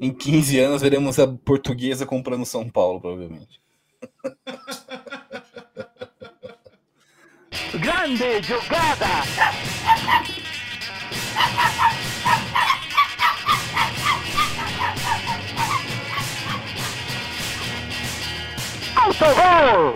Em 0.00 0.12
15 0.12 0.58
anos 0.58 0.82
veremos 0.82 1.18
a 1.18 1.26
portuguesa 1.26 2.04
comprando 2.04 2.44
São 2.44 2.68
Paulo, 2.68 3.00
provavelmente. 3.00 3.60
Grande 7.80 8.42
jogada! 8.42 9.06
Autogol! 18.96 19.94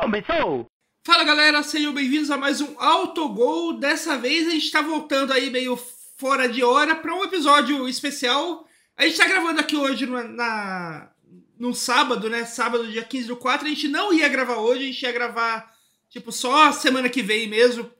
Começou! 0.00 0.66
Fala 1.06 1.24
galera, 1.24 1.62
sejam 1.62 1.94
bem-vindos 1.94 2.30
a 2.30 2.36
mais 2.36 2.60
um 2.60 2.78
Autogol. 2.78 3.78
Dessa 3.78 4.18
vez 4.18 4.46
a 4.48 4.50
gente 4.50 4.64
está 4.64 4.82
voltando 4.82 5.32
aí 5.32 5.48
meio 5.48 5.76
fora 6.20 6.46
de 6.46 6.62
hora 6.62 6.94
para 6.94 7.14
um 7.14 7.24
episódio 7.24 7.88
especial. 7.88 8.68
A 8.94 9.04
gente 9.04 9.12
está 9.12 9.26
gravando 9.26 9.58
aqui 9.58 9.74
hoje 9.74 10.04
na, 10.04 10.24
na, 10.24 11.10
no 11.58 11.74
sábado, 11.74 12.28
né? 12.28 12.44
Sábado, 12.44 12.86
dia 12.86 13.02
15 13.02 13.26
do 13.26 13.36
4. 13.36 13.66
A 13.66 13.70
gente 13.70 13.88
não 13.88 14.12
ia 14.12 14.28
gravar 14.28 14.56
hoje, 14.56 14.82
a 14.82 14.86
gente 14.86 15.02
ia 15.02 15.12
gravar 15.12 15.72
tipo 16.10 16.30
só 16.30 16.70
semana 16.72 17.08
que 17.08 17.22
vem 17.22 17.48
mesmo. 17.48 17.90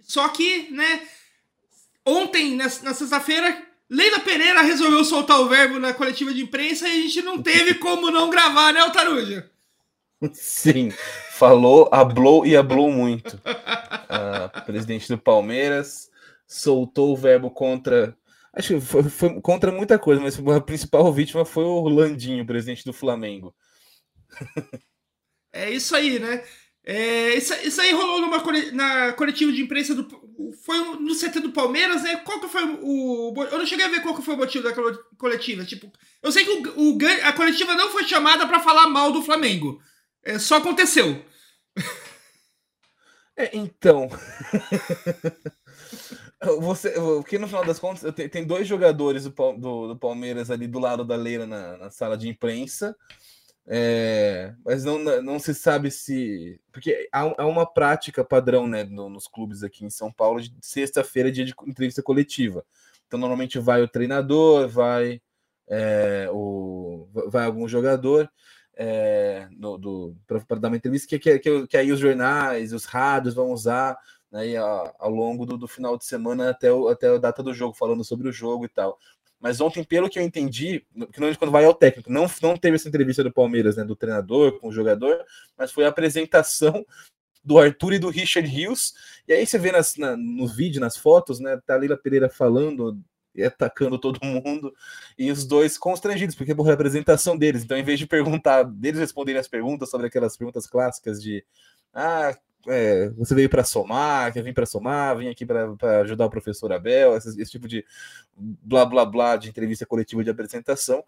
Só 0.00 0.28
que, 0.28 0.70
né? 0.70 1.02
Ontem, 2.06 2.54
na, 2.54 2.66
na 2.82 2.94
sexta-feira, 2.94 3.66
Leila 3.90 4.20
Pereira 4.20 4.62
resolveu 4.62 5.04
soltar 5.04 5.40
o 5.40 5.48
verbo 5.48 5.80
na 5.80 5.92
coletiva 5.92 6.32
de 6.32 6.42
imprensa 6.42 6.88
e 6.88 7.00
a 7.00 7.02
gente 7.02 7.22
não 7.22 7.42
teve 7.42 7.74
como 7.82 8.12
não 8.12 8.30
gravar, 8.30 8.72
né, 8.72 8.78
Altaruja? 8.80 9.50
Sim, 10.32 10.92
falou, 11.32 11.88
hablou 11.90 12.46
e 12.46 12.56
hablou 12.56 12.92
muito. 12.92 13.40
A 14.08 14.48
presidente 14.64 15.08
do 15.08 15.18
Palmeiras 15.18 16.13
soltou 16.54 17.12
o 17.12 17.16
verbo 17.16 17.50
contra. 17.50 18.16
Acho 18.52 18.74
que 18.74 18.80
foi, 18.80 19.02
foi, 19.04 19.40
contra 19.40 19.72
muita 19.72 19.98
coisa, 19.98 20.22
mas 20.22 20.38
a 20.38 20.60
principal 20.60 21.12
vítima 21.12 21.44
foi 21.44 21.64
o 21.64 21.88
Landinho, 21.88 22.46
presidente 22.46 22.84
do 22.84 22.92
Flamengo. 22.92 23.54
É 25.52 25.70
isso 25.70 25.94
aí, 25.94 26.18
né? 26.18 26.44
É, 26.84 27.34
isso, 27.34 27.54
isso, 27.62 27.80
aí 27.80 27.92
rolou 27.92 28.20
numa, 28.20 28.42
na 28.72 29.12
coletiva 29.12 29.52
de 29.52 29.62
imprensa 29.62 29.94
do. 29.94 30.06
Foi 30.64 30.78
no 30.98 31.14
CT 31.14 31.40
do 31.40 31.52
Palmeiras, 31.52 32.02
né? 32.02 32.16
Qual 32.16 32.40
que 32.40 32.48
foi 32.48 32.62
o. 32.82 33.32
Eu 33.50 33.58
não 33.58 33.66
cheguei 33.66 33.86
a 33.86 33.88
ver 33.88 34.02
qual 34.02 34.14
que 34.14 34.22
foi 34.22 34.34
o 34.34 34.36
motivo 34.36 34.64
da 34.64 34.74
coletiva. 35.16 35.64
Tipo, 35.64 35.90
eu 36.22 36.30
sei 36.30 36.44
que 36.44 36.50
o, 36.50 36.92
o 36.92 36.98
a 37.22 37.32
coletiva 37.32 37.74
não 37.74 37.90
foi 37.90 38.04
chamada 38.04 38.46
para 38.46 38.60
falar 38.60 38.88
mal 38.88 39.12
do 39.12 39.22
Flamengo. 39.22 39.80
É, 40.22 40.38
só 40.38 40.56
aconteceu. 40.56 41.24
É, 43.36 43.56
então. 43.56 44.08
Você, 46.60 46.90
porque 46.92 47.38
no 47.38 47.46
final 47.46 47.64
das 47.64 47.78
contas, 47.78 48.12
tem, 48.14 48.44
dois 48.44 48.66
jogadores 48.66 49.24
do, 49.24 49.30
do, 49.52 49.88
do, 49.88 49.96
Palmeiras 49.96 50.50
ali 50.50 50.66
do 50.66 50.78
lado 50.78 51.04
da 51.04 51.16
Leira 51.16 51.46
na, 51.46 51.76
na 51.76 51.90
sala 51.90 52.16
de 52.16 52.28
imprensa. 52.28 52.96
É, 53.66 54.54
mas 54.64 54.84
não, 54.84 54.98
não 55.22 55.38
se 55.38 55.54
sabe 55.54 55.90
se. 55.90 56.60
Porque 56.70 57.08
há, 57.10 57.42
há 57.42 57.46
uma 57.46 57.64
prática 57.64 58.22
padrão 58.24 58.66
né, 58.66 58.84
no, 58.84 59.08
nos 59.08 59.26
clubes 59.26 59.62
aqui 59.62 59.84
em 59.84 59.90
São 59.90 60.12
Paulo 60.12 60.40
de 60.40 60.54
sexta-feira, 60.60 61.32
dia 61.32 61.44
de 61.44 61.54
entrevista 61.66 62.02
coletiva. 62.02 62.64
Então, 63.06 63.18
normalmente 63.18 63.58
vai 63.58 63.82
o 63.82 63.88
treinador, 63.88 64.68
vai, 64.68 65.20
é, 65.68 66.28
o, 66.30 67.08
vai 67.28 67.46
algum 67.46 67.66
jogador 67.66 68.30
é, 68.76 69.48
para 70.46 70.58
dar 70.58 70.68
uma 70.68 70.76
entrevista 70.76 71.08
que, 71.08 71.18
que, 71.18 71.38
que, 71.38 71.66
que, 71.66 71.76
aí 71.76 71.92
os 71.92 72.00
jornais, 72.00 72.72
os 72.72 72.84
rádios 72.84 73.34
vão 73.34 73.50
usar 73.50 73.96
né, 74.34 74.56
ao, 74.56 74.96
ao 74.98 75.10
longo 75.10 75.46
do, 75.46 75.56
do, 75.56 75.68
final 75.68 75.96
de 75.96 76.04
semana 76.04 76.50
até, 76.50 76.72
o, 76.72 76.88
até 76.88 77.06
a 77.06 77.18
data 77.18 77.40
do 77.40 77.54
jogo, 77.54 77.72
falando 77.72 78.02
sobre 78.02 78.28
o 78.28 78.32
jogo 78.32 78.64
e 78.64 78.68
tal. 78.68 78.98
Mas 79.38 79.60
ontem, 79.60 79.84
pelo 79.84 80.10
que 80.10 80.18
eu 80.18 80.24
entendi, 80.24 80.84
que 81.12 81.20
não 81.20 81.32
quando 81.36 81.52
vai 81.52 81.64
ao 81.64 81.72
técnico, 81.72 82.10
não, 82.10 82.26
não 82.42 82.56
teve 82.56 82.74
essa 82.74 82.88
entrevista 82.88 83.22
do 83.22 83.32
Palmeiras, 83.32 83.76
né, 83.76 83.84
do 83.84 83.94
treinador 83.94 84.58
com 84.58 84.68
o 84.68 84.72
jogador, 84.72 85.24
mas 85.56 85.70
foi 85.70 85.84
a 85.84 85.88
apresentação 85.88 86.84
do 87.44 87.58
Arthur 87.58 87.92
e 87.92 87.98
do 88.00 88.08
Richard 88.10 88.48
Rios. 88.48 88.94
E 89.28 89.32
aí 89.32 89.46
você 89.46 89.56
vê 89.56 89.70
nas, 89.70 89.96
na, 89.96 90.16
no 90.16 90.48
vídeo, 90.48 90.80
nas 90.80 90.96
fotos, 90.96 91.38
né, 91.38 91.60
tá 91.64 91.74
a 91.74 91.76
Leila 91.76 91.96
Pereira 91.96 92.28
falando 92.28 92.98
e 93.36 93.44
atacando 93.44 93.98
todo 93.98 94.24
mundo, 94.24 94.72
e 95.18 95.30
os 95.30 95.44
dois 95.44 95.76
constrangidos, 95.76 96.36
porque 96.36 96.54
morreu 96.54 96.72
a 96.72 96.74
apresentação 96.74 97.36
deles. 97.36 97.64
Então, 97.64 97.76
em 97.76 97.82
vez 97.82 97.98
de 97.98 98.06
perguntar, 98.06 98.62
deles 98.64 99.00
responderem 99.00 99.40
as 99.40 99.48
perguntas 99.48 99.90
sobre 99.90 100.06
aquelas 100.06 100.36
perguntas 100.36 100.66
clássicas 100.66 101.20
de 101.22 101.44
ah, 101.92 102.36
é, 102.68 103.10
você 103.10 103.34
veio 103.34 103.48
para 103.48 103.64
somar, 103.64 104.32
quer 104.32 104.42
vir 104.42 104.54
para 104.54 104.66
somar, 104.66 105.16
vim 105.16 105.28
aqui 105.28 105.44
para 105.44 105.74
ajudar 106.00 106.26
o 106.26 106.30
professor 106.30 106.72
Abel, 106.72 107.16
esse, 107.16 107.40
esse, 107.40 107.50
tipo 107.50 107.68
de 107.68 107.84
blá 108.36 108.84
blá 108.84 109.04
blá 109.04 109.36
de 109.36 109.48
entrevista 109.48 109.86
coletiva 109.86 110.24
de 110.24 110.30
apresentação, 110.30 111.04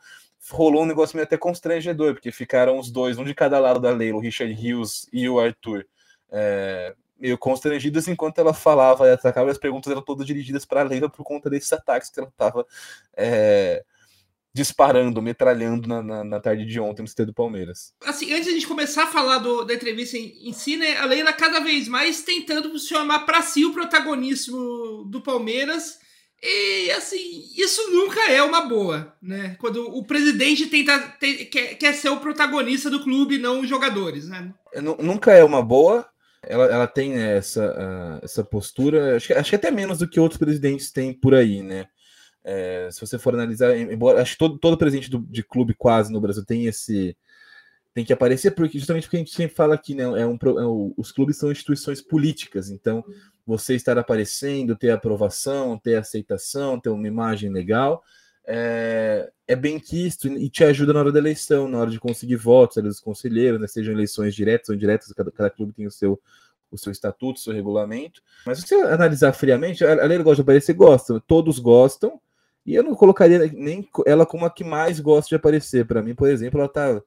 rolou 0.51 0.83
um 0.83 0.87
negócio 0.87 1.17
meio 1.17 1.25
até 1.25 1.37
constrangedor, 1.37 2.15
porque 2.15 2.31
ficaram 2.31 2.79
os 2.79 2.91
dois, 2.91 3.19
um 3.19 3.25
de 3.25 3.35
cada 3.35 3.59
lado 3.59 3.81
da 3.81 3.91
lei, 3.91 4.13
o 4.13 4.19
Richard 4.19 4.53
Hughes 4.53 5.09
e 5.13 5.29
o 5.29 5.39
Arthur, 5.39 5.87
é, 6.31 6.95
meio 7.19 7.39
constrangidos 7.39 8.07
enquanto 8.09 8.39
ela 8.39 8.53
falava 8.53 9.07
e 9.07 9.13
atacava, 9.13 9.51
as 9.51 9.59
perguntas 9.59 9.91
eram 9.91 10.03
todas 10.03 10.27
dirigidas 10.27 10.65
para 10.65 10.81
a 10.81 10.85
Leila 10.85 11.09
por 11.09 11.25
conta 11.25 11.49
desses 11.49 11.73
ataques 11.73 12.11
que 12.11 12.21
ela 12.21 12.29
estava. 12.29 12.67
É, 13.17 13.85
disparando, 14.57 15.21
metralhando 15.21 15.87
na, 15.87 16.03
na, 16.03 16.25
na, 16.25 16.41
tarde 16.41 16.65
de 16.65 16.81
ontem 16.81 17.03
no 17.03 17.09
CT 17.09 17.27
do 17.27 17.35
Palmeiras. 17.35 17.93
Assim, 18.03 18.33
antes 18.33 18.45
de 18.45 18.51
a 18.51 18.53
gente 18.55 18.67
começar 18.67 19.03
a 19.03 19.09
falar 19.09 19.37
do, 19.37 19.65
da 19.65 19.75
entrevista 19.75 20.17
em, 20.17 20.49
em 20.49 20.53
si, 20.55 20.79
né, 20.79 20.97
a 20.97 21.05
Leila 21.05 21.31
cada 21.31 21.61
vez 21.61 21.87
mais 21.89 22.23
tentando 22.23 22.77
chamar 22.79 23.27
para 23.27 23.43
si 23.43 23.67
o 23.67 23.75
protagonismo 23.75 25.05
do 25.11 25.21
Palmeiras. 25.21 25.99
E 26.43 26.91
assim, 26.93 27.45
isso 27.55 27.91
nunca 27.91 28.31
é 28.31 28.43
uma 28.43 28.63
boa, 28.63 29.15
né? 29.21 29.57
Quando 29.59 29.95
o 29.95 30.03
presidente 30.07 30.67
tenta 30.67 30.99
tem, 31.21 31.45
quer, 31.47 31.75
quer 31.75 31.93
ser 31.93 32.09
o 32.09 32.21
protagonista 32.21 32.89
do 32.89 33.03
clube, 33.03 33.39
não 33.39 33.61
os 33.61 33.69
jogadores, 33.69 34.27
né? 34.29 34.55
É, 34.73 34.81
nunca 34.81 35.33
é 35.33 35.45
uma 35.45 35.63
boa. 35.63 36.09
Ela, 36.43 36.67
ela 36.67 36.87
tem 36.87 37.15
essa, 37.15 37.67
uh, 37.67 38.25
essa 38.25 38.45
postura, 38.45 39.17
acho 39.17 39.27
que, 39.27 39.33
acho 39.33 39.51
que 39.51 39.57
até 39.57 39.71
menos 39.71 39.99
do 39.99 40.09
que 40.09 40.21
outros 40.21 40.39
presidentes 40.39 40.93
têm 40.93 41.13
por 41.13 41.35
aí, 41.35 41.63
né? 41.63 41.87
É, 42.49 42.89
se 42.93 43.01
você 43.01 43.19
for 43.19 43.35
analisar, 43.35 43.77
embora 43.77 44.23
acho 44.23 44.35
que 44.35 44.39
todo, 44.39 44.57
todo 44.57 44.79
presidente 44.79 45.11
do, 45.11 45.19
de 45.19 45.43
clube 45.43 45.75
quase 45.75 46.13
no 46.13 46.21
Brasil 46.21 46.45
tem 46.45 46.67
esse 46.67 47.17
tem 47.93 48.05
que 48.05 48.13
aparecer 48.13 48.53
porque 48.53 48.79
justamente 48.79 49.05
porque 49.05 49.17
a 49.17 49.19
gente 49.21 49.35
sempre 49.35 49.57
fala 49.57 49.75
aqui, 49.75 49.97
né, 49.97 50.05
é 50.05 50.25
um, 50.25 50.35
é 50.37 50.95
os 50.97 51.11
clubes 51.11 51.39
são 51.39 51.51
instituições 51.51 52.01
políticas, 52.01 52.71
então 52.71 53.03
você 53.45 53.75
estar 53.75 53.99
aparecendo, 53.99 54.77
ter 54.77 54.91
aprovação, 54.91 55.77
ter 55.77 55.97
aceitação, 55.97 56.79
ter 56.79 56.91
uma 56.91 57.09
imagem 57.09 57.51
legal, 57.51 58.05
é, 58.47 59.29
é 59.49 59.57
bem 59.57 59.81
quisto 59.81 60.29
e 60.29 60.49
te 60.49 60.63
ajuda 60.63 60.93
na 60.93 61.01
hora 61.01 61.11
da 61.11 61.19
eleição, 61.19 61.67
na 61.67 61.79
hora 61.79 61.91
de 61.91 61.99
conseguir 61.99 62.37
votos, 62.37 62.81
dos 62.81 63.01
conselheiros, 63.01 63.61
né, 63.61 63.67
sejam 63.67 63.93
eleições 63.93 64.37
diretas 64.37 64.69
ou 64.69 64.77
indiretas, 64.77 65.13
cada, 65.13 65.33
cada 65.33 65.51
clube 65.51 65.73
tem 65.73 65.87
o 65.87 65.91
seu 65.91 66.21
o 66.71 66.77
seu 66.77 66.91
estatuto, 66.91 67.39
o 67.39 67.43
seu 67.43 67.53
regulamento. 67.53 68.21
Mas 68.45 68.59
se 68.59 68.67
você 68.67 68.75
analisar 68.75 69.33
friamente, 69.33 69.85
a 69.85 70.05
lei 70.05 70.19
gosta 70.19 70.37
de 70.37 70.43
aparecer, 70.43 70.75
gosta, 70.75 71.21
todos 71.21 71.61
gostam, 71.61 72.21
e 72.67 72.75
eu 72.75 72.83
não 72.83 72.95
colocaria 72.95 73.39
nem 73.55 73.89
ela 74.05 74.27
como 74.27 74.45
a 74.45 74.51
que 74.51 74.65
mais 74.65 74.99
gosta 74.99 75.29
de 75.29 75.35
aparecer. 75.37 75.87
Para 75.87 76.03
mim, 76.03 76.15
por 76.15 76.29
exemplo, 76.29 76.59
ela 76.59 76.69
tá 76.69 77.01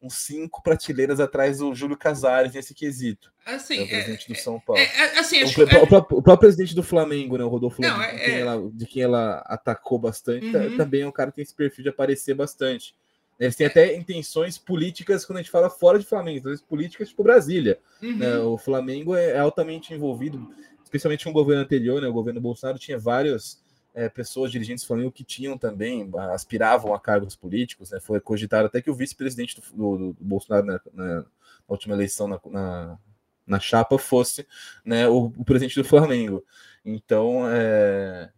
uns 0.00 0.14
cinco 0.14 0.62
prateleiras 0.62 1.20
atrás 1.20 1.58
do 1.58 1.72
Júlio 1.74 1.96
Casares 1.96 2.54
nesse 2.54 2.74
quesito. 2.74 3.32
Assim, 3.46 3.78
é 3.78 3.82
o 3.84 3.88
presidente 3.88 4.32
é, 4.32 4.34
do 4.34 4.40
São 4.40 4.58
Paulo. 4.58 4.80
É, 4.80 4.84
é, 4.84 5.18
assim, 5.18 5.44
o, 5.44 5.46
o, 5.46 5.50
o, 5.50 5.86
próprio, 5.86 6.02
próprio, 6.04 6.38
presidente 6.38 6.74
do 6.74 6.82
Flamengo, 6.82 7.36
né, 7.36 7.44
o 7.44 7.48
Rodolfo 7.48 7.80
não, 7.80 8.00
de, 8.00 8.18
quem 8.18 8.34
ela, 8.34 8.70
de 8.72 8.86
quem 8.86 9.02
ela 9.02 9.44
atacou 9.46 9.98
bastante, 9.98 10.46
uhum. 10.46 10.76
também 10.76 11.02
é 11.02 11.06
um 11.06 11.12
cara 11.12 11.30
que 11.30 11.36
tem 11.36 11.42
esse 11.42 11.54
perfil 11.54 11.84
de 11.84 11.90
aparecer 11.90 12.34
bastante. 12.34 12.96
Eles 13.38 13.54
têm 13.54 13.66
até 13.66 13.94
intenções 13.94 14.58
políticas 14.58 15.24
quando 15.24 15.38
a 15.38 15.42
gente 15.42 15.50
fala 15.50 15.70
fora 15.70 15.98
de 15.98 16.06
Flamengo, 16.06 16.38
então, 16.38 16.66
políticas 16.68 17.08
tipo 17.08 17.22
Brasília. 17.22 17.78
Uhum. 18.02 18.16
Né? 18.16 18.38
O 18.38 18.58
Flamengo 18.58 19.14
é 19.14 19.38
altamente 19.38 19.94
envolvido, 19.94 20.48
especialmente 20.82 21.24
com 21.24 21.30
o 21.30 21.34
governo 21.34 21.62
anterior, 21.62 22.00
né? 22.00 22.08
o 22.08 22.12
governo 22.12 22.40
Bolsonaro 22.40 22.78
tinha 22.78 22.98
vários 22.98 23.62
é, 23.94 24.08
pessoas 24.08 24.50
dirigentes 24.50 24.84
do 24.84 24.86
Flamengo 24.86 25.12
que 25.12 25.24
tinham 25.24 25.58
também, 25.58 26.10
aspiravam 26.32 26.94
a 26.94 27.00
cargos 27.00 27.36
políticos, 27.36 27.90
né? 27.90 28.00
Foi 28.00 28.20
cogitado 28.20 28.66
até 28.66 28.80
que 28.80 28.90
o 28.90 28.94
vice-presidente 28.94 29.60
do, 29.60 29.76
do, 29.76 30.12
do, 30.14 30.24
Bolsonaro 30.24 30.66
na, 30.66 30.80
na, 30.92 31.24
última 31.68 31.94
eleição 31.94 32.26
na, 32.26 32.40
na, 32.46 32.98
na 33.46 33.60
chapa 33.60 33.98
fosse 33.98 34.46
né, 34.84 35.08
o, 35.08 35.32
o, 35.36 35.44
presidente 35.44 35.80
do 35.80 35.88
Flamengo. 35.88 36.44
Então 36.84 37.48
é, 37.48 38.30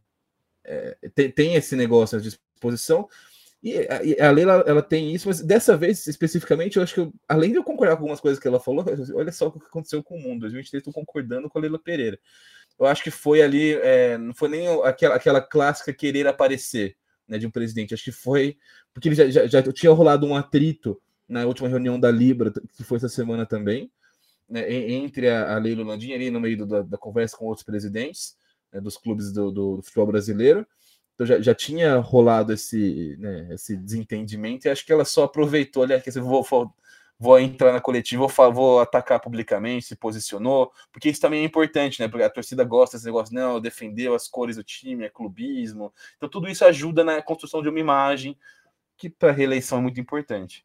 é, 0.64 0.96
tem, 1.14 1.30
tem, 1.30 1.54
esse 1.54 1.76
negócio 1.76 2.20
de 2.20 2.30
disposição. 2.30 3.08
E 3.62 3.78
a, 3.88 4.28
a 4.28 4.30
Leila 4.30 4.64
ela 4.66 4.82
tem 4.82 5.14
isso, 5.14 5.28
mas 5.28 5.40
dessa 5.40 5.76
vez 5.76 6.06
especificamente, 6.06 6.76
eu 6.76 6.82
acho 6.82 6.94
que 6.94 7.00
eu, 7.00 7.12
além 7.28 7.50
de 7.50 7.56
eu 7.56 7.64
concordar 7.64 7.96
com 7.96 8.02
algumas 8.02 8.20
coisas 8.20 8.38
que 8.38 8.46
ela 8.46 8.60
falou, 8.60 8.84
olha 9.14 9.32
só 9.32 9.46
o 9.46 9.52
que 9.52 9.66
aconteceu 9.66 10.02
com 10.02 10.16
o 10.16 10.20
mundo. 10.20 10.40
2023 10.40 10.80
estou 10.80 10.92
concordando 10.92 11.48
com 11.48 11.58
a 11.58 11.62
Leila 11.62 11.78
Pereira 11.78 12.18
eu 12.78 12.86
acho 12.86 13.02
que 13.02 13.10
foi 13.10 13.42
ali, 13.42 13.74
é, 13.74 14.18
não 14.18 14.34
foi 14.34 14.48
nem 14.48 14.66
aquela, 14.82 15.14
aquela 15.14 15.40
clássica 15.40 15.92
querer 15.92 16.26
aparecer 16.26 16.96
né, 17.26 17.38
de 17.38 17.46
um 17.46 17.50
presidente, 17.50 17.94
acho 17.94 18.04
que 18.04 18.12
foi 18.12 18.56
porque 18.94 19.08
ele 19.08 19.16
já, 19.16 19.28
já, 19.28 19.46
já 19.46 19.72
tinha 19.72 19.92
rolado 19.92 20.24
um 20.24 20.36
atrito 20.36 21.00
na 21.28 21.44
última 21.44 21.68
reunião 21.68 21.98
da 21.98 22.10
Libra, 22.10 22.52
que 22.76 22.84
foi 22.84 22.96
essa 22.96 23.08
semana 23.08 23.44
também, 23.44 23.90
né, 24.48 24.72
entre 24.72 25.28
a, 25.28 25.56
a 25.56 25.58
Leila 25.58 25.84
Landim 25.84 26.12
ali 26.12 26.30
no 26.30 26.40
meio 26.40 26.58
do, 26.58 26.66
da, 26.66 26.82
da, 26.82 26.96
conversa 26.96 27.36
com 27.36 27.46
outros 27.46 27.64
presidentes 27.64 28.36
né, 28.72 28.80
dos 28.80 28.96
clubes 28.96 29.32
do, 29.32 29.50
do, 29.50 29.76
do, 29.76 29.82
futebol 29.82 30.06
brasileiro, 30.06 30.64
Então 31.14 31.26
já, 31.26 31.40
já 31.40 31.54
tinha 31.54 31.96
rolado 31.96 32.52
esse, 32.52 33.16
né, 33.18 33.48
esse 33.52 33.76
desentendimento 33.76 34.66
e 34.66 34.70
acho 34.70 34.86
que 34.86 34.92
ela 34.92 35.04
só 35.04 35.24
aproveitou, 35.24 35.82
olha, 35.82 36.00
que 36.00 36.10
vou, 36.20 36.42
vou, 36.44 36.72
vou 37.18 37.38
entrar 37.38 37.72
na 37.72 37.80
coletiva, 37.80 38.26
vou, 38.26 38.52
vou 38.52 38.80
atacar 38.80 39.20
publicamente, 39.20 39.86
se 39.86 39.96
posicionou, 39.96 40.72
porque 40.92 41.08
isso 41.08 41.20
também 41.20 41.42
é 41.42 41.44
importante, 41.44 42.00
né? 42.00 42.08
Porque 42.08 42.24
a 42.24 42.30
torcida 42.30 42.64
gosta 42.64 42.96
desse 42.96 43.06
negócio, 43.06 43.34
não, 43.34 43.60
defendeu 43.60 44.14
as 44.14 44.28
cores 44.28 44.56
do 44.56 44.64
time, 44.64 45.04
é 45.04 45.08
clubismo. 45.08 45.92
Então 46.16 46.28
tudo 46.28 46.48
isso 46.48 46.64
ajuda 46.64 47.04
na 47.04 47.22
construção 47.22 47.62
de 47.62 47.68
uma 47.68 47.80
imagem 47.80 48.36
que 48.96 49.08
para 49.08 49.32
reeleição 49.32 49.78
é 49.78 49.82
muito 49.82 50.00
importante. 50.00 50.64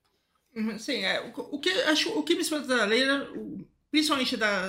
Uhum, 0.55 0.77
sim, 0.79 1.03
é, 1.03 1.21
o, 1.21 1.55
o, 1.55 1.59
que 1.59 1.69
acho 1.69 2.09
o 2.17 2.23
que 2.23 2.35
me 2.35 2.41
espanta 2.41 2.67
da 2.67 2.85
Leila, 2.85 3.27
principalmente 3.91 4.35
da 4.35 4.63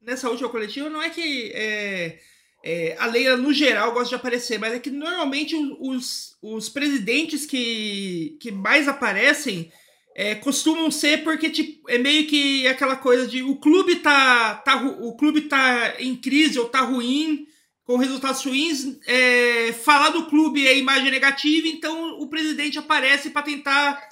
nessa 0.00 0.28
última 0.30 0.48
coletiva, 0.48 0.88
não 0.88 1.02
é 1.02 1.10
que 1.10 1.52
é, 1.54 2.20
é, 2.62 2.96
a 2.98 3.06
Leila, 3.06 3.36
no 3.36 3.52
geral, 3.52 3.92
gosta 3.92 4.10
de 4.10 4.14
aparecer, 4.14 4.58
mas 4.58 4.72
é 4.72 4.78
que 4.78 4.90
normalmente 4.90 5.56
os, 5.80 6.36
os 6.40 6.68
presidentes 6.68 7.44
que, 7.44 8.36
que 8.40 8.50
mais 8.50 8.88
aparecem 8.88 9.72
é, 10.18 10.34
costumam 10.34 10.90
ser 10.90 11.22
porque 11.22 11.48
tipo, 11.48 11.88
é 11.88 11.96
meio 11.96 12.26
que 12.26 12.66
aquela 12.66 12.96
coisa 12.96 13.24
de 13.24 13.40
o 13.40 13.54
clube 13.54 13.94
tá, 14.00 14.56
tá, 14.56 14.74
o 14.74 15.16
clube 15.16 15.42
tá 15.42 15.94
em 16.00 16.16
crise 16.16 16.58
ou 16.58 16.68
tá 16.68 16.80
ruim, 16.80 17.46
com 17.84 17.96
resultados 17.96 18.44
ruins, 18.44 18.98
é, 19.06 19.72
falar 19.72 20.08
do 20.08 20.26
clube 20.26 20.66
é 20.66 20.76
imagem 20.76 21.12
negativa, 21.12 21.68
então 21.68 22.18
o 22.20 22.26
presidente 22.26 22.80
aparece 22.80 23.30
para 23.30 23.42
tentar 23.42 24.08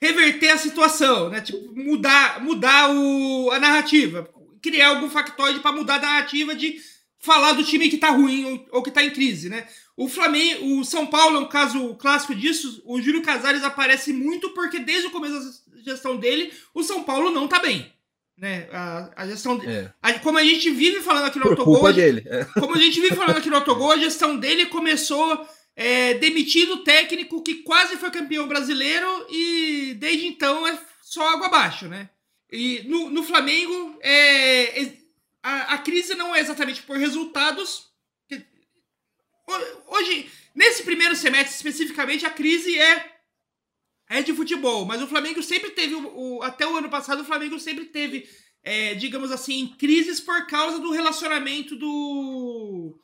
reverter 0.00 0.50
a 0.50 0.56
situação, 0.56 1.28
né? 1.30 1.40
Tipo, 1.40 1.74
mudar, 1.74 2.40
mudar 2.40 2.88
o, 2.94 3.50
a 3.50 3.58
narrativa, 3.58 4.30
criar 4.62 4.90
algum 4.90 5.10
factoide 5.10 5.58
para 5.58 5.72
mudar 5.72 5.96
a 5.96 6.00
narrativa 6.00 6.54
de 6.54 6.76
falar 7.18 7.54
do 7.54 7.64
time 7.64 7.88
que 7.88 7.96
está 7.96 8.10
ruim 8.10 8.44
ou, 8.44 8.66
ou 8.70 8.82
que 8.84 8.90
está 8.90 9.02
em 9.02 9.10
crise, 9.10 9.48
né? 9.48 9.66
O 9.98 10.08
Flamengo, 10.08 10.78
o 10.78 10.84
São 10.84 11.08
Paulo 11.08 11.38
é 11.38 11.40
um 11.40 11.48
caso 11.48 11.92
clássico 11.96 12.32
disso. 12.32 12.80
O 12.84 13.02
Júlio 13.02 13.20
Casares 13.20 13.64
aparece 13.64 14.12
muito 14.12 14.50
porque 14.50 14.78
desde 14.78 15.08
o 15.08 15.10
começo 15.10 15.34
da 15.66 15.82
gestão 15.82 16.16
dele, 16.16 16.52
o 16.72 16.84
São 16.84 17.02
Paulo 17.02 17.32
não 17.32 17.46
está 17.46 17.58
bem. 17.58 17.92
Né? 18.36 18.68
A, 18.72 19.10
a 19.16 19.26
gestão 19.26 19.60
é. 19.66 19.92
a, 20.00 20.12
como 20.20 20.38
a 20.38 20.44
gente 20.44 20.70
vive 20.70 21.00
falando 21.00 21.24
aqui 21.24 21.40
no 21.40 21.42
Por 21.42 21.50
Autogol, 21.50 21.74
culpa 21.74 21.92
dele. 21.92 22.22
É. 22.26 22.44
como 22.60 22.76
a 22.76 22.78
gente 22.78 23.00
vive 23.00 23.16
falando 23.16 23.38
aqui 23.38 23.50
no 23.50 23.56
Autogol, 23.56 23.90
a 23.90 23.98
gestão 23.98 24.36
dele 24.36 24.66
começou 24.66 25.44
é, 25.74 26.14
demitindo 26.14 26.74
o 26.74 26.84
técnico 26.84 27.42
que 27.42 27.56
quase 27.56 27.96
foi 27.96 28.12
campeão 28.12 28.46
brasileiro 28.46 29.26
e 29.28 29.96
desde 29.98 30.28
então 30.28 30.64
é 30.64 30.78
só 31.02 31.28
água 31.28 31.48
abaixo, 31.48 31.88
né? 31.88 32.08
E 32.52 32.84
no, 32.86 33.10
no 33.10 33.24
Flamengo 33.24 33.98
é, 34.00 34.80
é 34.80 34.92
a, 35.42 35.74
a 35.74 35.78
crise 35.78 36.14
não 36.14 36.32
é 36.36 36.38
exatamente 36.38 36.82
por 36.82 36.96
resultados. 36.96 37.87
Hoje, 39.86 40.30
nesse 40.54 40.82
primeiro 40.82 41.16
semestre 41.16 41.54
especificamente, 41.54 42.26
a 42.26 42.30
crise 42.30 42.78
é 42.78 43.18
é 44.10 44.22
de 44.22 44.32
futebol, 44.32 44.86
mas 44.86 45.02
o 45.02 45.06
Flamengo 45.06 45.42
sempre 45.42 45.70
teve, 45.70 45.94
o, 45.94 46.42
até 46.42 46.66
o 46.66 46.76
ano 46.76 46.88
passado, 46.88 47.20
o 47.20 47.24
Flamengo 47.24 47.58
sempre 47.60 47.84
teve, 47.84 48.26
é, 48.62 48.94
digamos 48.94 49.30
assim, 49.30 49.74
crises 49.78 50.18
por 50.18 50.46
causa 50.46 50.78
do 50.78 50.90
relacionamento 50.90 51.76
do. 51.76 52.98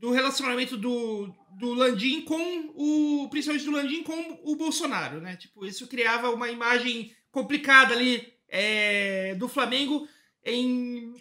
Do 0.00 0.10
relacionamento 0.10 0.76
do, 0.76 1.32
do 1.58 1.74
Landim 1.74 2.22
com 2.22 2.72
o. 2.74 3.28
Principalmente 3.30 3.64
do 3.64 3.70
Landim 3.70 4.02
com 4.02 4.40
o 4.44 4.56
Bolsonaro, 4.56 5.20
né? 5.20 5.36
Tipo, 5.36 5.64
isso 5.64 5.86
criava 5.86 6.30
uma 6.30 6.50
imagem 6.50 7.14
complicada 7.30 7.94
ali 7.94 8.32
é, 8.48 9.34
do 9.36 9.48
Flamengo 9.48 10.08
em 10.44 11.14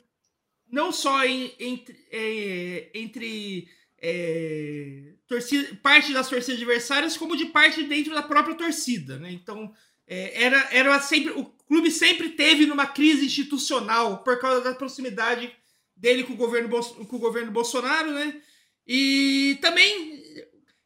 não 0.72 0.92
só 0.92 1.24
em, 1.26 1.54
entre, 1.60 1.96
é, 2.10 2.92
entre 2.94 3.68
é, 4.02 5.14
torcida, 5.28 5.78
parte 5.82 6.12
das 6.12 6.28
torcidas 6.28 6.58
adversárias, 6.58 7.18
como 7.18 7.38
de 7.38 7.46
parte 7.46 7.84
dentro 7.84 8.14
da 8.14 8.24
própria 8.24 8.56
torcida. 8.56 9.20
Né? 9.20 9.32
Então, 9.32 9.72
é, 10.08 10.44
era, 10.44 10.68
era 10.72 11.00
sempre. 11.00 11.32
O 11.34 11.46
clube 11.46 11.92
sempre 11.92 12.30
teve 12.30 12.66
numa 12.66 12.86
crise 12.86 13.26
institucional 13.26 14.24
por 14.24 14.40
causa 14.40 14.62
da 14.62 14.74
proximidade 14.76 15.52
dele 15.96 16.24
com 16.24 16.34
o 16.34 16.38
governo, 16.38 16.70
com 16.70 17.16
o 17.16 17.20
governo 17.20 17.52
Bolsonaro, 17.52 18.12
né? 18.12 18.42
E 18.86 19.58
também 19.62 20.22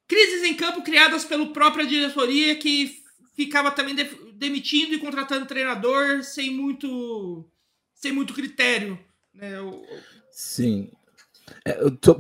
crises 0.08 0.44
em 0.44 0.54
campo 0.54 0.84
criadas 0.84 1.24
pela 1.24 1.48
própria 1.48 1.88
diretoria 1.88 2.56
que 2.56 3.02
ficava 3.34 3.72
também 3.72 3.96
de, 3.96 4.04
demitindo 4.34 4.94
e 4.94 5.00
contratando 5.00 5.46
treinador 5.46 6.22
sem 6.24 6.52
muito 6.52 7.50
sem 7.96 8.12
muito 8.12 8.34
critério 8.34 9.00
né? 9.36 9.58
Eu... 9.58 9.86
Sim. 10.32 10.92
É, 11.64 11.78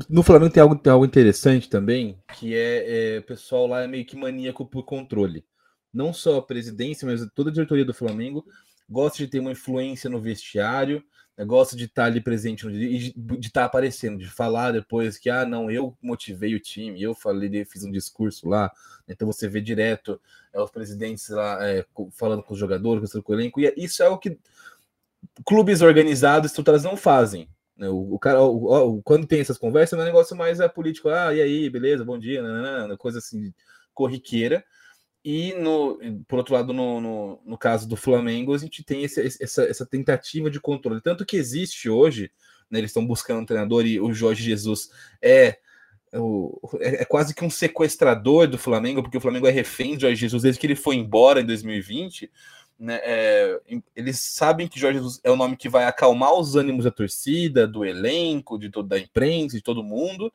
no 0.09 0.23
Flamengo 0.23 0.53
tem 0.53 0.61
algo, 0.61 0.75
tem 0.75 0.91
algo 0.91 1.05
interessante 1.05 1.69
também, 1.69 2.17
que 2.37 2.55
é, 2.55 3.15
é 3.15 3.19
o 3.19 3.23
pessoal 3.23 3.67
lá 3.67 3.81
é 3.81 3.87
meio 3.87 4.05
que 4.05 4.15
maníaco 4.15 4.65
por 4.65 4.83
controle. 4.83 5.45
Não 5.93 6.13
só 6.13 6.37
a 6.37 6.45
presidência, 6.45 7.07
mas 7.07 7.25
toda 7.33 7.49
a 7.49 7.53
diretoria 7.53 7.85
do 7.85 7.93
Flamengo 7.93 8.45
gosta 8.89 9.17
de 9.17 9.27
ter 9.27 9.39
uma 9.39 9.51
influência 9.51 10.09
no 10.09 10.21
vestiário, 10.21 11.03
né, 11.37 11.43
gosta 11.43 11.75
de 11.75 11.85
estar 11.85 12.05
ali 12.05 12.21
presente 12.21 12.67
e 12.67 13.13
de 13.15 13.47
estar 13.47 13.65
aparecendo, 13.65 14.17
de 14.17 14.29
falar 14.29 14.71
depois 14.71 15.17
que, 15.17 15.29
ah, 15.29 15.45
não, 15.45 15.69
eu 15.71 15.97
motivei 16.01 16.55
o 16.55 16.59
time, 16.59 17.01
eu 17.01 17.13
falei, 17.13 17.65
fiz 17.65 17.83
um 17.83 17.91
discurso 17.91 18.47
lá. 18.47 18.71
Então 19.07 19.27
você 19.27 19.47
vê 19.47 19.61
direto 19.61 20.19
é, 20.53 20.61
os 20.61 20.71
presidentes 20.71 21.29
lá 21.29 21.65
é, 21.67 21.85
falando 22.11 22.43
com 22.43 22.53
os 22.53 22.59
jogadores, 22.59 23.11
com 23.11 23.31
o 23.31 23.35
elenco, 23.35 23.59
e 23.59 23.67
é, 23.67 23.73
isso 23.77 24.01
é 24.01 24.05
algo 24.05 24.19
que 24.19 24.37
clubes 25.45 25.81
organizados, 25.81 26.51
estruturados 26.51 26.85
não 26.85 26.95
fazem. 26.95 27.49
Né? 27.77 27.89
O, 27.89 28.15
o 28.15 28.19
cara, 28.19 28.41
o, 28.41 28.97
o, 28.97 29.03
quando 29.03 29.27
tem 29.27 29.39
essas 29.39 29.57
conversas, 29.57 29.97
é 29.97 30.01
um 30.01 30.05
negócio 30.05 30.35
mais 30.35 30.59
é 30.59 30.67
político. 30.67 31.09
Ah, 31.09 31.33
e 31.33 31.41
aí, 31.41 31.69
beleza, 31.69 32.05
bom 32.05 32.17
dia, 32.17 32.41
nanana, 32.41 32.97
coisa 32.97 33.19
assim, 33.19 33.53
corriqueira. 33.93 34.63
E, 35.23 35.53
no, 35.55 35.99
por 36.27 36.37
outro 36.37 36.53
lado, 36.53 36.71
no, 36.71 37.01
no, 37.01 37.41
no 37.43 37.57
caso 37.57 37.87
do 37.87 37.95
Flamengo, 37.95 38.53
a 38.53 38.57
gente 38.59 38.83
tem 38.83 39.03
esse, 39.03 39.19
essa, 39.41 39.63
essa 39.63 39.85
tentativa 39.85 40.51
de 40.51 40.59
controle. 40.59 41.01
Tanto 41.01 41.25
que 41.25 41.35
existe 41.35 41.89
hoje, 41.89 42.31
né, 42.69 42.79
eles 42.79 42.91
estão 42.91 43.05
buscando 43.05 43.41
um 43.41 43.45
treinador 43.45 43.85
e 43.87 43.99
o 43.99 44.13
Jorge 44.13 44.43
Jesus 44.43 44.89
é, 45.19 45.57
o, 46.13 46.59
é, 46.79 47.01
é 47.01 47.05
quase 47.05 47.33
que 47.33 47.43
um 47.43 47.49
sequestrador 47.49 48.47
do 48.47 48.57
Flamengo, 48.57 49.01
porque 49.01 49.17
o 49.17 49.21
Flamengo 49.21 49.47
é 49.47 49.51
refém 49.51 49.95
de 49.95 50.01
Jorge 50.01 50.15
Jesus 50.15 50.43
desde 50.43 50.59
que 50.59 50.67
ele 50.67 50.75
foi 50.75 50.95
embora 50.95 51.41
em 51.41 51.45
2020 51.45 52.31
né, 52.77 52.99
é, 53.03 53.59
eles 53.95 54.19
sabem 54.19 54.67
que 54.67 54.79
Jorge 54.79 54.99
Jesus 54.99 55.21
é 55.23 55.31
o 55.31 55.35
nome 55.35 55.55
que 55.55 55.69
vai 55.69 55.85
acalmar 55.85 56.33
os 56.33 56.55
ânimos 56.55 56.83
da 56.83 56.91
torcida, 56.91 57.65
do 57.65 57.85
elenco, 57.85 58.59
de 58.59 58.69
toda 58.69 58.95
a 58.95 58.99
imprensa, 58.99 59.55
de 59.55 59.63
todo 59.63 59.83
mundo, 59.83 60.31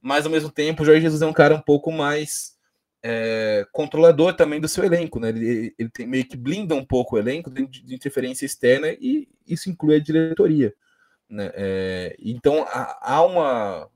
mas 0.00 0.24
ao 0.24 0.32
mesmo 0.32 0.50
tempo 0.50 0.84
Jorge 0.84 1.02
Jesus 1.02 1.22
é 1.22 1.26
um 1.26 1.32
cara 1.32 1.54
um 1.54 1.60
pouco 1.60 1.90
mais 1.90 2.56
é, 3.02 3.66
controlador 3.72 4.34
também 4.34 4.60
do 4.60 4.68
seu 4.68 4.84
elenco, 4.84 5.18
né? 5.18 5.30
Ele, 5.30 5.74
ele 5.76 5.88
tem, 5.88 6.06
meio 6.06 6.24
que 6.24 6.36
blinda 6.36 6.74
um 6.74 6.84
pouco 6.84 7.16
o 7.16 7.18
elenco 7.18 7.50
de, 7.50 7.66
de 7.66 7.94
interferência 7.94 8.46
externa 8.46 8.88
e 9.00 9.28
isso 9.46 9.68
inclui 9.68 9.96
a 9.96 10.00
diretoria. 10.00 10.72
Né? 11.28 11.50
É, 11.54 12.16
então 12.20 12.62
há, 12.68 12.98
há 13.00 13.22
uma, 13.24 13.88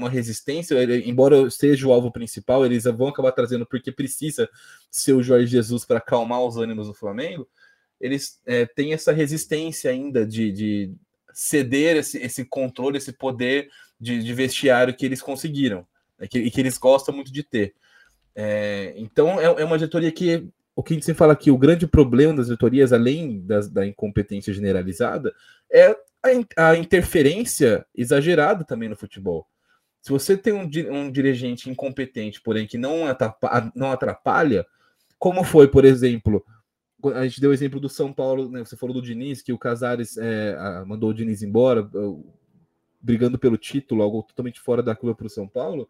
uma 0.00 0.10
resistência, 0.10 0.76
embora 1.04 1.50
seja 1.50 1.86
o 1.86 1.92
alvo 1.92 2.10
principal, 2.10 2.64
eles 2.64 2.84
vão 2.84 3.08
acabar 3.08 3.32
trazendo 3.32 3.66
porque 3.66 3.92
precisa 3.92 4.48
ser 4.90 5.12
o 5.12 5.22
Jorge 5.22 5.46
Jesus 5.46 5.84
para 5.84 5.98
acalmar 5.98 6.42
os 6.42 6.56
ânimos 6.56 6.88
do 6.88 6.94
Flamengo. 6.94 7.48
Eles 8.00 8.40
é, 8.46 8.66
têm 8.66 8.92
essa 8.92 9.12
resistência 9.12 9.90
ainda 9.90 10.26
de, 10.26 10.50
de 10.50 10.92
ceder 11.32 11.96
esse, 11.96 12.18
esse, 12.18 12.44
controle, 12.44 12.98
esse 12.98 13.12
poder 13.12 13.68
de, 14.00 14.22
de 14.22 14.34
vestiário 14.34 14.94
que 14.94 15.04
eles 15.04 15.20
conseguiram 15.20 15.86
né, 16.18 16.26
que, 16.26 16.38
e 16.38 16.50
que 16.50 16.60
eles 16.60 16.78
gostam 16.78 17.14
muito 17.14 17.32
de 17.32 17.42
ter. 17.42 17.74
É, 18.34 18.94
então 18.96 19.40
é, 19.40 19.44
é, 19.44 19.64
uma 19.64 19.78
diretoria 19.78 20.10
que 20.10 20.48
o 20.74 20.82
que 20.82 20.94
sempre 21.02 21.18
fala 21.18 21.32
aqui, 21.32 21.50
o 21.50 21.58
grande 21.58 21.86
problema 21.86 22.34
das 22.34 22.46
diretorias, 22.46 22.92
além 22.92 23.40
das, 23.40 23.68
da 23.68 23.86
incompetência 23.86 24.52
generalizada, 24.52 25.34
é 25.70 25.94
a, 26.56 26.70
a 26.70 26.76
interferência 26.76 27.84
exagerada 27.94 28.64
também 28.64 28.88
no 28.88 28.96
futebol. 28.96 29.46
Se 30.00 30.10
você 30.10 30.36
tem 30.36 30.52
um, 30.52 30.68
um 30.90 31.10
dirigente 31.10 31.68
incompetente, 31.68 32.40
porém, 32.40 32.66
que 32.66 32.78
não 32.78 33.06
atrapalha, 33.06 33.72
não 33.74 33.92
atrapalha, 33.92 34.66
como 35.18 35.44
foi, 35.44 35.68
por 35.68 35.84
exemplo, 35.84 36.44
a 37.14 37.24
gente 37.24 37.40
deu 37.40 37.50
o 37.50 37.54
exemplo 37.54 37.78
do 37.78 37.88
São 37.88 38.12
Paulo, 38.12 38.50
né? 38.50 38.60
Você 38.60 38.76
falou 38.76 38.94
do 38.94 39.02
Diniz, 39.02 39.42
que 39.42 39.52
o 39.52 39.58
Casares 39.58 40.16
é, 40.16 40.84
mandou 40.86 41.10
o 41.10 41.14
Diniz 41.14 41.42
embora, 41.42 41.88
brigando 43.00 43.38
pelo 43.38 43.56
título, 43.56 44.02
algo 44.02 44.22
totalmente 44.22 44.60
fora 44.60 44.82
da 44.82 44.94
curva 44.94 45.14
para 45.14 45.26
o 45.26 45.30
São 45.30 45.46
Paulo. 45.46 45.88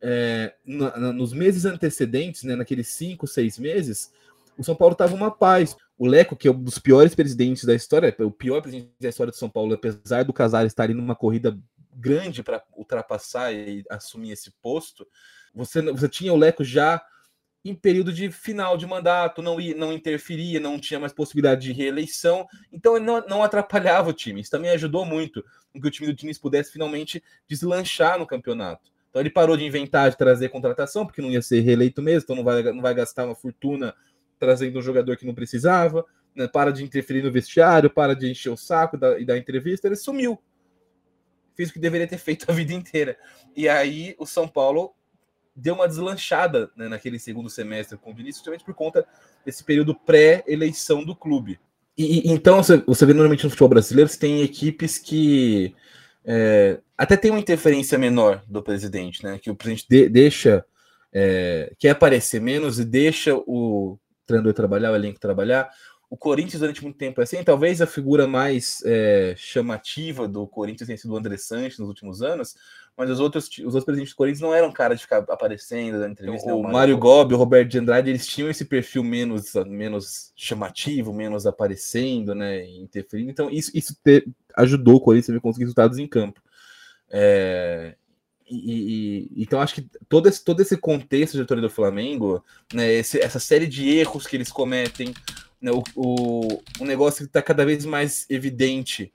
É, 0.00 0.54
na, 0.66 1.12
nos 1.12 1.32
meses 1.32 1.64
antecedentes, 1.64 2.42
né, 2.42 2.56
naqueles 2.56 2.88
cinco, 2.88 3.26
seis 3.26 3.58
meses, 3.58 4.12
o 4.58 4.64
São 4.64 4.74
Paulo 4.74 4.92
estava 4.92 5.14
uma 5.14 5.30
paz. 5.30 5.76
O 5.96 6.06
Leco, 6.06 6.34
que 6.34 6.48
é 6.48 6.50
um 6.50 6.62
dos 6.62 6.78
piores 6.78 7.14
presidentes 7.14 7.64
da 7.64 7.74
história, 7.74 8.14
o 8.18 8.30
pior 8.30 8.60
presidente 8.60 8.90
da 9.00 9.08
história 9.08 9.30
do 9.30 9.36
São 9.36 9.48
Paulo, 9.48 9.72
apesar 9.72 10.24
do 10.24 10.32
Casares 10.32 10.72
estar 10.72 10.84
ali 10.84 10.94
numa 10.94 11.14
corrida 11.14 11.56
grande 11.92 12.42
para 12.42 12.62
ultrapassar 12.76 13.52
e 13.52 13.84
assumir 13.90 14.32
esse 14.32 14.50
posto, 14.62 15.06
você, 15.54 15.82
você 15.82 16.08
tinha 16.08 16.32
o 16.32 16.36
Leco 16.36 16.64
já 16.64 17.02
em 17.64 17.74
período 17.74 18.12
de 18.12 18.30
final 18.30 18.76
de 18.76 18.86
mandato, 18.86 19.40
não, 19.40 19.60
ia, 19.60 19.74
não 19.76 19.92
interferia, 19.92 20.58
não 20.58 20.80
tinha 20.80 20.98
mais 20.98 21.12
possibilidade 21.12 21.62
de 21.62 21.72
reeleição, 21.72 22.46
então 22.72 22.96
ele 22.96 23.04
não, 23.04 23.24
não 23.28 23.42
atrapalhava 23.42 24.10
o 24.10 24.12
time. 24.12 24.40
Isso 24.40 24.50
também 24.50 24.70
ajudou 24.70 25.04
muito 25.04 25.44
que 25.72 25.86
o 25.86 25.90
time 25.90 26.08
do 26.08 26.14
Diniz 26.14 26.38
pudesse 26.38 26.72
finalmente 26.72 27.22
deslanchar 27.48 28.18
no 28.18 28.26
campeonato. 28.26 28.90
Então 29.08 29.22
ele 29.22 29.30
parou 29.30 29.56
de 29.56 29.64
inventar, 29.64 30.10
de 30.10 30.16
trazer 30.16 30.48
contratação, 30.48 31.06
porque 31.06 31.22
não 31.22 31.30
ia 31.30 31.40
ser 31.40 31.60
reeleito 31.60 32.02
mesmo, 32.02 32.24
então 32.24 32.36
não 32.36 32.44
vai, 32.44 32.62
não 32.64 32.82
vai 32.82 32.94
gastar 32.94 33.26
uma 33.26 33.34
fortuna 33.34 33.94
trazendo 34.38 34.78
um 34.78 34.82
jogador 34.82 35.16
que 35.16 35.26
não 35.26 35.34
precisava, 35.34 36.04
né? 36.34 36.48
para 36.48 36.72
de 36.72 36.82
interferir 36.82 37.22
no 37.22 37.30
vestiário, 37.30 37.88
para 37.88 38.14
de 38.16 38.28
encher 38.28 38.50
o 38.50 38.56
saco 38.56 38.96
da, 38.96 39.18
e 39.20 39.24
dar 39.24 39.38
entrevista, 39.38 39.86
ele 39.86 39.96
sumiu. 39.96 40.42
Fez 41.54 41.70
o 41.70 41.72
que 41.72 41.78
deveria 41.78 42.06
ter 42.06 42.18
feito 42.18 42.50
a 42.50 42.52
vida 42.54 42.72
inteira. 42.72 43.16
E 43.56 43.68
aí 43.68 44.14
o 44.18 44.26
São 44.26 44.48
Paulo 44.48 44.94
deu 45.54 45.74
uma 45.74 45.86
deslanchada 45.86 46.70
né, 46.76 46.88
naquele 46.88 47.18
segundo 47.18 47.50
semestre 47.50 47.98
com 47.98 48.10
o 48.10 48.14
Vinícius, 48.14 48.38
justamente 48.38 48.64
por 48.64 48.74
conta 48.74 49.06
desse 49.44 49.62
período 49.62 49.94
pré-eleição 49.94 51.04
do 51.04 51.14
clube. 51.14 51.60
E, 51.96 52.32
então, 52.32 52.62
você, 52.62 52.78
você 52.78 53.04
vê 53.04 53.12
normalmente 53.12 53.44
no 53.44 53.50
futebol 53.50 53.68
brasileiro, 53.68 54.08
você 54.08 54.18
tem 54.18 54.42
equipes 54.42 54.98
que 54.98 55.74
é, 56.24 56.80
até 56.96 57.16
tem 57.16 57.30
uma 57.30 57.40
interferência 57.40 57.98
menor 57.98 58.42
do 58.46 58.62
presidente, 58.62 59.22
né? 59.24 59.38
Que 59.38 59.50
o 59.50 59.56
presidente 59.56 59.86
de, 59.88 60.08
deixa, 60.08 60.64
é, 61.12 61.72
quer 61.78 61.90
aparecer 61.90 62.40
menos 62.40 62.78
e 62.78 62.84
deixa 62.84 63.34
o 63.34 63.98
treinador 64.26 64.54
trabalhar, 64.54 64.92
o 64.92 64.96
elenco 64.96 65.20
trabalhar. 65.20 65.68
O 66.12 66.16
Corinthians, 66.18 66.60
durante 66.60 66.82
muito 66.82 66.98
tempo, 66.98 67.22
é 67.22 67.24
assim, 67.24 67.42
talvez 67.42 67.80
a 67.80 67.86
figura 67.86 68.26
mais 68.26 68.82
é, 68.84 69.32
chamativa 69.34 70.28
do 70.28 70.46
Corinthians 70.46 70.86
tenha 70.86 70.98
sido 70.98 71.14
o 71.14 71.16
André 71.16 71.38
Sanches 71.38 71.78
nos 71.78 71.88
últimos 71.88 72.20
anos, 72.20 72.54
mas 72.94 73.08
os 73.08 73.18
outros, 73.18 73.48
os 73.48 73.64
outros 73.64 73.86
presidentes 73.86 74.12
do 74.12 74.16
Corinthians 74.18 74.42
não 74.42 74.52
eram 74.54 74.70
cara 74.70 74.94
de 74.94 75.00
ficar 75.00 75.24
aparecendo 75.30 76.00
na 76.00 76.10
entrevista. 76.10 76.44
Então, 76.44 76.60
o, 76.60 76.66
o 76.66 76.70
Mário 76.70 76.98
Gobi, 76.98 77.32
o 77.32 77.38
Roberto 77.38 77.70
de 77.70 77.78
Andrade, 77.78 78.10
eles 78.10 78.26
tinham 78.26 78.50
esse 78.50 78.66
perfil 78.66 79.02
menos, 79.02 79.54
menos 79.66 80.34
chamativo, 80.36 81.14
menos 81.14 81.46
aparecendo, 81.46 82.34
né, 82.34 82.62
interferindo. 82.62 83.30
Então, 83.30 83.48
isso, 83.48 83.70
isso 83.72 83.96
te, 84.04 84.28
ajudou 84.54 84.96
o 84.96 85.00
Corinthians 85.00 85.38
a 85.38 85.40
conseguir 85.40 85.64
resultados 85.64 85.96
em 85.96 86.06
campo. 86.06 86.42
É, 87.08 87.94
e, 88.50 89.30
e, 89.34 89.42
então 89.44 89.62
acho 89.62 89.76
que 89.76 89.88
todo 90.10 90.28
esse, 90.28 90.44
todo 90.44 90.60
esse 90.60 90.76
contexto 90.76 91.32
de 91.32 91.38
diretoria 91.38 91.62
do 91.62 91.70
Flamengo, 91.70 92.44
né, 92.70 92.92
esse, 92.92 93.18
essa 93.18 93.38
série 93.38 93.66
de 93.66 93.88
erros 93.88 94.26
que 94.26 94.36
eles 94.36 94.52
cometem, 94.52 95.14
o, 95.70 95.82
o, 95.94 96.62
o 96.80 96.84
negócio 96.84 97.24
que 97.24 97.28
está 97.28 97.42
cada 97.42 97.64
vez 97.64 97.84
mais 97.84 98.26
evidente, 98.28 99.12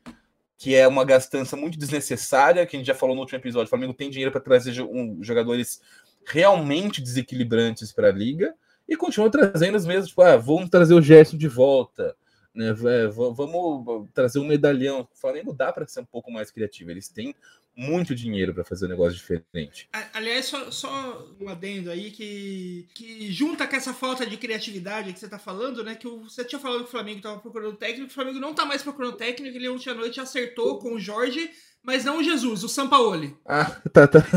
que 0.57 0.75
é 0.75 0.87
uma 0.87 1.03
gastança 1.03 1.55
muito 1.55 1.77
desnecessária, 1.77 2.65
que 2.65 2.75
a 2.75 2.79
gente 2.79 2.87
já 2.87 2.95
falou 2.95 3.15
no 3.15 3.21
último 3.21 3.39
episódio. 3.39 3.67
O 3.67 3.69
Flamengo 3.69 3.93
tem 3.93 4.09
dinheiro 4.09 4.31
para 4.31 4.41
trazer 4.41 4.81
um, 4.81 5.23
jogadores 5.23 5.81
realmente 6.25 7.01
desequilibrantes 7.01 7.91
para 7.91 8.09
a 8.09 8.11
liga 8.11 8.53
e 8.87 8.95
continua 8.95 9.29
trazendo 9.29 9.75
os 9.75 9.85
mesmos, 9.85 10.09
tipo, 10.09 10.21
ah, 10.21 10.37
vamos 10.37 10.69
trazer 10.69 10.93
o 10.93 11.01
Gerson 11.01 11.37
de 11.37 11.47
volta, 11.47 12.15
né? 12.53 12.69
É, 12.69 13.07
vamos 13.07 14.09
trazer 14.13 14.39
um 14.39 14.47
medalhão. 14.47 15.01
O 15.01 15.17
Flamengo 15.19 15.53
dá 15.53 15.71
para 15.71 15.87
ser 15.87 15.99
um 15.99 16.05
pouco 16.05 16.31
mais 16.31 16.49
criativo. 16.49 16.89
Eles 16.89 17.07
têm 17.07 17.35
muito 17.77 18.15
dinheiro 18.15 18.55
para 18.55 18.63
fazer 18.63 18.87
um 18.87 18.89
negócio 18.89 19.13
diferente. 19.13 19.87
Aliás, 20.11 20.45
só, 20.45 20.71
só, 20.71 21.27
um 21.39 21.47
adendo 21.47 21.91
aí 21.91 22.09
que, 22.09 22.87
que 22.95 23.31
junta 23.31 23.67
com 23.67 23.75
essa 23.75 23.93
falta 23.93 24.25
de 24.25 24.35
criatividade 24.35 25.13
que 25.13 25.19
você 25.19 25.29
tá 25.29 25.37
falando, 25.37 25.83
né? 25.83 25.93
Que 25.93 26.07
você 26.07 26.43
tinha 26.43 26.57
falado 26.57 26.79
que 26.79 26.85
o 26.85 26.91
Flamengo 26.91 27.21
tava 27.21 27.39
procurando 27.39 27.77
técnico, 27.77 28.09
o 28.09 28.13
Flamengo 28.13 28.39
não 28.39 28.55
tá 28.55 28.65
mais 28.65 28.81
procurando 28.81 29.15
técnico, 29.15 29.55
ele 29.55 29.69
ontem 29.69 29.91
à 29.91 29.93
noite 29.93 30.19
acertou 30.19 30.79
com 30.79 30.93
o 30.93 30.99
Jorge, 30.99 31.51
mas 31.83 32.03
não 32.03 32.17
o 32.17 32.23
Jesus, 32.23 32.63
o 32.63 32.69
Sampaoli. 32.69 33.37
Ah, 33.45 33.65
tá, 33.93 34.07
tá. 34.07 34.25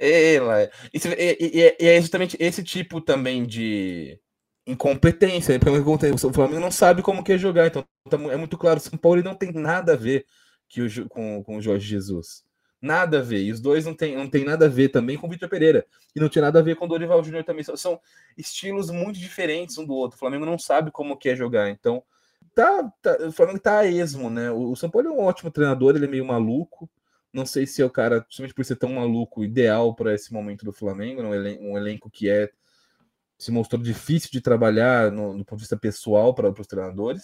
e, 0.00 0.38
e, 0.92 1.76
e 1.80 1.88
é 1.88 2.00
justamente 2.00 2.36
esse 2.38 2.62
tipo 2.62 3.00
também 3.00 3.44
de 3.44 4.16
incompetência. 4.66 5.58
O 6.26 6.32
Flamengo 6.32 6.60
não 6.60 6.70
sabe 6.70 7.02
como 7.02 7.24
quer 7.24 7.38
jogar, 7.38 7.66
então 7.66 7.84
tá 8.08 8.16
é 8.16 8.36
muito 8.36 8.56
claro. 8.56 8.78
O 8.78 8.82
São 8.82 8.98
Paulo 8.98 9.22
não 9.22 9.34
tem 9.34 9.52
nada 9.52 9.92
a 9.92 9.96
ver 9.96 10.26
que 10.68 10.82
o, 10.82 11.08
com, 11.08 11.42
com 11.42 11.56
o 11.56 11.62
Jorge 11.62 11.86
Jesus. 11.86 12.44
Nada 12.80 13.20
a 13.20 13.22
ver. 13.22 13.42
E 13.42 13.52
os 13.52 13.60
dois 13.60 13.86
não 13.86 13.94
tem, 13.94 14.16
não 14.16 14.28
tem 14.28 14.44
nada 14.44 14.66
a 14.66 14.68
ver 14.68 14.90
também 14.90 15.16
com 15.16 15.26
o 15.26 15.30
Vitor 15.30 15.48
Pereira. 15.48 15.86
E 16.14 16.20
não 16.20 16.28
tinha 16.28 16.42
nada 16.42 16.58
a 16.58 16.62
ver 16.62 16.76
com 16.76 16.84
o 16.84 16.88
Dorival 16.88 17.22
Júnior 17.24 17.44
também. 17.44 17.64
São 17.64 17.98
estilos 18.36 18.90
muito 18.90 19.18
diferentes 19.18 19.78
um 19.78 19.86
do 19.86 19.94
outro. 19.94 20.16
O 20.16 20.18
Flamengo 20.18 20.44
não 20.44 20.58
sabe 20.58 20.90
como 20.90 21.16
quer 21.16 21.34
jogar. 21.34 21.70
Então, 21.70 22.02
tá, 22.54 22.92
tá, 23.00 23.16
o 23.26 23.32
Flamengo 23.32 23.58
tá 23.58 23.78
a 23.78 23.86
esmo, 23.86 24.28
né? 24.28 24.50
O, 24.50 24.72
o 24.72 24.76
São 24.76 24.90
Paulo 24.90 25.08
é 25.08 25.10
um 25.10 25.20
ótimo 25.20 25.50
treinador, 25.50 25.96
ele 25.96 26.04
é 26.04 26.08
meio 26.08 26.24
maluco. 26.24 26.88
Não 27.32 27.46
sei 27.46 27.66
se 27.66 27.82
é 27.82 27.84
o 27.84 27.90
cara, 27.90 28.20
principalmente 28.20 28.54
por 28.54 28.64
ser 28.64 28.76
tão 28.76 28.92
maluco, 28.92 29.42
ideal 29.42 29.94
para 29.94 30.14
esse 30.14 30.32
momento 30.32 30.64
do 30.64 30.72
Flamengo, 30.72 31.22
um 31.22 31.34
elenco, 31.34 31.64
um 31.64 31.76
elenco 31.76 32.10
que 32.10 32.28
é 32.28 32.50
se 33.38 33.50
mostrou 33.50 33.82
difícil 33.82 34.30
de 34.30 34.40
trabalhar 34.40 35.10
no, 35.10 35.36
do 35.36 35.44
ponto 35.44 35.58
de 35.58 35.64
vista 35.64 35.76
pessoal 35.76 36.34
para 36.34 36.50
os 36.50 36.66
treinadores. 36.66 37.22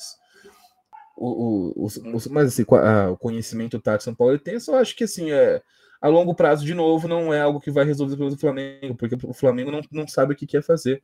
O, 1.17 1.85
o, 1.85 1.87
o, 1.87 2.31
mas 2.31 2.49
assim, 2.49 2.64
a, 2.71 3.11
o 3.11 3.17
conhecimento 3.17 3.79
tático 3.79 4.05
São 4.05 4.14
Paulo 4.14 4.33
ele 4.33 4.43
tem, 4.43 4.59
só 4.59 4.79
acho 4.79 4.97
que 4.97 5.05
assim, 5.05 5.31
é, 5.31 5.62
a 6.00 6.09
longo 6.09 6.35
prazo, 6.35 6.64
de 6.64 6.73
novo, 6.73 7.07
não 7.07 7.33
é 7.33 7.43
algo 7.43 7.61
que 7.61 7.71
vai 7.71 7.85
resolver 7.85 8.14
o 8.14 8.17
problema 8.17 8.37
do 8.37 8.40
Flamengo, 8.40 8.95
porque 8.97 9.19
o 9.26 9.35
Flamengo 9.35 9.71
não, 9.71 9.81
não 9.93 10.09
sabe 10.09 10.33
o 10.33 10.37
que 10.37 10.47
quer 10.47 10.62
fazer. 10.62 11.02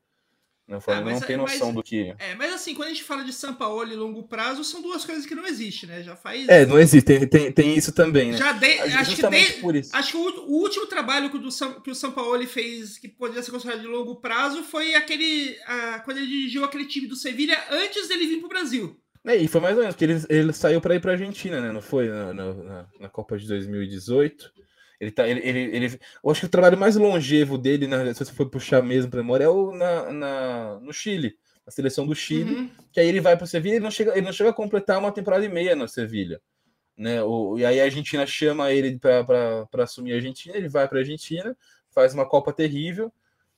O 0.68 0.80
Flamengo 0.80 1.10
é, 1.10 1.12
não 1.12 1.20
tem 1.20 1.36
noção 1.36 1.66
mas, 1.68 1.76
do 1.76 1.82
que. 1.82 2.12
É, 2.18 2.34
mas 2.34 2.52
assim, 2.52 2.74
quando 2.74 2.88
a 2.88 2.90
gente 2.90 3.04
fala 3.04 3.24
de 3.24 3.32
São 3.32 3.54
Paulo 3.54 3.90
e 3.92 3.94
longo 3.94 4.24
prazo, 4.24 4.64
são 4.64 4.82
duas 4.82 5.04
coisas 5.04 5.24
que 5.24 5.34
não 5.34 5.46
existem, 5.46 5.88
né? 5.88 6.02
Já 6.02 6.16
faz. 6.16 6.48
É, 6.48 6.66
não 6.66 6.76
existe, 6.76 7.04
tem, 7.04 7.26
tem, 7.26 7.52
tem 7.52 7.76
isso 7.76 7.92
também, 7.92 8.32
né? 8.32 8.36
Já 8.36 8.50
de, 8.50 8.66
acho 8.66 9.14
que 9.14 9.28
de, 9.28 9.52
por 9.60 9.76
isso. 9.76 9.94
Acho 9.94 10.10
que 10.10 10.16
o, 10.16 10.46
o, 10.48 10.62
último 10.62 10.86
trabalho 10.86 11.30
que 11.30 11.36
o, 11.36 11.40
do, 11.40 11.48
que 11.82 11.90
o 11.90 11.94
São 11.94 12.10
Paulo 12.10 12.44
fez 12.48 12.98
que 12.98 13.06
poderia 13.06 13.44
ser 13.44 13.52
considerado 13.52 13.80
de 13.80 13.86
longo 13.86 14.16
prazo 14.16 14.64
foi 14.64 14.96
aquele. 14.96 15.56
A, 15.66 16.00
quando 16.00 16.16
ele 16.16 16.26
dirigiu 16.26 16.64
aquele 16.64 16.86
time 16.86 17.06
do 17.06 17.14
Sevilha 17.14 17.56
antes 17.70 18.08
dele 18.08 18.26
vir 18.26 18.40
pro 18.40 18.48
Brasil. 18.48 19.00
É, 19.24 19.36
e 19.36 19.46
foi 19.46 19.60
mais 19.60 19.76
ou 19.76 19.82
menos, 19.82 19.94
porque 19.94 20.04
ele, 20.04 20.20
ele 20.28 20.52
saiu 20.52 20.80
para 20.80 20.96
ir 20.96 21.00
pra 21.00 21.12
Argentina, 21.12 21.60
né? 21.60 21.70
Não 21.70 21.82
foi 21.82 22.08
na, 22.08 22.34
na, 22.34 22.86
na 22.98 23.08
Copa 23.08 23.38
de 23.38 23.46
2018. 23.46 24.52
Ele 25.00 25.10
tá, 25.10 25.28
ele, 25.28 25.40
ele, 25.40 25.76
ele, 25.76 26.00
eu 26.24 26.30
acho 26.30 26.40
que 26.40 26.46
o 26.46 26.50
trabalho 26.50 26.78
mais 26.78 26.96
longevo 26.96 27.58
dele, 27.58 27.86
né, 27.86 28.12
se 28.14 28.24
você 28.24 28.32
for 28.32 28.48
puxar 28.48 28.82
mesmo 28.82 29.10
para 29.10 29.20
memória, 29.20 29.44
é 29.44 29.48
o 29.48 29.72
na, 29.72 30.12
na, 30.12 30.80
no 30.80 30.92
Chile, 30.92 31.36
a 31.66 31.70
seleção 31.70 32.06
do 32.06 32.14
Chile, 32.14 32.54
uhum. 32.54 32.70
que 32.92 33.00
aí 33.00 33.08
ele 33.08 33.20
vai 33.20 33.36
para 33.36 33.44
o 33.44 33.46
Sevilha 33.46 33.76
e 33.76 33.80
não 33.80 33.90
chega, 33.90 34.12
ele 34.12 34.24
não 34.24 34.32
chega 34.32 34.50
a 34.50 34.54
completar 34.54 34.98
uma 34.98 35.12
temporada 35.12 35.44
e 35.44 35.48
meia 35.48 35.76
no 35.76 35.86
Sevilha. 35.86 36.40
Né? 36.96 37.22
O, 37.22 37.58
e 37.58 37.64
aí 37.64 37.78
a 37.80 37.84
Argentina 37.84 38.26
chama 38.26 38.72
ele 38.72 38.98
para 38.98 39.66
assumir 39.82 40.12
a 40.12 40.16
Argentina, 40.16 40.56
ele 40.56 40.68
vai 40.68 40.88
para 40.88 40.98
a 40.98 41.00
Argentina, 41.02 41.56
faz 41.90 42.14
uma 42.14 42.26
Copa 42.26 42.52
terrível, 42.52 43.12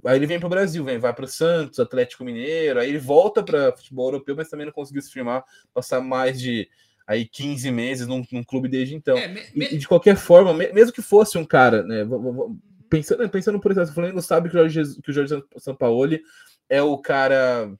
aí 0.04 0.16
ele 0.16 0.26
vem 0.26 0.40
para 0.40 0.46
o 0.46 0.50
Brasil, 0.50 0.84
vem, 0.84 0.98
vai 0.98 1.14
para 1.14 1.24
o 1.24 1.28
Santos, 1.28 1.78
Atlético 1.78 2.24
Mineiro, 2.24 2.80
aí 2.80 2.88
ele 2.88 2.98
volta 2.98 3.44
para 3.44 3.76
futebol 3.76 4.08
europeu, 4.08 4.34
mas 4.34 4.48
também 4.48 4.66
não 4.66 4.72
conseguiu 4.72 5.02
se 5.02 5.12
firmar, 5.12 5.44
passar 5.72 6.00
mais 6.00 6.40
de 6.40 6.68
aí 7.08 7.26
15 7.26 7.70
meses 7.70 8.06
num, 8.06 8.22
num 8.30 8.44
clube 8.44 8.68
desde 8.68 8.94
então. 8.94 9.16
É, 9.16 9.26
me, 9.26 9.40
me... 9.54 9.64
E, 9.64 9.78
de 9.78 9.88
qualquer 9.88 10.14
forma, 10.14 10.52
mesmo 10.52 10.92
que 10.92 11.00
fosse 11.00 11.38
um 11.38 11.44
cara, 11.44 11.82
né? 11.82 12.06
Pensando, 12.90 13.28
pensando 13.30 13.58
por 13.58 13.72
exemplo, 13.72 13.90
o 13.90 13.94
Flamengo 13.94 14.20
sabe 14.20 14.50
que 14.50 14.56
o 14.56 14.68
Jorge, 14.68 15.00
que 15.02 15.10
o 15.10 15.12
Jorge 15.12 15.42
Sampaoli 15.56 16.22
é 16.68 16.82
o 16.82 16.98
cara 16.98 17.72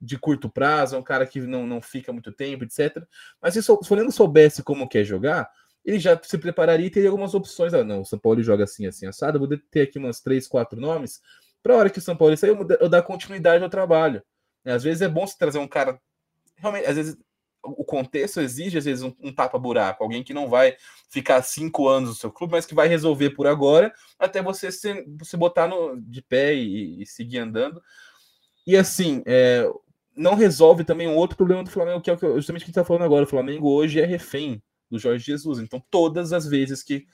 de 0.00 0.16
curto 0.16 0.48
prazo, 0.48 0.94
é 0.94 0.98
um 0.98 1.02
cara 1.02 1.26
que 1.26 1.40
não, 1.40 1.66
não 1.66 1.82
fica 1.82 2.12
muito 2.12 2.30
tempo, 2.30 2.62
etc. 2.62 3.04
Mas 3.40 3.54
se 3.54 3.70
o 3.70 3.84
Flamengo 3.84 4.12
soubesse 4.12 4.62
como 4.62 4.88
quer 4.88 5.04
jogar, 5.04 5.50
ele 5.84 5.98
já 5.98 6.20
se 6.22 6.38
prepararia 6.38 6.86
e 6.86 6.90
teria 6.90 7.08
algumas 7.08 7.34
opções. 7.34 7.74
Ah, 7.74 7.82
não, 7.82 8.02
o 8.02 8.04
São 8.04 8.18
Paulo 8.18 8.42
joga 8.44 8.62
assim, 8.62 8.86
assim, 8.86 9.06
assado. 9.06 9.38
Eu 9.38 9.46
vou 9.46 9.58
ter 9.70 9.82
aqui 9.82 9.98
umas 9.98 10.20
três, 10.20 10.46
quatro 10.46 10.80
nomes. 10.80 11.20
Para 11.62 11.74
a 11.74 11.76
hora 11.78 11.90
que 11.90 11.98
o 11.98 12.02
São 12.02 12.16
Paulo 12.16 12.36
sair, 12.36 12.50
eu, 12.50 12.66
eu 12.80 12.88
dar 12.88 13.02
continuidade 13.02 13.62
ao 13.62 13.70
trabalho. 13.70 14.22
Às 14.64 14.84
vezes 14.84 15.02
é 15.02 15.08
bom 15.08 15.26
se 15.26 15.36
trazer 15.36 15.58
um 15.58 15.66
cara. 15.66 16.00
Realmente, 16.56 16.86
às 16.86 16.96
vezes 16.96 17.18
o 17.62 17.84
contexto 17.84 18.40
exige, 18.40 18.78
às 18.78 18.84
vezes, 18.84 19.04
um, 19.04 19.14
um 19.20 19.32
tapa-buraco, 19.32 20.02
alguém 20.02 20.22
que 20.22 20.34
não 20.34 20.48
vai 20.48 20.76
ficar 21.08 21.42
cinco 21.42 21.88
anos 21.88 22.10
no 22.10 22.14
seu 22.16 22.30
clube, 22.30 22.52
mas 22.52 22.66
que 22.66 22.74
vai 22.74 22.88
resolver 22.88 23.30
por 23.30 23.46
agora, 23.46 23.92
até 24.18 24.42
você 24.42 24.72
se, 24.72 25.04
você 25.18 25.36
botar 25.36 25.68
no, 25.68 26.00
de 26.00 26.20
pé 26.22 26.54
e, 26.54 27.02
e 27.02 27.06
seguir 27.06 27.38
andando. 27.38 27.80
E 28.66 28.76
assim, 28.76 29.22
é, 29.26 29.70
não 30.16 30.34
resolve 30.34 30.84
também 30.84 31.08
um 31.08 31.16
outro 31.16 31.36
problema 31.36 31.62
do 31.62 31.70
Flamengo, 31.70 32.00
que 32.00 32.10
é 32.10 32.16
justamente 32.16 32.42
o 32.42 32.46
que 32.46 32.52
a 32.52 32.58
gente 32.58 32.68
está 32.70 32.84
falando 32.84 33.04
agora. 33.04 33.24
O 33.24 33.28
Flamengo 33.28 33.70
hoje 33.70 34.00
é 34.00 34.04
refém 34.04 34.62
do 34.90 34.98
Jorge 34.98 35.24
Jesus. 35.24 35.58
Então, 35.58 35.82
todas 35.90 36.32
as 36.32 36.46
vezes 36.46 36.82
que 36.82 37.06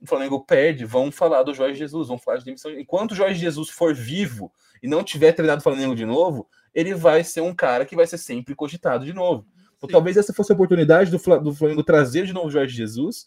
o 0.00 0.06
Flamengo 0.06 0.44
perde, 0.44 0.84
vão 0.84 1.10
falar 1.10 1.42
do 1.42 1.54
Jorge 1.54 1.78
Jesus, 1.78 2.08
vão 2.08 2.18
falar 2.18 2.38
de 2.38 2.44
demissão. 2.44 2.70
Enquanto 2.72 3.12
o 3.12 3.14
Jorge 3.14 3.40
Jesus 3.40 3.70
for 3.70 3.94
vivo 3.94 4.52
e 4.82 4.88
não 4.88 5.02
tiver 5.02 5.32
treinado 5.32 5.60
o 5.60 5.62
Flamengo 5.62 5.94
de 5.94 6.04
novo, 6.04 6.48
ele 6.74 6.94
vai 6.94 7.24
ser 7.24 7.40
um 7.40 7.54
cara 7.54 7.86
que 7.86 7.96
vai 7.96 8.06
ser 8.06 8.18
sempre 8.18 8.54
cogitado 8.54 9.04
de 9.04 9.12
novo. 9.12 9.46
Então, 9.84 9.98
talvez 9.98 10.16
essa 10.16 10.32
fosse 10.32 10.52
a 10.52 10.54
oportunidade 10.54 11.10
do, 11.10 11.18
do 11.40 11.54
Flamengo 11.54 11.82
trazer 11.82 12.26
de 12.26 12.32
novo 12.32 12.48
o 12.48 12.50
Jorge 12.50 12.74
Jesus. 12.74 13.26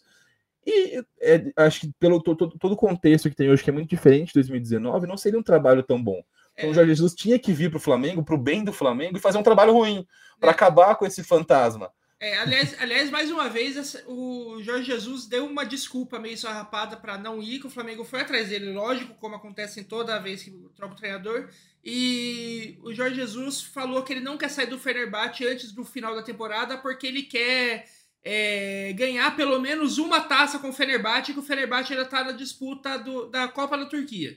E 0.66 1.02
é, 1.20 1.50
acho 1.56 1.80
que 1.80 1.92
pelo 1.98 2.22
todo, 2.22 2.50
todo 2.58 2.72
o 2.72 2.76
contexto 2.76 3.30
que 3.30 3.36
tem 3.36 3.48
hoje, 3.48 3.64
que 3.64 3.70
é 3.70 3.72
muito 3.72 3.88
diferente 3.88 4.28
de 4.28 4.34
2019, 4.34 5.06
não 5.06 5.16
seria 5.16 5.38
um 5.38 5.42
trabalho 5.42 5.82
tão 5.82 6.02
bom. 6.02 6.22
Então, 6.52 6.68
é. 6.68 6.70
o 6.70 6.74
Jorge 6.74 6.90
Jesus 6.90 7.14
tinha 7.14 7.38
que 7.38 7.52
vir 7.52 7.70
para 7.70 7.78
o 7.78 7.80
Flamengo, 7.80 8.22
para 8.22 8.34
o 8.34 8.38
bem 8.38 8.64
do 8.64 8.72
Flamengo, 8.72 9.16
e 9.16 9.20
fazer 9.20 9.38
um 9.38 9.42
trabalho 9.42 9.72
ruim, 9.72 10.06
para 10.38 10.50
é. 10.50 10.52
acabar 10.52 10.96
com 10.96 11.06
esse 11.06 11.22
fantasma. 11.22 11.90
É, 12.20 12.36
aliás, 12.38 12.74
aliás, 12.80 13.10
mais 13.10 13.30
uma 13.30 13.48
vez, 13.48 13.96
o 14.06 14.60
Jorge 14.60 14.86
Jesus 14.86 15.26
deu 15.26 15.46
uma 15.46 15.64
desculpa 15.64 16.18
meio 16.18 16.36
sarrapada 16.36 16.96
para 16.96 17.16
não 17.16 17.40
ir, 17.40 17.60
que 17.60 17.68
o 17.68 17.70
Flamengo 17.70 18.04
foi 18.04 18.20
atrás 18.20 18.48
dele, 18.48 18.72
lógico, 18.72 19.14
como 19.14 19.36
acontece 19.36 19.78
em 19.78 19.84
toda 19.84 20.18
vez 20.18 20.42
que 20.42 20.50
troca 20.74 20.94
o 20.94 20.96
treinador. 20.96 21.48
E 21.84 22.76
o 22.82 22.92
Jorge 22.92 23.14
Jesus 23.14 23.62
falou 23.62 24.02
que 24.02 24.12
ele 24.12 24.20
não 24.20 24.36
quer 24.36 24.48
sair 24.48 24.66
do 24.66 24.80
Fenerbahçe 24.80 25.46
antes 25.46 25.70
do 25.70 25.84
final 25.84 26.14
da 26.16 26.22
temporada 26.22 26.76
porque 26.76 27.06
ele 27.06 27.22
quer 27.22 27.88
é, 28.24 28.92
ganhar 28.94 29.36
pelo 29.36 29.60
menos 29.60 29.96
uma 29.98 30.20
taça 30.20 30.58
com 30.58 30.70
o 30.70 30.72
Fenerbahçe, 30.72 31.32
que 31.32 31.38
o 31.38 31.42
Fenerbahçe 31.42 31.92
ainda 31.92 32.04
está 32.04 32.24
na 32.24 32.32
disputa 32.32 32.98
do, 32.98 33.26
da 33.30 33.46
Copa 33.46 33.78
da 33.78 33.86
Turquia. 33.86 34.36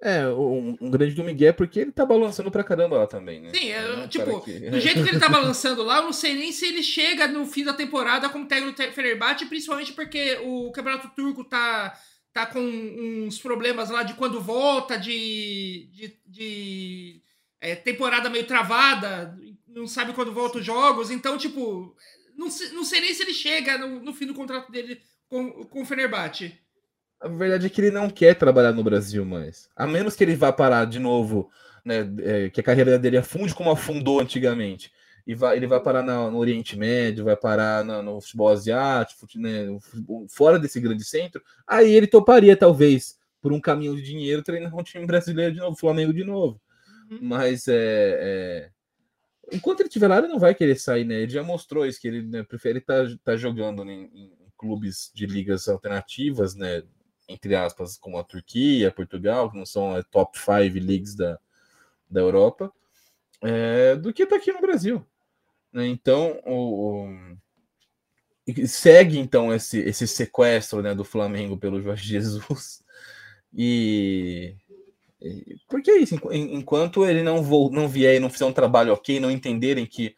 É, 0.00 0.28
um, 0.28 0.76
um 0.80 0.90
grande 0.90 1.14
do 1.14 1.24
Miguel 1.24 1.50
é 1.50 1.52
porque 1.52 1.80
ele 1.80 1.90
tá 1.90 2.06
balançando 2.06 2.50
pra 2.50 2.62
caramba 2.62 2.98
lá 2.98 3.06
também, 3.06 3.40
né? 3.40 3.50
Sim, 3.52 3.70
é, 3.70 4.06
tipo, 4.06 4.40
que... 4.40 4.70
do 4.70 4.78
jeito 4.78 5.02
que 5.02 5.08
ele 5.08 5.18
tá 5.18 5.28
balançando 5.30 5.82
lá, 5.82 5.96
eu 5.98 6.04
não 6.04 6.12
sei 6.12 6.34
nem 6.34 6.52
se 6.52 6.66
ele 6.66 6.82
chega 6.82 7.26
no 7.26 7.44
fim 7.46 7.64
da 7.64 7.72
temporada 7.72 8.28
como 8.28 8.46
técnico 8.46 8.80
do 8.80 8.92
Fenerbahçe, 8.92 9.46
principalmente 9.46 9.92
porque 9.92 10.38
o 10.44 10.70
Campeonato 10.70 11.10
Turco 11.16 11.42
tá, 11.42 11.98
tá 12.32 12.46
com 12.46 12.60
uns 12.60 13.38
problemas 13.38 13.90
lá 13.90 14.04
de 14.04 14.14
quando 14.14 14.40
volta, 14.40 14.96
de, 14.96 15.88
de, 15.92 16.16
de 16.24 17.22
é, 17.60 17.74
temporada 17.74 18.30
meio 18.30 18.46
travada, 18.46 19.36
não 19.66 19.88
sabe 19.88 20.12
quando 20.12 20.32
volta 20.32 20.58
os 20.58 20.64
jogos, 20.64 21.10
então, 21.10 21.36
tipo, 21.36 21.96
não 22.36 22.48
sei, 22.50 22.68
não 22.70 22.84
sei 22.84 23.00
nem 23.00 23.12
se 23.12 23.22
ele 23.24 23.34
chega 23.34 23.76
no, 23.76 24.00
no 24.00 24.14
fim 24.14 24.26
do 24.26 24.34
contrato 24.34 24.70
dele 24.70 25.00
com, 25.28 25.64
com 25.64 25.82
o 25.82 25.84
Fenerbahçe. 25.84 26.56
A 27.20 27.28
verdade 27.28 27.66
é 27.66 27.68
que 27.68 27.80
ele 27.80 27.90
não 27.90 28.08
quer 28.08 28.34
trabalhar 28.34 28.72
no 28.72 28.84
Brasil 28.84 29.24
mais. 29.24 29.68
A 29.74 29.86
menos 29.86 30.14
que 30.14 30.22
ele 30.22 30.36
vá 30.36 30.52
parar 30.52 30.84
de 30.84 30.98
novo, 30.98 31.50
né? 31.84 32.08
É, 32.20 32.50
que 32.50 32.60
a 32.60 32.64
carreira 32.64 32.98
dele 32.98 33.18
afunde 33.18 33.54
como 33.54 33.70
afundou 33.70 34.20
antigamente. 34.20 34.92
E 35.26 35.34
vai, 35.34 35.56
ele 35.56 35.66
vai 35.66 35.80
parar 35.80 36.02
no, 36.02 36.30
no 36.30 36.38
Oriente 36.38 36.76
Médio, 36.76 37.24
vai 37.24 37.36
parar 37.36 37.84
no, 37.84 38.02
no 38.02 38.20
futebol 38.20 38.48
asiático, 38.48 39.26
né, 39.36 39.66
fora 40.30 40.58
desse 40.58 40.80
grande 40.80 41.04
centro. 41.04 41.42
Aí 41.66 41.92
ele 41.92 42.06
toparia, 42.06 42.56
talvez, 42.56 43.18
por 43.42 43.52
um 43.52 43.60
caminho 43.60 43.94
de 43.94 44.02
dinheiro, 44.02 44.42
treinar 44.42 44.74
um 44.74 44.82
time 44.82 45.04
brasileiro 45.04 45.52
de 45.52 45.60
novo, 45.60 45.76
Flamengo 45.76 46.14
de 46.14 46.24
novo. 46.24 46.58
Uhum. 47.10 47.18
Mas 47.20 47.68
é, 47.68 47.74
é, 47.74 48.70
enquanto 49.52 49.80
ele 49.80 49.88
estiver 49.88 50.08
lá, 50.08 50.18
ele 50.18 50.28
não 50.28 50.38
vai 50.38 50.54
querer 50.54 50.78
sair, 50.78 51.04
né? 51.04 51.16
Ele 51.16 51.32
já 51.32 51.42
mostrou 51.42 51.86
isso, 51.86 52.00
que 52.00 52.08
ele 52.08 52.22
né, 52.22 52.42
prefere 52.42 52.78
estar 52.78 53.06
tá, 53.06 53.14
tá 53.24 53.36
jogando 53.36 53.82
em, 53.84 54.04
em, 54.14 54.38
clubes 54.56 55.12
de 55.14 55.24
ligas 55.24 55.68
alternativas, 55.68 56.56
né? 56.56 56.82
Entre 57.28 57.54
aspas, 57.54 57.98
como 57.98 58.18
a 58.18 58.24
Turquia, 58.24 58.90
Portugal, 58.90 59.50
que 59.50 59.58
não 59.58 59.66
são 59.66 59.94
a 59.94 60.02
top 60.02 60.38
five 60.38 60.80
leagues 60.80 61.14
da, 61.14 61.38
da 62.10 62.20
Europa, 62.20 62.72
é, 63.42 63.94
do 63.96 64.12
que 64.12 64.22
está 64.22 64.36
aqui 64.36 64.50
no 64.52 64.60
Brasil. 64.60 65.04
Né? 65.72 65.86
Então, 65.86 66.40
o, 66.46 67.06
o, 68.46 68.66
segue 68.66 69.18
então 69.18 69.54
esse, 69.54 69.78
esse 69.80 70.06
sequestro 70.06 70.82
né, 70.82 70.94
do 70.94 71.04
Flamengo 71.04 71.56
pelo 71.56 71.80
Jorge 71.80 72.08
Jesus. 72.08 72.82
E, 73.52 74.54
e 75.20 75.56
porque 75.68 75.90
é 75.90 75.98
isso, 75.98 76.18
enquanto 76.32 77.04
ele 77.04 77.22
não, 77.22 77.42
vou, 77.42 77.70
não 77.70 77.88
vier 77.88 78.16
e 78.16 78.20
não 78.20 78.30
fizer 78.30 78.46
um 78.46 78.52
trabalho 78.52 78.92
ok, 78.92 79.20
não 79.20 79.30
entenderem 79.30 79.86
que 79.86 80.06
é, 80.08 80.14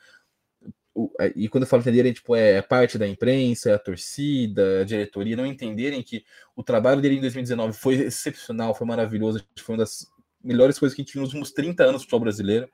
e 1.36 1.48
quando 1.48 1.62
eu 1.62 1.68
falo 1.68 1.82
entenderem, 1.82 2.12
tipo, 2.12 2.34
é, 2.34 2.56
é 2.56 2.62
parte 2.62 2.98
da 2.98 3.06
imprensa, 3.06 3.70
é 3.70 3.74
a 3.74 3.78
torcida, 3.78 4.80
a 4.80 4.84
diretoria, 4.84 5.36
não 5.36 5.46
entenderem 5.46 6.02
que 6.02 6.24
o 6.56 6.62
trabalho 6.62 7.00
dele 7.00 7.16
em 7.16 7.20
2019 7.20 7.72
foi 7.72 7.94
excepcional, 7.94 8.74
foi 8.74 8.86
maravilhoso, 8.86 9.44
foi 9.58 9.74
uma 9.74 9.82
das 9.82 10.06
melhores 10.42 10.78
coisas 10.78 10.94
que 10.94 11.02
a 11.02 11.04
gente 11.04 11.12
viu 11.12 11.22
nos 11.22 11.30
últimos 11.30 11.52
30 11.52 11.84
anos 11.84 11.96
do 11.96 12.00
futebol 12.00 12.20
brasileiro, 12.20 12.68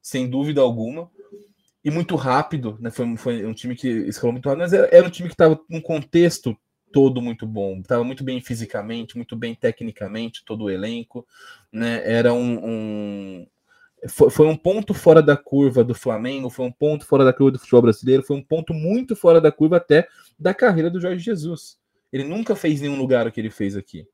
sem 0.00 0.28
dúvida 0.28 0.60
alguma, 0.60 1.10
e 1.84 1.90
muito 1.90 2.14
rápido, 2.16 2.76
né? 2.80 2.90
Foi, 2.90 3.16
foi 3.16 3.46
um 3.46 3.54
time 3.54 3.74
que 3.74 3.88
escalou 3.88 4.32
muito 4.32 4.48
rápido, 4.48 4.62
mas 4.62 4.72
era, 4.72 4.88
era 4.92 5.06
um 5.06 5.10
time 5.10 5.28
que 5.28 5.34
estava 5.34 5.58
num 5.68 5.80
contexto 5.80 6.56
todo 6.92 7.20
muito 7.20 7.46
bom, 7.46 7.80
estava 7.80 8.04
muito 8.04 8.24
bem 8.24 8.40
fisicamente, 8.40 9.16
muito 9.16 9.36
bem 9.36 9.54
tecnicamente, 9.54 10.44
todo 10.44 10.64
o 10.64 10.70
elenco, 10.70 11.26
né? 11.72 12.02
Era 12.04 12.32
um, 12.32 12.58
um 12.64 13.46
foi, 14.08 14.30
foi, 14.30 14.46
um 14.46 14.56
ponto 14.56 14.92
fora 14.92 15.22
da 15.22 15.36
curva 15.36 15.82
do 15.82 15.94
Flamengo, 15.94 16.50
foi 16.50 16.66
um 16.66 16.72
ponto 16.72 17.06
fora 17.06 17.24
da 17.24 17.32
curva 17.32 17.52
do 17.52 17.58
futebol 17.58 17.82
brasileiro, 17.82 18.22
foi 18.22 18.36
um 18.36 18.42
ponto 18.42 18.74
muito 18.74 19.16
fora 19.16 19.40
da 19.40 19.50
curva 19.50 19.78
até 19.78 20.06
da 20.38 20.52
carreira 20.52 20.90
do 20.90 21.00
Jorge 21.00 21.24
Jesus. 21.24 21.78
Ele 22.12 22.24
nunca 22.24 22.54
fez 22.54 22.80
nenhum 22.80 22.98
lugar 22.98 23.26
o 23.26 23.32
que 23.32 23.40
ele 23.40 23.50
fez 23.50 23.76
aqui. 23.76 24.06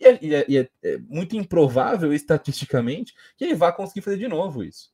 E 0.00 0.06
é, 0.06 0.18
e 0.22 0.34
é, 0.34 0.46
é, 0.56 0.68
é 0.82 0.98
muito 0.98 1.36
improvável, 1.36 2.12
estatisticamente, 2.14 3.14
que 3.36 3.44
ele 3.44 3.54
vá 3.54 3.72
conseguir 3.72 4.00
fazer 4.00 4.18
de 4.18 4.28
novo 4.28 4.64
isso. 4.64 4.90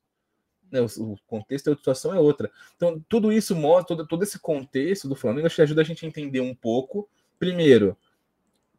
Né, 0.71 0.81
o, 0.81 0.87
o 1.13 1.17
contexto 1.27 1.71
da 1.71 1.77
situação 1.77 2.15
é 2.15 2.19
outra. 2.19 2.51
Então, 2.77 3.03
tudo 3.09 3.33
isso 3.33 3.55
mostra, 3.55 3.97
todo, 3.97 4.09
todo 4.09 4.23
esse 4.23 4.39
contexto 4.39 5.09
do 5.09 5.15
Flamengo, 5.15 5.47
acho 5.47 5.57
que 5.57 5.63
ajuda 5.63 5.83
a 5.83 5.85
gente 5.85 6.05
a 6.05 6.09
entender 6.09 6.41
um 6.41 6.55
pouco, 6.55 7.09
primeiro, 7.39 7.97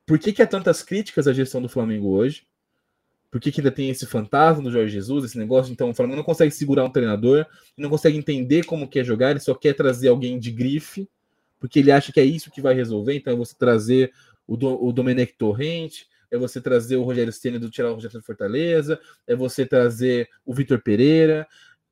por 0.05 0.19
que, 0.19 0.33
que 0.33 0.41
há 0.41 0.47
tantas 0.47 0.83
críticas 0.83 1.27
à 1.27 1.33
gestão 1.33 1.61
do 1.61 1.69
Flamengo 1.69 2.09
hoje, 2.09 2.45
por 3.35 3.41
que, 3.41 3.51
que 3.51 3.59
ainda 3.59 3.69
tem 3.69 3.89
esse 3.89 4.05
fantasma 4.05 4.63
do 4.63 4.71
Jorge 4.71 4.93
Jesus, 4.93 5.25
esse 5.25 5.37
negócio? 5.37 5.69
Então, 5.69 5.89
o 5.89 5.93
Flamengo 5.93 6.15
não 6.15 6.23
consegue 6.23 6.51
segurar 6.51 6.85
um 6.85 6.89
treinador, 6.89 7.45
não 7.77 7.89
consegue 7.89 8.17
entender 8.17 8.63
como 8.63 8.87
quer 8.87 9.03
jogar, 9.03 9.31
ele 9.31 9.41
só 9.41 9.53
quer 9.53 9.73
trazer 9.73 10.07
alguém 10.07 10.39
de 10.39 10.49
grife, 10.49 11.05
porque 11.59 11.79
ele 11.79 11.91
acha 11.91 12.13
que 12.13 12.19
é 12.21 12.23
isso 12.23 12.49
que 12.49 12.61
vai 12.61 12.73
resolver. 12.73 13.13
Então, 13.13 13.33
é 13.33 13.35
você 13.35 13.53
trazer 13.53 14.13
o, 14.47 14.55
do, 14.55 14.81
o 14.81 14.89
Domenech 14.93 15.33
Torrente, 15.37 16.07
é 16.31 16.37
você 16.37 16.61
trazer 16.61 16.95
o 16.95 17.03
Rogério 17.03 17.33
Senna 17.33 17.59
do 17.59 17.69
tirar 17.69 17.91
o 17.91 17.95
Rogério 17.95 18.17
de 18.17 18.25
Fortaleza, 18.25 18.97
é 19.27 19.35
você 19.35 19.65
trazer 19.65 20.29
o 20.45 20.53
Vitor 20.53 20.81
Pereira, 20.81 21.45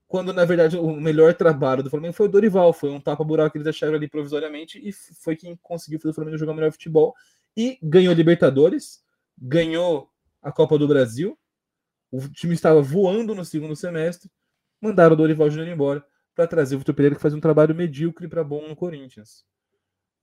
quando 0.07 0.31
na 0.31 0.45
verdade 0.45 0.77
o 0.77 0.95
melhor 0.95 1.33
trabalho 1.33 1.83
do 1.83 1.89
Flamengo 1.89 2.13
foi 2.13 2.27
o 2.27 2.31
Dorival, 2.31 2.71
foi 2.71 2.89
um 2.89 3.01
tapa-buraco 3.01 3.51
que 3.51 3.57
eles 3.57 3.65
deixaram 3.65 3.95
ali 3.95 4.07
provisoriamente 4.07 4.79
e 4.81 4.93
foi 4.93 5.35
quem 5.35 5.59
conseguiu 5.61 5.99
fazer 5.99 6.11
o 6.11 6.15
Flamengo 6.15 6.37
jogar 6.37 6.53
melhor 6.53 6.71
futebol 6.71 7.13
e 7.57 7.77
ganhou 7.83 8.13
Libertadores, 8.13 9.03
ganhou 9.37 10.12
a 10.43 10.51
Copa 10.51 10.77
do 10.77 10.87
Brasil. 10.87 11.37
O 12.11 12.27
time 12.29 12.53
estava 12.53 12.81
voando 12.81 13.33
no 13.33 13.43
segundo 13.43 13.75
semestre. 13.75 14.29
Mandaram 14.79 15.13
o 15.13 15.17
Dorival 15.17 15.49
Júnior 15.49 15.69
embora 15.69 16.05
para 16.35 16.45
trazer 16.45 16.75
o 16.75 16.79
Vitor 16.79 16.93
Pereira, 16.93 17.15
que 17.15 17.21
faz 17.21 17.33
um 17.33 17.39
trabalho 17.39 17.73
medíocre 17.73 18.27
para 18.27 18.43
bom 18.43 18.67
no 18.67 18.75
Corinthians. 18.75 19.45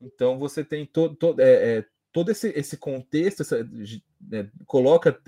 Então 0.00 0.38
você 0.38 0.64
tem 0.64 0.86
todo, 0.86 1.14
todo, 1.14 1.40
é, 1.40 1.78
é, 1.78 1.84
todo 2.12 2.30
esse, 2.30 2.48
esse 2.48 2.76
contexto, 2.76 3.42
essa, 3.42 3.58
é, 4.32 4.46
coloca 4.66 5.18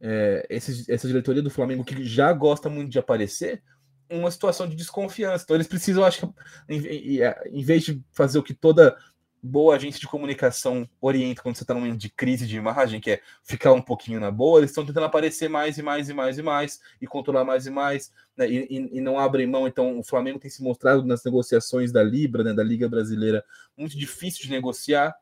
é, 0.00 0.46
esse, 0.48 0.90
essa 0.90 1.06
diretoria 1.06 1.42
do 1.42 1.50
Flamengo, 1.50 1.84
que 1.84 2.04
já 2.04 2.32
gosta 2.32 2.68
muito 2.68 2.90
de 2.90 2.98
aparecer, 2.98 3.62
uma 4.10 4.30
situação 4.30 4.68
de 4.68 4.76
desconfiança. 4.76 5.44
Então 5.44 5.56
eles 5.56 5.66
precisam, 5.66 6.04
acho 6.04 6.20
que, 6.20 6.34
em, 6.68 7.20
em 7.50 7.64
vez 7.64 7.84
de 7.84 8.02
fazer 8.12 8.38
o 8.38 8.42
que 8.42 8.54
toda 8.54 8.96
boa 9.44 9.76
agência 9.76 10.00
de 10.00 10.08
comunicação 10.08 10.88
orienta 10.98 11.42
quando 11.42 11.54
você 11.54 11.64
está 11.64 11.74
num 11.74 11.80
momento 11.80 12.00
de 12.00 12.08
crise 12.08 12.46
de 12.46 12.56
imagem, 12.56 12.98
que 12.98 13.10
é 13.10 13.20
ficar 13.42 13.72
um 13.72 13.82
pouquinho 13.82 14.18
na 14.18 14.30
boa, 14.30 14.58
eles 14.58 14.70
estão 14.70 14.86
tentando 14.86 15.04
aparecer 15.04 15.50
mais 15.50 15.76
e 15.76 15.82
mais 15.82 16.08
e 16.08 16.14
mais 16.14 16.38
e 16.38 16.42
mais 16.42 16.80
e 16.98 17.06
controlar 17.06 17.44
mais 17.44 17.66
e 17.66 17.70
mais, 17.70 18.10
né, 18.34 18.48
e, 18.48 18.66
e, 18.70 18.96
e, 18.96 19.00
não 19.02 19.18
abrem 19.18 19.46
mão. 19.46 19.68
Então, 19.68 19.98
o 19.98 20.02
Flamengo 20.02 20.38
tem 20.38 20.50
se 20.50 20.62
mostrado 20.62 21.04
nas 21.04 21.22
negociações 21.22 21.92
da 21.92 22.02
Libra, 22.02 22.42
né, 22.42 22.54
da 22.54 22.64
Liga 22.64 22.88
Brasileira, 22.88 23.44
muito 23.76 23.98
difícil 23.98 24.44
de 24.44 24.50
negociar. 24.50 25.14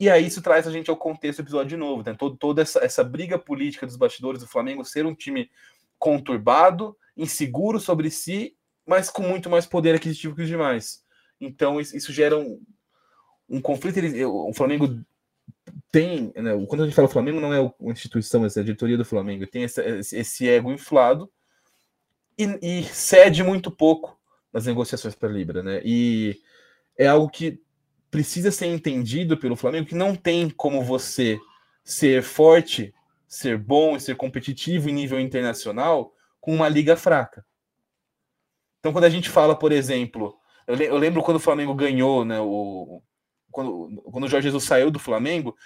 E 0.00 0.08
aí 0.08 0.26
isso 0.26 0.40
traz 0.40 0.66
a 0.66 0.70
gente 0.70 0.88
ao 0.88 0.96
contexto 0.96 1.40
do 1.40 1.44
episódio 1.44 1.68
de 1.68 1.76
novo, 1.76 2.02
né? 2.04 2.16
Todo, 2.18 2.36
toda 2.36 2.62
essa, 2.62 2.80
essa 2.80 3.04
briga 3.04 3.38
política 3.38 3.86
dos 3.86 3.96
bastidores 3.96 4.40
do 4.40 4.48
Flamengo 4.48 4.84
ser 4.84 5.04
um 5.04 5.14
time 5.14 5.50
conturbado, 5.98 6.96
inseguro 7.16 7.78
sobre 7.78 8.10
si, 8.10 8.56
mas 8.86 9.10
com 9.10 9.22
muito 9.22 9.50
mais 9.50 9.66
poder 9.66 9.94
aquisitivo 9.94 10.34
que 10.34 10.42
os 10.42 10.48
demais. 10.48 11.04
Então, 11.38 11.80
isso, 11.80 12.12
gera 12.12 12.38
um, 12.38 12.60
um 13.52 13.60
conflito. 13.60 13.98
Ele, 13.98 14.24
o 14.24 14.52
Flamengo 14.54 14.98
tem, 15.90 16.32
né, 16.34 16.52
quando 16.66 16.82
a 16.82 16.86
gente 16.86 16.94
fala 16.94 17.06
Flamengo, 17.06 17.38
não 17.38 17.52
é 17.52 17.60
uma 17.78 17.92
instituição, 17.92 18.44
é 18.44 18.46
a 18.48 18.62
diretoria 18.62 18.96
do 18.96 19.04
Flamengo, 19.04 19.46
tem 19.46 19.62
esse, 19.62 20.48
ego 20.48 20.72
inflado 20.72 21.30
e, 22.38 22.58
e, 22.62 22.84
cede 22.84 23.42
muito 23.42 23.70
pouco 23.70 24.18
nas 24.52 24.66
negociações 24.66 25.14
para 25.14 25.28
Libra, 25.28 25.62
né? 25.62 25.82
E 25.84 26.40
é 26.98 27.06
algo 27.06 27.28
que 27.28 27.60
precisa 28.10 28.50
ser 28.50 28.66
entendido 28.66 29.36
pelo 29.36 29.56
Flamengo, 29.56 29.86
que 29.86 29.94
não 29.94 30.16
tem 30.16 30.48
como 30.48 30.82
você 30.82 31.38
ser 31.84 32.22
forte, 32.22 32.94
ser 33.26 33.58
bom 33.58 33.96
e 33.96 34.00
ser 34.00 34.16
competitivo 34.16 34.88
em 34.88 34.94
nível 34.94 35.20
internacional 35.20 36.12
com 36.40 36.54
uma 36.54 36.68
liga 36.68 36.96
fraca. 36.96 37.44
Então, 38.80 38.92
quando 38.92 39.04
a 39.04 39.10
gente 39.10 39.30
fala, 39.30 39.56
por 39.56 39.72
exemplo, 39.72 40.36
eu, 40.66 40.96
lembro 40.96 41.22
quando 41.22 41.36
o 41.36 41.40
Flamengo 41.40 41.74
ganhou 41.74 42.24
né, 42.24 42.40
o, 42.40 43.02
quando, 43.52 44.02
quando 44.10 44.24
o 44.24 44.28
Jorge 44.28 44.48
Jesus 44.48 44.64
saiu 44.64 44.90
do 44.90 44.98
Flamengo, 44.98 45.56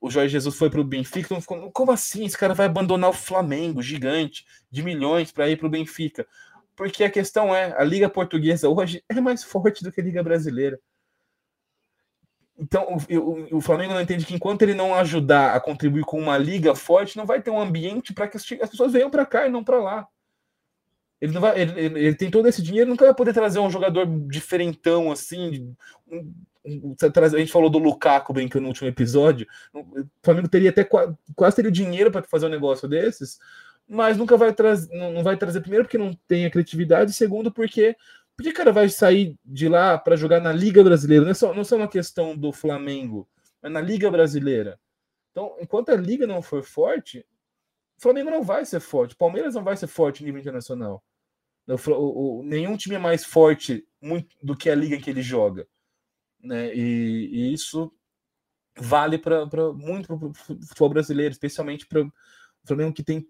o 0.00 0.10
Jorge 0.10 0.32
Jesus 0.32 0.56
foi 0.56 0.70
para 0.70 0.80
o 0.80 0.84
Benfica, 0.84 1.40
ficou, 1.40 1.70
como 1.72 1.90
assim? 1.90 2.24
Esse 2.24 2.38
cara 2.38 2.54
vai 2.54 2.66
abandonar 2.66 3.10
o 3.10 3.14
Flamengo, 3.14 3.82
gigante, 3.82 4.44
de 4.70 4.82
milhões, 4.82 5.32
para 5.32 5.48
ir 5.48 5.56
para 5.56 5.66
o 5.66 5.70
Benfica? 5.70 6.26
Porque 6.76 7.02
a 7.02 7.10
questão 7.10 7.54
é, 7.54 7.74
a 7.76 7.82
Liga 7.82 8.08
Portuguesa 8.08 8.68
hoje 8.68 9.02
é 9.08 9.20
mais 9.20 9.42
forte 9.42 9.82
do 9.82 9.90
que 9.90 10.00
a 10.00 10.04
Liga 10.04 10.22
Brasileira. 10.22 10.78
Então, 12.56 12.86
o, 12.88 13.14
o, 13.16 13.56
o, 13.58 13.60
Flamengo 13.60 13.94
não 13.94 14.00
entende 14.00 14.26
que 14.26 14.34
enquanto 14.34 14.62
ele 14.62 14.74
não 14.74 14.92
ajudar 14.94 15.54
a 15.54 15.60
contribuir 15.60 16.04
com 16.04 16.20
uma 16.20 16.36
liga 16.36 16.74
forte, 16.74 17.16
não 17.16 17.24
vai 17.24 17.40
ter 17.40 17.50
um 17.50 17.60
ambiente 17.60 18.12
para 18.12 18.26
que 18.26 18.36
as, 18.36 18.42
as, 18.60 18.70
pessoas 18.70 18.92
venham 18.92 19.10
para 19.10 19.24
cá 19.24 19.46
e 19.46 19.50
não 19.50 19.62
para 19.62 19.80
lá. 19.80 20.08
Ele, 21.20 21.32
não 21.32 21.40
vai, 21.40 21.60
ele, 21.60 21.80
ele, 21.80 22.00
ele, 22.06 22.14
tem 22.16 22.30
todo 22.30 22.48
esse 22.48 22.60
dinheiro, 22.60 22.90
nunca 22.90 23.04
vai 23.04 23.14
poder 23.14 23.32
trazer 23.32 23.60
um 23.60 23.70
jogador 23.70 24.06
diferentão 24.28 25.10
assim, 25.12 25.76
um, 26.10 26.32
a 26.64 27.38
gente 27.38 27.52
falou 27.52 27.70
do 27.70 27.78
Lukaku 27.78 28.32
brincando 28.32 28.62
no 28.62 28.68
último 28.68 28.88
episódio. 28.88 29.46
O 29.72 30.04
Flamengo 30.22 30.48
teria 30.48 30.70
até 30.70 30.84
quase 30.84 31.56
teria 31.56 31.70
o 31.70 31.72
dinheiro 31.72 32.10
para 32.10 32.22
fazer 32.22 32.46
um 32.46 32.50
negócio 32.50 32.88
desses, 32.88 33.38
mas 33.88 34.16
nunca 34.16 34.36
vai 34.36 34.52
trazer, 34.52 34.88
não 34.94 35.22
vai 35.22 35.36
trazer 35.36 35.60
primeiro 35.60 35.84
porque 35.84 35.98
não 35.98 36.12
tem 36.26 36.44
a 36.44 36.50
criatividade, 36.50 37.12
segundo 37.12 37.50
porque 37.52 37.96
Por 38.38 38.44
que 38.44 38.50
o 38.50 38.54
cara 38.54 38.70
vai 38.70 38.88
sair 38.88 39.36
de 39.44 39.68
lá 39.68 39.98
para 39.98 40.14
jogar 40.14 40.40
na 40.40 40.52
Liga 40.52 40.84
Brasileira? 40.84 41.24
Não 41.24 41.32
é, 41.32 41.34
só, 41.34 41.52
não 41.52 41.62
é 41.62 41.64
só 41.64 41.74
uma 41.76 41.88
questão 41.88 42.36
do 42.36 42.52
Flamengo, 42.52 43.28
mas 43.60 43.72
na 43.72 43.80
Liga 43.80 44.08
Brasileira. 44.12 44.78
Então, 45.32 45.56
enquanto 45.60 45.88
a 45.88 45.96
Liga 45.96 46.24
não 46.24 46.40
for 46.40 46.62
forte, 46.62 47.26
o 47.98 48.00
Flamengo 48.00 48.30
não 48.30 48.44
vai 48.44 48.64
ser 48.64 48.78
forte. 48.78 49.14
O 49.14 49.18
Palmeiras 49.18 49.56
não 49.56 49.64
vai 49.64 49.76
ser 49.76 49.88
forte 49.88 50.22
em 50.22 50.26
nível 50.26 50.40
internacional. 50.40 51.02
O, 51.66 52.38
o, 52.38 52.42
nenhum 52.44 52.76
time 52.76 52.94
é 52.94 52.98
mais 52.98 53.24
forte 53.24 53.84
muito, 54.00 54.36
do 54.40 54.56
que 54.56 54.70
a 54.70 54.74
liga 54.74 54.94
em 54.94 55.00
que 55.00 55.10
ele 55.10 55.20
joga. 55.20 55.66
Né? 56.42 56.74
E, 56.74 57.28
e 57.32 57.52
isso 57.52 57.92
vale 58.76 59.18
para 59.18 59.46
muito 59.72 60.06
para 60.06 60.28
o 60.28 60.34
futebol 60.34 60.88
brasileiro, 60.88 61.32
especialmente 61.32 61.86
para 61.86 62.02
o 62.02 62.12
Flamengo 62.64 62.92
que 62.92 63.02
tem 63.02 63.26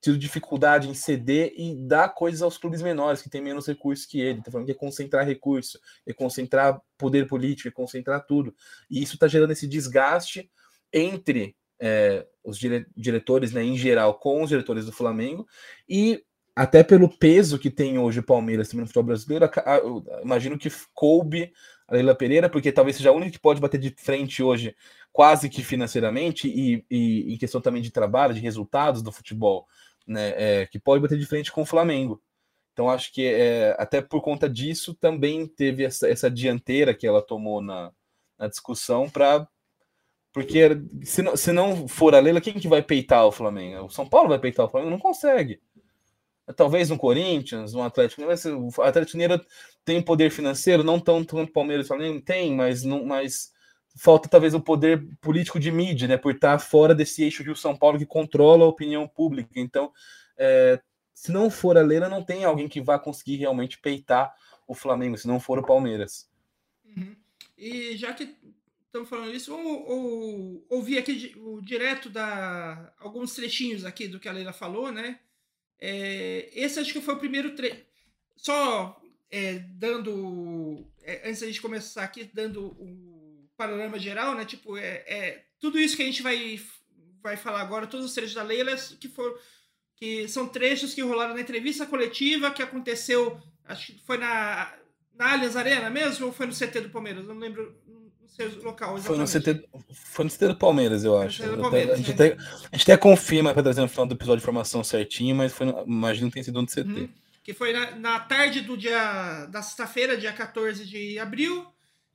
tido 0.00 0.16
dificuldade 0.16 0.88
em 0.88 0.94
ceder 0.94 1.52
e 1.56 1.74
dar 1.74 2.10
coisas 2.10 2.40
aos 2.40 2.56
clubes 2.56 2.80
menores 2.80 3.20
que 3.20 3.28
têm 3.28 3.42
menos 3.42 3.66
recursos 3.66 4.06
que 4.06 4.20
ele. 4.20 4.42
Tá 4.42 4.50
falando 4.50 4.66
que 4.66 4.72
é 4.72 4.74
concentrar 4.74 5.26
recurso, 5.26 5.78
é 6.06 6.12
concentrar 6.12 6.80
poder 6.96 7.26
político, 7.26 7.68
é 7.68 7.72
concentrar 7.72 8.24
tudo. 8.24 8.54
E 8.88 9.02
isso 9.02 9.14
está 9.14 9.26
gerando 9.26 9.50
esse 9.50 9.66
desgaste 9.66 10.50
entre 10.92 11.56
é, 11.80 12.26
os 12.44 12.58
dire 12.58 12.86
diretores, 12.96 13.52
né, 13.52 13.62
em 13.62 13.76
geral, 13.76 14.18
com 14.18 14.42
os 14.42 14.48
diretores 14.48 14.86
do 14.86 14.92
Flamengo 14.92 15.46
e 15.88 16.24
até 16.54 16.82
pelo 16.82 17.08
peso 17.08 17.58
que 17.58 17.70
tem 17.70 17.98
hoje 17.98 18.18
o 18.18 18.24
Palmeiras 18.24 18.72
no 18.72 18.84
futebol 18.84 19.04
brasileiro, 19.04 19.48
imagino 20.24 20.58
que 20.58 20.68
coube 20.92 21.52
a 21.88 21.94
Leila 21.94 22.14
Pereira, 22.14 22.50
porque 22.50 22.70
talvez 22.70 22.96
seja 22.96 23.08
a 23.08 23.14
única 23.14 23.32
que 23.32 23.38
pode 23.38 23.60
bater 23.60 23.80
de 23.80 23.94
frente 23.96 24.42
hoje, 24.42 24.76
quase 25.10 25.48
que 25.48 25.64
financeiramente, 25.64 26.46
e, 26.46 26.84
e 26.90 27.34
em 27.34 27.38
questão 27.38 27.60
também 27.60 27.80
de 27.80 27.90
trabalho, 27.90 28.34
de 28.34 28.40
resultados 28.40 29.02
do 29.02 29.10
futebol, 29.10 29.66
né, 30.06 30.34
é, 30.36 30.66
que 30.66 30.78
pode 30.78 31.02
bater 31.02 31.18
de 31.18 31.26
frente 31.26 31.50
com 31.50 31.62
o 31.62 31.66
Flamengo. 31.66 32.22
Então, 32.72 32.88
acho 32.88 33.12
que 33.12 33.26
é, 33.26 33.74
até 33.76 34.00
por 34.00 34.22
conta 34.22 34.48
disso 34.48 34.94
também 34.94 35.48
teve 35.48 35.82
essa, 35.82 36.08
essa 36.08 36.30
dianteira 36.30 36.94
que 36.94 37.06
ela 37.06 37.20
tomou 37.20 37.60
na, 37.60 37.90
na 38.38 38.46
discussão 38.46 39.10
para. 39.10 39.48
Porque 40.32 40.80
se 41.02 41.20
não, 41.20 41.36
se 41.36 41.50
não 41.50 41.88
for 41.88 42.14
a 42.14 42.20
Leila, 42.20 42.40
quem 42.40 42.54
que 42.54 42.68
vai 42.68 42.80
peitar 42.80 43.26
o 43.26 43.32
Flamengo? 43.32 43.86
O 43.86 43.90
São 43.90 44.08
Paulo 44.08 44.28
vai 44.28 44.38
peitar 44.38 44.64
o 44.64 44.68
Flamengo? 44.68 44.92
Não 44.92 44.98
consegue. 45.00 45.60
Talvez 46.56 46.90
no 46.90 46.98
Corinthians, 46.98 47.72
no 47.72 47.82
Atlético 47.82 48.22
Mineiro. 48.22 48.68
O 48.76 48.82
Atlético 48.82 49.16
Mineiro 49.16 49.44
tem 49.84 50.02
poder 50.02 50.30
financeiro, 50.30 50.84
não 50.84 51.00
tão 51.00 51.24
quanto 51.24 51.50
o 51.50 51.52
Palmeiras 51.52 51.86
e 51.86 51.88
Flamengo 51.88 52.20
tem, 52.20 52.54
mas 52.54 52.82
não, 52.82 53.04
mas 53.04 53.52
falta 53.96 54.28
talvez 54.28 54.54
o 54.54 54.60
poder 54.60 55.06
político 55.20 55.58
de 55.58 55.70
mídia, 55.70 56.08
né? 56.08 56.16
Por 56.16 56.34
estar 56.34 56.58
fora 56.58 56.94
desse 56.94 57.22
eixo 57.22 57.42
Rio 57.42 57.56
São 57.56 57.76
Paulo 57.76 57.98
que 57.98 58.06
controla 58.06 58.64
a 58.64 58.68
opinião 58.68 59.06
pública. 59.08 59.50
Então, 59.56 59.92
é, 60.36 60.80
se 61.12 61.32
não 61.32 61.50
for 61.50 61.76
a 61.76 61.82
Leila, 61.82 62.08
não 62.08 62.22
tem 62.22 62.44
alguém 62.44 62.68
que 62.68 62.80
vá 62.80 62.98
conseguir 62.98 63.36
realmente 63.36 63.78
peitar 63.78 64.32
o 64.66 64.74
Flamengo, 64.74 65.18
se 65.18 65.26
não 65.26 65.40
for 65.40 65.58
o 65.58 65.66
Palmeiras. 65.66 66.30
Uhum. 66.84 67.16
E 67.56 67.96
já 67.96 68.12
que 68.12 68.36
estamos 68.86 69.08
falando 69.08 69.34
isso, 69.34 69.50
vamos 69.50 70.62
ouvir 70.68 70.98
aqui 70.98 71.34
o 71.36 71.60
direto 71.60 72.08
da 72.08 72.92
alguns 72.98 73.34
trechinhos 73.34 73.84
aqui 73.84 74.06
do 74.06 74.20
que 74.20 74.28
a 74.28 74.32
Leila 74.32 74.52
falou, 74.52 74.92
né? 74.92 75.18
É, 75.80 76.50
esse 76.52 76.78
acho 76.80 76.92
que 76.92 77.00
foi 77.00 77.14
o 77.14 77.18
primeiro 77.18 77.54
trecho. 77.54 77.84
Só 78.36 79.00
é, 79.30 79.60
dando. 79.70 80.86
É, 81.02 81.28
antes 81.28 81.40
da 81.40 81.46
gente 81.46 81.60
começar 81.60 82.04
aqui, 82.04 82.28
dando 82.32 82.66
o 82.66 83.48
panorama 83.56 83.98
geral, 83.98 84.34
né? 84.34 84.44
Tipo, 84.44 84.76
é, 84.76 85.04
é, 85.06 85.44
tudo 85.60 85.78
isso 85.78 85.96
que 85.96 86.02
a 86.02 86.06
gente 86.06 86.22
vai, 86.22 86.60
vai 87.22 87.36
falar 87.36 87.60
agora, 87.60 87.86
todos 87.86 88.06
os 88.06 88.14
trechos 88.14 88.34
da 88.34 88.42
Leila, 88.42 88.74
que 89.00 89.08
foram. 89.08 89.36
Que 89.96 90.28
são 90.28 90.46
trechos 90.48 90.94
que 90.94 91.02
rolaram 91.02 91.34
na 91.34 91.40
entrevista 91.40 91.84
coletiva 91.84 92.52
que 92.52 92.62
aconteceu. 92.62 93.40
Acho 93.64 93.92
que 93.92 94.06
foi 94.06 94.16
na, 94.16 94.72
na 95.12 95.32
Allianz 95.32 95.56
Arena 95.56 95.90
mesmo 95.90 96.26
ou 96.26 96.32
foi 96.32 96.46
no 96.46 96.54
CT 96.54 96.82
do 96.82 96.90
Palmeiras? 96.90 97.26
Não 97.26 97.36
lembro 97.36 97.76
local. 98.62 98.98
Foi 98.98 99.16
no, 99.16 99.24
CT, 99.24 99.68
foi 99.92 100.24
no 100.24 100.30
CT 100.30 100.48
do 100.48 100.56
Palmeiras, 100.56 101.04
eu 101.04 101.18
acho. 101.18 101.42
Palmeiras, 101.56 101.94
a, 101.94 101.96
gente 101.96 102.12
até, 102.12 102.36
a 102.70 102.76
gente 102.76 102.90
até 102.90 102.96
confirma 102.96 103.52
para 103.52 103.62
trazer 103.62 103.80
no 103.80 103.88
final 103.88 104.06
do 104.06 104.14
episódio 104.14 104.40
de 104.40 104.44
formação 104.44 104.84
certinho, 104.84 105.34
mas 105.34 105.52
foi, 105.52 105.68
imagino 105.86 106.28
que 106.28 106.34
tenha 106.34 106.44
sido 106.44 106.60
no 106.60 106.66
CT. 106.66 106.80
Uhum. 106.82 107.08
Que 107.42 107.54
foi 107.54 107.72
na, 107.72 107.92
na, 107.92 108.20
tarde 108.20 108.60
do 108.60 108.76
dia 108.76 109.46
da 109.46 109.62
sexta-feira, 109.62 110.16
dia 110.16 110.32
14 110.32 110.84
de 110.84 111.18
abril. 111.18 111.66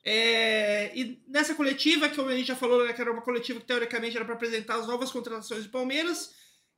É, 0.06 0.92
e 0.98 1.22
nessa 1.28 1.56
coletiva, 1.56 2.10
que 2.10 2.20
a 2.20 2.36
gente 2.36 2.48
já 2.48 2.56
falou, 2.56 2.86
né, 2.86 2.94
que 2.94 3.02
era 3.02 3.12
uma 3.12 3.22
coletiva 3.22 3.60
que 3.60 3.66
teoricamente 3.66 4.16
era 4.16 4.26
para 4.26 4.36
apresentar 4.36 4.76
as 4.76 4.88
novas 4.88 5.12
contratações 5.12 5.64
do 5.64 5.70
Palmeiras, 5.70 6.32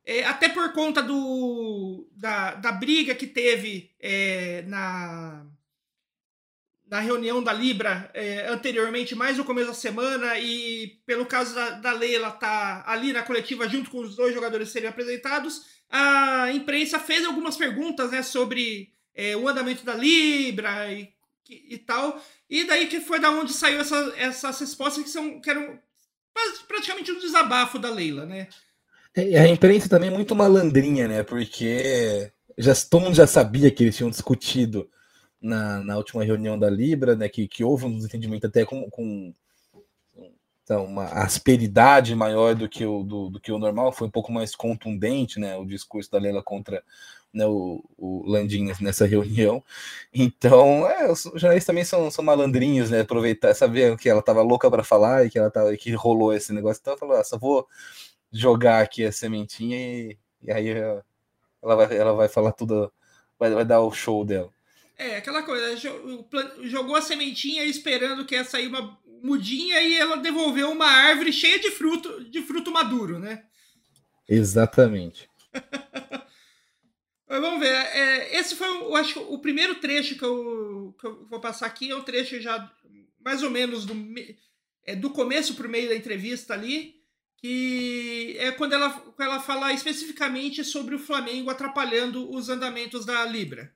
é, 0.04 0.24
até 0.24 0.48
por 0.48 0.72
conta 0.72 1.02
do, 1.02 2.08
da, 2.12 2.54
da 2.54 2.70
briga 2.70 3.14
que 3.14 3.26
teve 3.26 3.90
é, 4.00 4.62
na, 4.62 5.44
na 6.88 7.00
reunião 7.00 7.42
da 7.42 7.52
Libra 7.52 8.08
é, 8.14 8.46
anteriormente, 8.48 9.14
mais 9.14 9.36
no 9.36 9.44
começo 9.44 9.68
da 9.68 9.74
semana, 9.74 10.38
e 10.38 10.98
pelo 11.04 11.26
caso 11.26 11.54
da, 11.54 11.70
da 11.70 11.92
Leila 11.92 12.30
tá 12.30 12.84
ali 12.86 13.12
na 13.12 13.22
coletiva 13.22 13.68
junto 13.68 13.90
com 13.90 13.98
os 13.98 14.14
dois 14.14 14.32
jogadores 14.32 14.68
serem 14.68 14.88
apresentados, 14.88 15.62
a 15.90 16.52
imprensa 16.52 16.98
fez 16.98 17.24
algumas 17.24 17.56
perguntas 17.56 18.10
né, 18.10 18.22
sobre 18.22 18.92
é, 19.14 19.36
o 19.36 19.48
andamento 19.48 19.84
da 19.84 19.94
Libra 19.94 20.92
e, 20.92 21.12
e, 21.48 21.78
tal, 21.78 22.22
e 22.48 22.64
daí 22.64 22.86
que 22.86 23.00
foi 23.00 23.18
da 23.18 23.30
onde 23.30 23.52
saiu 23.52 23.80
essa, 23.80 24.14
essas 24.16 24.60
respostas 24.60 25.02
que 25.02 25.10
são 25.10 25.40
que 25.40 25.50
eram 25.50 25.78
praticamente 26.68 27.10
um 27.10 27.18
desabafo 27.18 27.78
da 27.78 27.90
Leila, 27.90 28.26
né? 28.26 28.48
É, 29.14 29.40
a 29.40 29.48
imprensa 29.48 29.88
também 29.88 30.10
é 30.10 30.12
muito 30.12 30.34
malandrinha, 30.36 31.08
né? 31.08 31.22
Porque 31.22 32.30
já, 32.58 32.74
todo 32.74 33.04
mundo 33.04 33.14
já 33.14 33.26
sabia 33.26 33.70
que 33.70 33.82
eles 33.82 33.96
tinham 33.96 34.10
discutido 34.10 34.88
na, 35.46 35.82
na 35.82 35.96
última 35.96 36.24
reunião 36.24 36.58
da 36.58 36.68
Libra, 36.68 37.16
né, 37.16 37.28
que, 37.28 37.48
que 37.48 37.64
houve 37.64 37.86
um 37.86 37.96
desentendimento 37.96 38.46
até 38.46 38.64
com, 38.64 38.88
com 38.90 39.32
então, 40.66 40.84
uma 40.84 41.04
asperidade 41.04 42.12
maior 42.16 42.54
do 42.56 42.68
que, 42.68 42.84
o, 42.84 43.04
do, 43.04 43.30
do, 43.30 43.40
que 43.40 43.52
o 43.52 43.58
normal, 43.58 43.92
foi 43.92 44.08
um 44.08 44.10
pouco 44.10 44.32
mais 44.32 44.56
contundente 44.56 45.38
né, 45.38 45.56
o 45.56 45.64
discurso 45.64 46.10
da 46.10 46.18
Leila 46.18 46.42
contra 46.42 46.82
né, 47.32 47.46
o, 47.46 47.84
o 47.96 48.24
Landim 48.26 48.72
nessa 48.80 49.06
reunião. 49.06 49.62
Então, 50.12 50.88
é, 50.88 51.10
os 51.10 51.22
jornalistas 51.22 51.66
também 51.66 51.84
são, 51.84 52.10
são 52.10 52.24
malandrinhos, 52.24 52.90
né? 52.90 53.00
Aproveitar, 53.02 53.54
saber 53.54 53.96
que 53.96 54.08
ela 54.08 54.20
estava 54.20 54.42
louca 54.42 54.68
para 54.70 54.82
falar 54.82 55.26
e 55.26 55.30
que 55.30 55.38
ela 55.38 55.50
tava, 55.50 55.76
que 55.76 55.92
rolou 55.92 56.32
esse 56.32 56.52
negócio. 56.52 56.80
Então, 56.80 56.92
ela 56.94 56.98
falou: 56.98 57.16
ah, 57.16 57.24
só 57.24 57.38
vou 57.38 57.68
jogar 58.32 58.82
aqui 58.82 59.04
a 59.04 59.12
sementinha 59.12 59.76
e, 59.78 60.18
e 60.42 60.50
aí 60.50 60.68
ela 61.62 61.76
vai, 61.76 61.96
ela 61.96 62.12
vai 62.14 62.28
falar 62.28 62.52
tudo, 62.52 62.92
vai, 63.38 63.50
vai 63.52 63.64
dar 63.64 63.80
o 63.82 63.92
show 63.92 64.24
dela. 64.24 64.50
É, 64.98 65.16
aquela 65.16 65.42
coisa, 65.42 65.76
jogou 66.62 66.96
a 66.96 67.02
sementinha 67.02 67.64
esperando 67.64 68.24
que 68.24 68.34
ia 68.34 68.44
sair 68.44 68.68
uma 68.68 68.98
mudinha 69.22 69.80
e 69.82 69.94
ela 69.94 70.16
devolveu 70.16 70.70
uma 70.70 70.86
árvore 70.86 71.32
cheia 71.32 71.58
de 71.58 71.70
fruto, 71.70 72.24
de 72.24 72.42
fruto 72.42 72.70
maduro, 72.70 73.18
né? 73.18 73.44
Exatamente. 74.28 75.28
Vamos 77.28 77.60
ver. 77.60 77.74
É, 77.74 78.38
esse 78.38 78.54
foi, 78.54 78.68
eu 78.68 78.94
acho, 78.96 79.20
o 79.20 79.38
primeiro 79.38 79.74
trecho 79.76 80.16
que 80.16 80.24
eu, 80.24 80.94
que 80.98 81.06
eu 81.06 81.26
vou 81.26 81.40
passar 81.40 81.66
aqui. 81.66 81.90
É 81.90 81.96
um 81.96 82.02
trecho 82.02 82.40
já 82.40 82.72
mais 83.24 83.42
ou 83.42 83.50
menos 83.50 83.84
do, 83.84 83.94
é, 84.84 84.94
do 84.94 85.10
começo 85.10 85.54
para 85.54 85.66
o 85.66 85.70
meio 85.70 85.88
da 85.88 85.96
entrevista 85.96 86.54
ali, 86.54 86.94
que 87.36 88.36
é 88.38 88.52
quando 88.52 88.72
ela, 88.72 88.90
quando 88.90 89.28
ela 89.28 89.40
fala 89.40 89.72
especificamente 89.72 90.64
sobre 90.64 90.94
o 90.94 90.98
Flamengo 90.98 91.50
atrapalhando 91.50 92.30
os 92.30 92.48
andamentos 92.48 93.04
da 93.04 93.24
Libra. 93.24 93.74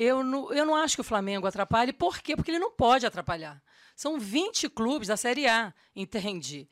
Eu 0.00 0.22
não, 0.22 0.52
eu 0.52 0.64
não 0.64 0.76
acho 0.76 0.94
que 0.94 1.00
o 1.00 1.04
Flamengo 1.04 1.44
atrapalhe. 1.44 1.92
Por 1.92 2.20
quê? 2.20 2.36
Porque 2.36 2.52
ele 2.52 2.60
não 2.60 2.70
pode 2.70 3.04
atrapalhar. 3.04 3.60
São 3.96 4.16
20 4.16 4.68
clubes 4.68 5.08
da 5.08 5.16
Série 5.16 5.48
A, 5.48 5.74
entende? 5.94 6.68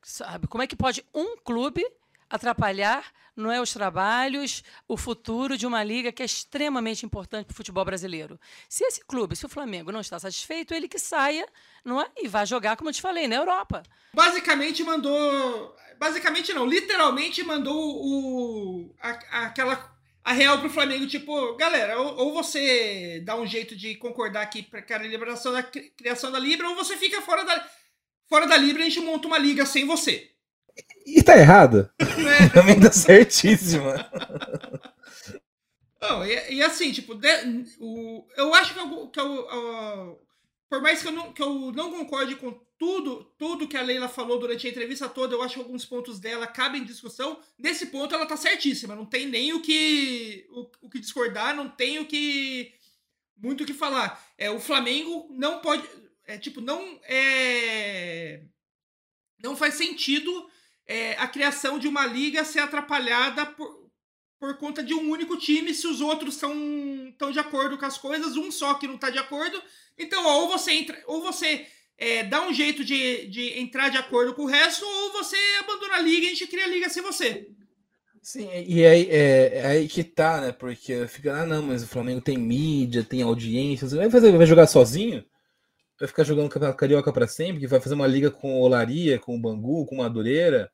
Sabe? 0.00 0.46
Como 0.46 0.62
é 0.62 0.68
que 0.68 0.76
pode 0.76 1.04
um 1.12 1.36
clube 1.36 1.84
atrapalhar 2.30 3.04
não 3.34 3.50
é 3.50 3.60
os 3.60 3.72
trabalhos, 3.72 4.62
o 4.86 4.96
futuro 4.96 5.56
de 5.56 5.66
uma 5.66 5.82
liga 5.82 6.12
que 6.12 6.22
é 6.22 6.26
extremamente 6.26 7.04
importante 7.04 7.46
para 7.46 7.54
o 7.54 7.56
futebol 7.56 7.84
brasileiro. 7.84 8.38
Se 8.68 8.84
esse 8.84 9.04
clube, 9.04 9.34
se 9.34 9.46
o 9.46 9.48
Flamengo 9.48 9.90
não 9.90 10.00
está 10.00 10.18
satisfeito, 10.18 10.74
ele 10.74 10.86
que 10.86 10.98
saia, 10.98 11.48
não 11.84 12.00
é? 12.00 12.08
E 12.18 12.28
vá 12.28 12.44
jogar, 12.44 12.76
como 12.76 12.90
eu 12.90 12.94
te 12.94 13.00
falei, 13.00 13.26
na 13.26 13.36
Europa. 13.36 13.82
Basicamente 14.12 14.84
mandou, 14.84 15.74
basicamente 15.98 16.52
não, 16.52 16.66
literalmente 16.66 17.42
mandou 17.42 17.74
o 17.74 18.94
a, 19.00 19.46
aquela 19.46 19.76
a 20.22 20.32
real 20.32 20.58
pro 20.58 20.70
Flamengo, 20.70 21.06
tipo, 21.06 21.56
galera, 21.56 21.98
ou, 21.98 22.16
ou, 22.16 22.34
você 22.34 23.20
dá 23.24 23.36
um 23.36 23.46
jeito 23.46 23.74
de 23.74 23.94
concordar 23.96 24.42
aqui 24.42 24.62
para 24.62 24.84
a 24.96 25.02
liberação 25.02 25.52
da 25.52 25.62
criação 25.62 26.30
da 26.30 26.38
Libra, 26.38 26.68
ou 26.68 26.76
você 26.76 26.96
fica 26.96 27.22
fora 27.22 27.44
da, 27.44 27.66
fora 28.28 28.46
da 28.46 28.56
Libra 28.56 28.82
e 28.82 28.86
a 28.86 28.88
gente 28.88 29.00
monta 29.00 29.26
uma 29.26 29.38
liga 29.38 29.64
sem 29.64 29.86
você. 29.86 30.30
E 31.06 31.22
tá 31.22 31.36
errado. 31.36 31.90
É. 31.98 32.48
Também 32.52 32.78
tá 32.78 32.92
certíssima. 32.92 34.08
Não, 36.00 36.24
e, 36.24 36.54
e, 36.54 36.62
assim, 36.62 36.92
tipo, 36.92 37.14
de, 37.14 37.28
o, 37.78 38.26
eu 38.36 38.54
acho 38.54 38.74
que, 38.74 38.80
eu, 38.80 39.08
que 39.08 39.20
eu, 39.20 39.44
uh, 39.46 40.18
por 40.70 40.80
mais 40.80 41.02
que 41.02 41.08
eu, 41.08 41.12
não, 41.12 41.32
que 41.32 41.42
eu 41.42 41.72
não 41.72 41.90
concorde 41.90 42.36
com 42.36 42.52
tudo, 42.78 43.24
tudo 43.36 43.66
que 43.66 43.76
a 43.76 43.82
Leila 43.82 44.08
falou 44.08 44.38
durante 44.38 44.66
a 44.66 44.70
entrevista 44.70 45.08
toda, 45.08 45.34
eu 45.34 45.42
acho 45.42 45.54
que 45.54 45.60
alguns 45.60 45.84
pontos 45.84 46.20
dela 46.20 46.46
cabem 46.46 46.82
em 46.82 46.84
discussão. 46.86 47.40
Nesse 47.58 47.86
ponto 47.86 48.14
ela 48.14 48.24
tá 48.24 48.36
certíssima, 48.36 48.94
não 48.94 49.04
tem 49.04 49.26
nem 49.26 49.52
o 49.52 49.60
que 49.60 50.46
o, 50.50 50.70
o 50.82 50.88
que 50.88 51.00
discordar, 51.00 51.56
não 51.56 51.68
tem 51.68 51.98
o 51.98 52.06
que 52.06 52.72
muito 53.36 53.64
o 53.64 53.66
que 53.66 53.74
falar. 53.74 54.24
É, 54.38 54.48
o 54.48 54.60
Flamengo 54.60 55.26
não 55.30 55.58
pode. 55.60 55.86
É, 56.24 56.38
tipo, 56.38 56.60
não 56.60 57.00
é. 57.02 58.44
Não 59.42 59.56
faz 59.56 59.74
sentido 59.74 60.48
é, 60.86 61.14
a 61.14 61.26
criação 61.26 61.80
de 61.80 61.88
uma 61.88 62.06
liga 62.06 62.44
ser 62.44 62.60
atrapalhada 62.60 63.44
por, 63.44 63.79
por 64.40 64.56
conta 64.56 64.82
de 64.82 64.94
um 64.94 65.10
único 65.10 65.36
time 65.36 65.74
se 65.74 65.86
os 65.86 66.00
outros 66.00 66.34
estão 66.34 66.54
tão 67.18 67.30
de 67.30 67.38
acordo 67.38 67.76
com 67.76 67.84
as 67.84 67.98
coisas, 67.98 68.38
um 68.38 68.50
só 68.50 68.72
que 68.72 68.86
não 68.86 68.94
está 68.94 69.10
de 69.10 69.18
acordo. 69.18 69.62
Então, 69.98 70.26
ó, 70.26 70.40
ou 70.40 70.48
você 70.48 70.72
entra, 70.72 70.98
ou 71.06 71.22
você 71.22 71.66
é, 71.98 72.24
dá 72.24 72.40
um 72.40 72.52
jeito 72.52 72.82
de, 72.82 73.26
de 73.26 73.60
entrar 73.60 73.90
de 73.90 73.98
acordo 73.98 74.32
com 74.32 74.44
o 74.44 74.46
resto, 74.46 74.86
ou 74.86 75.12
você 75.12 75.36
abandona 75.58 75.96
a 75.96 76.00
liga 76.00 76.24
e 76.24 76.28
a 76.28 76.30
gente 76.30 76.46
cria 76.46 76.64
a 76.64 76.68
liga 76.68 76.88
sem 76.88 77.02
você. 77.02 77.50
Sim, 78.22 78.48
e 78.66 78.84
aí 78.84 79.08
é, 79.10 79.58
é, 79.58 79.66
aí 79.66 79.88
que 79.88 80.02
tá, 80.02 80.40
né? 80.40 80.52
Porque 80.52 81.06
fica, 81.06 81.34
ah, 81.34 81.46
não, 81.46 81.62
mas 81.62 81.82
o 81.82 81.86
Flamengo 81.86 82.22
tem 82.22 82.38
mídia, 82.38 83.04
tem 83.04 83.22
audiência. 83.22 83.86
Vai, 83.88 84.10
fazer, 84.10 84.32
vai 84.32 84.46
jogar 84.46 84.66
sozinho? 84.66 85.22
Vai 85.98 86.08
ficar 86.08 86.24
jogando 86.24 86.46
o 86.46 86.74
Carioca 86.74 87.12
para 87.12 87.28
sempre? 87.28 87.66
Vai 87.66 87.80
fazer 87.80 87.94
uma 87.94 88.06
liga 88.06 88.30
com 88.30 88.60
Olaria, 88.60 89.18
com 89.18 89.36
o 89.36 89.40
Bangu, 89.40 89.84
com 89.84 89.96
Madureira? 89.96 90.70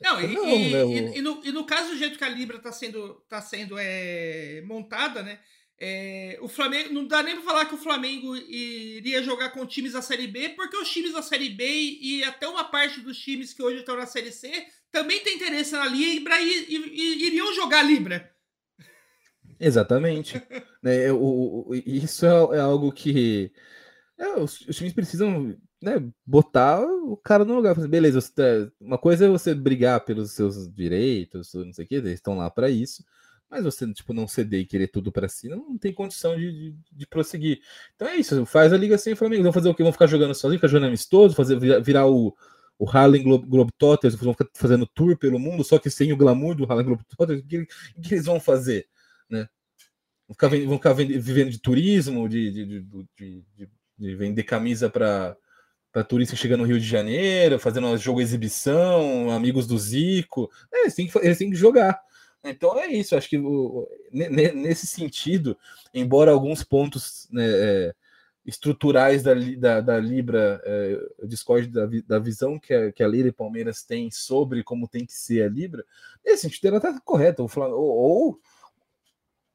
Não, 0.00 0.20
e, 0.20 0.26
não, 0.28 0.48
e, 0.48 0.70
né, 0.70 0.84
o... 0.84 0.92
e, 0.92 1.20
no, 1.20 1.40
e, 1.44 1.52
no, 1.52 1.64
caso 1.64 1.90
do 1.90 1.98
jeito 1.98 2.18
que 2.18 2.24
a 2.24 2.28
Libra 2.28 2.58
está 2.58 2.70
sendo, 2.70 3.14
tá 3.28 3.40
sendo 3.40 3.76
é, 3.78 4.62
montada, 4.64 5.22
né? 5.22 5.40
É, 5.80 6.38
o 6.40 6.48
Flamengo 6.48 6.92
não 6.92 7.06
dá 7.06 7.22
nem 7.22 7.36
para 7.36 7.44
falar 7.44 7.66
que 7.66 7.74
o 7.74 7.78
Flamengo 7.78 8.36
iria 8.36 9.22
jogar 9.22 9.50
com 9.50 9.64
times 9.64 9.92
da 9.92 10.02
Série 10.02 10.26
B, 10.26 10.50
porque 10.50 10.76
os 10.76 10.90
times 10.90 11.12
da 11.12 11.22
Série 11.22 11.50
B 11.50 11.64
e 12.00 12.24
até 12.24 12.48
uma 12.48 12.64
parte 12.64 13.00
dos 13.00 13.16
times 13.16 13.54
que 13.54 13.62
hoje 13.62 13.78
estão 13.78 13.96
na 13.96 14.06
Série 14.06 14.32
C 14.32 14.50
também 14.90 15.20
tem 15.20 15.36
interesse 15.36 15.72
na 15.72 15.86
Libra 15.86 16.40
e, 16.40 16.66
e, 16.68 16.76
e 16.76 17.26
iriam 17.28 17.54
jogar 17.54 17.82
Libra. 17.82 18.28
Exatamente. 19.60 20.42
né, 20.82 21.12
o, 21.12 21.68
o, 21.68 21.74
isso 21.74 22.26
é, 22.26 22.56
é, 22.56 22.60
algo 22.60 22.92
que 22.92 23.52
é, 24.18 24.28
os, 24.34 24.60
os, 24.62 24.76
times 24.76 24.92
precisam 24.92 25.56
né, 25.80 26.02
botar 26.26 26.80
o 26.80 27.16
cara 27.16 27.44
no 27.44 27.54
lugar. 27.54 27.74
Beleza, 27.88 28.20
você, 28.20 28.32
tá, 28.32 28.42
uma 28.80 28.98
coisa 28.98 29.26
é 29.26 29.28
você 29.28 29.54
brigar 29.54 30.04
pelos 30.04 30.32
seus 30.32 30.72
direitos, 30.72 31.54
não 31.54 31.72
sei 31.72 31.84
o 31.84 31.88
que, 31.88 31.94
eles 31.96 32.14
estão 32.14 32.36
lá 32.36 32.50
para 32.50 32.68
isso. 32.68 33.04
Mas 33.50 33.64
você, 33.64 33.90
tipo, 33.94 34.12
não 34.12 34.28
ceder 34.28 34.60
e 34.60 34.66
querer 34.66 34.88
tudo 34.88 35.10
para 35.10 35.26
si, 35.28 35.48
não, 35.48 35.78
tem 35.78 35.92
condição 35.92 36.36
de, 36.36 36.52
de, 36.52 36.76
de, 36.92 37.06
prosseguir. 37.06 37.60
Então 37.96 38.06
é 38.06 38.16
isso, 38.16 38.44
faz 38.44 38.72
a 38.74 38.76
liga 38.76 38.98
sem 38.98 39.14
Flamengo. 39.14 39.42
Vão 39.42 39.52
fazer 39.52 39.70
o 39.70 39.74
quê? 39.74 39.82
Vão 39.82 39.92
ficar 39.92 40.06
jogando 40.06 40.34
sozinho, 40.34 40.58
ficar 40.58 40.68
jogando 40.68 40.88
amistoso, 40.88 41.34
fazer, 41.34 41.58
virar 41.82 42.06
o, 42.06 42.36
o 42.78 42.88
Harlem 42.88 43.22
Globe, 43.22 43.46
Globetrotters 43.46 44.14
vão 44.14 44.34
ficar 44.34 44.48
fazendo 44.54 44.86
tour 44.86 45.16
pelo 45.16 45.38
mundo, 45.38 45.64
só 45.64 45.78
que 45.78 45.88
sem 45.88 46.12
o 46.12 46.16
glamour 46.16 46.54
do 46.54 46.64
Harlem 46.64 46.84
Globetrotters, 46.86 47.40
o 47.40 47.46
que, 47.46 47.66
que 48.02 48.14
eles 48.14 48.26
vão 48.26 48.38
fazer? 48.38 48.86
Né? 49.30 49.48
Vão 50.28 50.34
ficar, 50.34 50.48
vão 50.48 50.76
ficar 50.76 50.92
vivendo 50.92 51.50
de 51.50 51.58
turismo, 51.58 52.28
de, 52.28 52.52
de, 52.52 52.80
de, 53.16 53.44
de 53.98 54.14
vender 54.14 54.42
camisa 54.42 54.90
para 54.90 55.34
para 55.92 56.04
turista 56.04 56.36
chegando 56.36 56.60
no 56.60 56.66
Rio 56.66 56.78
de 56.78 56.86
Janeiro, 56.86 57.58
fazendo 57.58 57.96
jogo 57.96 58.20
exibição, 58.20 59.30
amigos 59.30 59.66
do 59.66 59.78
Zico. 59.78 60.50
É, 60.72 60.82
eles, 60.82 60.94
têm 60.94 61.06
que, 61.06 61.18
eles 61.18 61.38
têm 61.38 61.50
que 61.50 61.56
jogar. 61.56 62.00
Então 62.44 62.78
é 62.78 62.86
isso, 62.86 63.16
acho 63.16 63.28
que 63.28 63.36
o, 63.38 63.88
nesse 64.12 64.86
sentido, 64.86 65.58
embora 65.92 66.30
alguns 66.30 66.62
pontos 66.62 67.28
né, 67.32 67.44
é, 67.44 67.94
estruturais 68.46 69.22
da, 69.22 69.34
da, 69.34 69.80
da 69.80 69.98
Libra, 69.98 70.60
é, 70.64 70.98
eu 71.18 71.66
da, 71.68 71.86
da 72.06 72.18
visão 72.18 72.58
que 72.58 72.72
a, 72.72 72.92
que 72.92 73.02
a 73.02 73.08
Libra 73.08 73.28
e 73.28 73.32
Palmeiras 73.32 73.82
têm 73.82 74.10
sobre 74.10 74.62
como 74.62 74.88
tem 74.88 75.04
que 75.04 75.12
ser 75.12 75.42
a 75.42 75.48
Libra, 75.48 75.84
nesse 76.24 76.42
sentido 76.42 76.68
ela 76.68 76.76
está 76.78 76.98
correta. 77.00 77.42
Ou, 77.42 77.50
ou, 77.56 78.40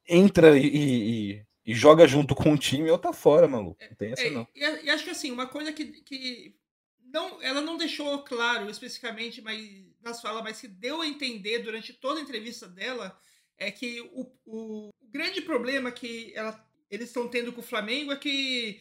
entra 0.07 0.57
e, 0.57 0.67
e, 0.67 1.45
e, 1.65 1.73
joga 1.73 2.07
junto 2.07 2.35
com 2.35 2.53
o 2.53 2.57
time 2.57 2.89
ou 2.89 2.97
tá 2.97 3.13
fora, 3.13 3.47
maluco. 3.47 3.77
Não 3.81 3.95
tem 3.95 4.11
essa 4.11 4.23
é, 4.23 4.29
não. 4.29 4.47
E, 4.55 4.59
e, 4.59 4.89
acho 4.89 5.03
que 5.03 5.09
assim, 5.09 5.31
uma 5.31 5.47
coisa 5.47 5.71
que, 5.71 5.85
que 5.85 6.55
não, 7.03 7.41
ela 7.41 7.61
não 7.61 7.77
deixou 7.77 8.23
claro 8.23 8.69
especificamente 8.69 9.41
mas, 9.41 9.61
nas 10.01 10.21
falas, 10.21 10.43
mas 10.43 10.59
que 10.59 10.67
deu 10.67 11.01
a 11.01 11.07
entender 11.07 11.59
durante 11.59 11.93
toda 11.93 12.19
a 12.19 12.23
entrevista 12.23 12.67
dela 12.67 13.17
é 13.57 13.71
que 13.71 14.01
o, 14.13 14.31
o, 14.45 14.89
o 14.89 15.09
grande 15.09 15.41
problema 15.41 15.91
que 15.91 16.31
ela 16.35 16.63
eles 16.89 17.07
estão 17.07 17.27
tendo 17.27 17.51
com 17.51 17.61
o 17.61 17.63
Flamengo 17.63 18.11
é 18.11 18.15
que 18.15 18.79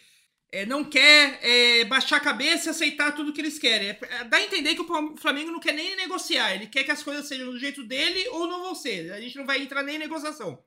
é, 0.52 0.66
não 0.66 0.84
quer 0.84 1.40
é, 1.42 1.84
baixar 1.86 2.18
a 2.18 2.20
cabeça 2.20 2.68
e 2.68 2.70
aceitar 2.70 3.12
tudo 3.12 3.32
que 3.32 3.40
eles 3.40 3.58
querem. 3.58 3.88
É, 3.88 3.98
é, 4.02 4.24
dá 4.24 4.36
a 4.36 4.42
entender 4.42 4.74
que 4.74 4.82
o 4.82 5.16
Flamengo 5.16 5.50
não 5.50 5.58
quer 5.58 5.72
nem 5.72 5.96
negociar. 5.96 6.54
Ele 6.54 6.66
quer 6.66 6.84
que 6.84 6.90
as 6.90 7.02
coisas 7.02 7.26
sejam 7.26 7.50
do 7.50 7.58
jeito 7.58 7.82
dele 7.82 8.28
ou 8.28 8.46
não 8.46 8.62
vão 8.62 8.74
ser. 8.74 9.12
A 9.12 9.20
gente 9.20 9.36
não 9.36 9.46
vai 9.46 9.62
entrar 9.62 9.82
nem 9.82 9.96
em 9.96 10.00
negociação. 10.00 10.62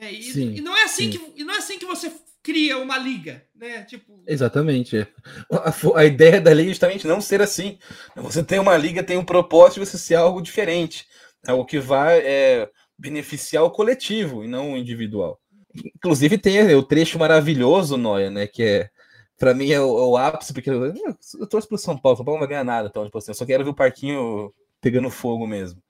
É, 0.00 0.10
e, 0.10 0.22
sim, 0.22 0.54
e, 0.56 0.60
não 0.62 0.74
é 0.74 0.84
assim 0.84 1.10
que, 1.10 1.20
e 1.36 1.44
não 1.44 1.54
é 1.54 1.58
assim 1.58 1.78
que 1.78 1.84
você 1.84 2.10
cria 2.42 2.78
uma 2.78 2.96
liga, 2.96 3.44
né? 3.54 3.82
Tipo... 3.84 4.22
Exatamente. 4.26 5.06
A, 5.52 5.74
a, 5.96 6.04
ideia 6.06 6.40
da 6.40 6.54
liga 6.54 6.70
é 6.70 6.72
justamente 6.72 7.06
não 7.06 7.20
ser 7.20 7.42
assim. 7.42 7.78
Você 8.16 8.42
tem 8.42 8.58
uma 8.58 8.76
liga, 8.76 9.02
tem 9.02 9.18
um 9.18 9.24
propósito 9.24 9.80
de 9.80 9.86
você 9.86 9.98
ser 9.98 10.14
algo 10.14 10.40
diferente. 10.40 11.06
É 11.46 11.52
o 11.52 11.66
que 11.66 11.78
vai 11.78 12.18
é, 12.20 12.70
beneficiar 12.98 13.62
o 13.62 13.70
coletivo 13.70 14.42
e 14.42 14.48
não 14.48 14.72
o 14.72 14.76
individual. 14.76 15.38
Inclusive 15.74 16.38
tem 16.38 16.74
o 16.74 16.82
trecho 16.82 17.18
maravilhoso, 17.18 17.98
Noia, 17.98 18.30
né? 18.30 18.46
Que 18.46 18.62
é, 18.62 18.90
para 19.38 19.54
mim, 19.54 19.70
é 19.70 19.80
o, 19.80 19.98
é 19.98 20.02
o, 20.06 20.16
ápice, 20.16 20.52
porque 20.52 20.70
eu, 20.70 20.84
eu 20.84 21.46
torço 21.46 21.68
pro 21.68 21.78
São 21.78 21.96
Paulo, 21.96 22.16
São 22.16 22.24
Paulo 22.24 22.40
não 22.40 22.46
vai 22.46 22.54
ganhar 22.54 22.64
nada, 22.64 22.88
então, 22.88 23.04
tipo 23.04 23.16
assim, 23.18 23.30
eu 23.30 23.34
só 23.34 23.46
quero 23.46 23.64
ver 23.64 23.70
o 23.70 23.74
parquinho 23.74 24.52
pegando 24.80 25.10
fogo 25.10 25.46
mesmo. 25.46 25.82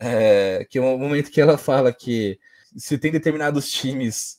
É, 0.00 0.64
que 0.70 0.78
é 0.78 0.80
um 0.80 0.96
momento 0.96 1.30
que 1.30 1.40
ela 1.40 1.58
fala 1.58 1.92
que 1.92 2.38
se 2.76 2.98
tem 2.98 3.12
determinados 3.12 3.70
times 3.70 4.38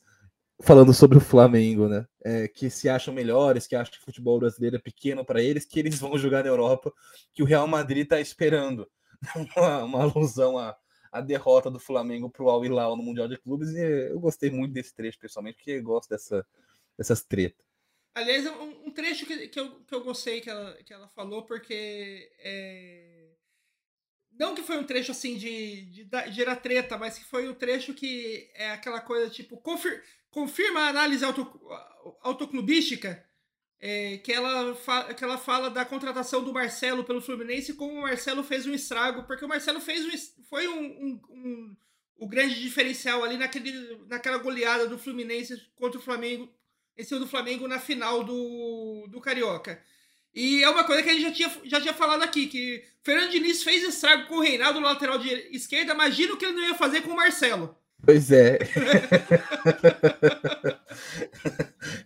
falando 0.62 0.94
sobre 0.94 1.18
o 1.18 1.22
Flamengo, 1.22 1.88
né? 1.88 2.06
É, 2.24 2.48
que 2.48 2.70
se 2.70 2.90
acham 2.90 3.14
melhores, 3.14 3.66
que 3.66 3.76
acham 3.76 3.94
que 3.94 4.00
o 4.00 4.06
futebol 4.06 4.40
brasileiro 4.40 4.76
é 4.76 4.80
pequeno 4.80 5.24
para 5.24 5.42
eles, 5.42 5.66
que 5.66 5.80
eles 5.80 6.00
vão 6.00 6.18
jogar 6.18 6.44
na 6.44 6.50
Europa, 6.50 6.94
que 7.34 7.42
o 7.42 7.46
Real 7.46 7.68
Madrid 7.68 8.04
está 8.04 8.20
esperando. 8.20 8.90
uma, 9.56 9.84
uma 9.84 10.02
alusão 10.04 10.58
a, 10.58 10.76
a 11.12 11.22
derrota 11.22 11.70
do 11.72 11.80
Flamengo 11.80 12.30
para 12.30 12.44
o 12.44 12.50
Al 12.50 12.66
Hilal 12.66 12.96
no 12.96 13.04
Mundial 13.04 13.28
de 13.28 13.38
Clubes. 13.38 13.70
E 13.70 14.12
eu 14.12 14.20
gostei 14.20 14.50
muito 14.50 14.74
desse 14.74 14.94
trecho, 14.94 15.20
pessoalmente, 15.20 15.58
porque 15.58 15.72
eu 15.72 15.84
gosto 15.84 16.10
dessa, 16.10 16.46
dessas 16.98 17.24
tretas. 17.24 17.66
Aliás, 18.14 18.46
é 18.46 18.52
um, 18.52 18.88
um 18.88 18.92
trecho 18.92 19.26
que, 19.26 19.48
que, 19.48 19.60
eu, 19.60 19.72
que 19.82 19.96
eu 19.96 20.04
gostei 20.04 20.42
que 20.42 20.50
ela, 20.50 20.74
que 20.84 20.94
ela 20.94 21.08
falou, 21.10 21.44
porque. 21.44 22.30
É... 22.40 23.19
Não 24.40 24.56
que 24.56 24.64
foi 24.64 24.78
um 24.78 24.86
trecho 24.86 25.12
assim 25.12 25.36
de, 25.36 25.82
de, 25.92 26.06
de 26.06 26.32
gerar 26.32 26.56
treta, 26.56 26.98
mas 26.98 27.20
que 27.20 27.26
foi 27.26 27.50
um 27.50 27.54
trecho 27.54 27.94
que 27.94 28.50
é 28.56 28.72
aquela 28.72 29.02
coisa 29.02 29.30
tipo. 29.30 29.58
Confir, 29.58 30.02
confirma 30.32 30.80
a 30.80 30.88
análise 30.88 31.26
auto, 31.26 31.60
autoclubística 32.22 33.22
é, 33.82 34.18
que, 34.18 34.32
ela 34.32 34.76
que 35.16 35.24
ela 35.24 35.38
fala 35.38 35.70
da 35.70 35.84
contratação 35.84 36.44
do 36.44 36.54
Marcelo 36.54 37.04
pelo 37.04 37.22
Fluminense 37.22 37.74
como 37.74 37.94
o 37.94 38.02
Marcelo 38.02 38.44
fez 38.44 38.66
um 38.66 38.74
estrago, 38.74 39.24
porque 39.24 39.44
o 39.44 39.48
Marcelo 39.48 39.82
fez 39.82 40.06
um, 40.06 40.44
foi 40.44 40.68
um, 40.68 40.84
um, 40.84 41.22
um, 41.30 41.78
o 42.18 42.28
grande 42.28 42.62
diferencial 42.62 43.24
ali 43.24 43.38
naquele, 43.38 43.98
naquela 44.08 44.38
goleada 44.38 44.88
do 44.88 44.98
Fluminense 44.98 45.62
contra 45.76 46.00
o 46.00 46.04
Flamengo, 46.04 46.50
em 46.98 47.04
cima 47.04 47.20
do 47.20 47.28
Flamengo 47.28 47.68
na 47.68 47.80
final 47.80 48.24
do, 48.24 49.08
do 49.10 49.20
Carioca. 49.20 49.82
E 50.34 50.64
é 50.64 50.70
uma 50.70 50.84
coisa 50.84 51.02
que 51.02 51.10
a 51.10 51.14
gente 51.14 51.24
já 51.24 51.32
tinha, 51.32 51.52
já 51.66 51.82
tinha 51.82 51.94
falado 51.94 52.24
aqui, 52.24 52.48
que 52.48 52.84
Fernando 53.02 53.32
Diniz 53.32 53.64
fez 53.64 53.84
estrago 53.84 54.28
com 54.28 54.36
o 54.36 54.42
Reinaldo 54.42 54.80
lateral 54.80 55.18
de 55.18 55.30
esquerda, 55.52 55.94
imagina 55.94 56.34
o 56.34 56.38
que 56.38 56.46
ele 56.46 56.54
não 56.54 56.68
ia 56.68 56.76
fazer 56.76 57.02
com 57.02 57.12
o 57.12 57.16
Marcelo. 57.16 57.76
Pois 58.06 58.32
é. 58.32 58.60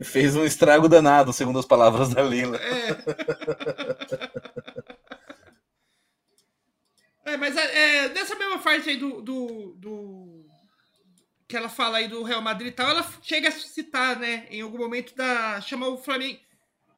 Fez 0.03 0.35
um 0.35 0.43
estrago 0.43 0.89
danado, 0.89 1.31
segundo 1.31 1.59
as 1.59 1.65
palavras 1.65 2.09
da 2.09 2.23
Lila. 2.23 2.57
É. 2.57 2.89
é 7.33 7.37
mas 7.37 7.55
é, 7.55 8.09
nessa 8.09 8.35
mesma 8.35 8.57
parte 8.57 8.89
aí 8.89 8.97
do, 8.97 9.21
do, 9.21 9.75
do, 9.77 10.45
que 11.47 11.55
ela 11.55 11.69
fala 11.69 11.99
aí 11.99 12.07
do 12.07 12.23
Real 12.23 12.41
Madrid 12.41 12.69
e 12.69 12.75
tal, 12.75 12.89
ela 12.89 13.05
chega 13.21 13.49
a 13.49 13.51
citar, 13.51 14.17
né, 14.17 14.47
em 14.49 14.61
algum 14.61 14.79
momento 14.79 15.15
da 15.15 15.61
chama 15.61 15.87
o 15.87 15.97
Flamengo 15.97 16.39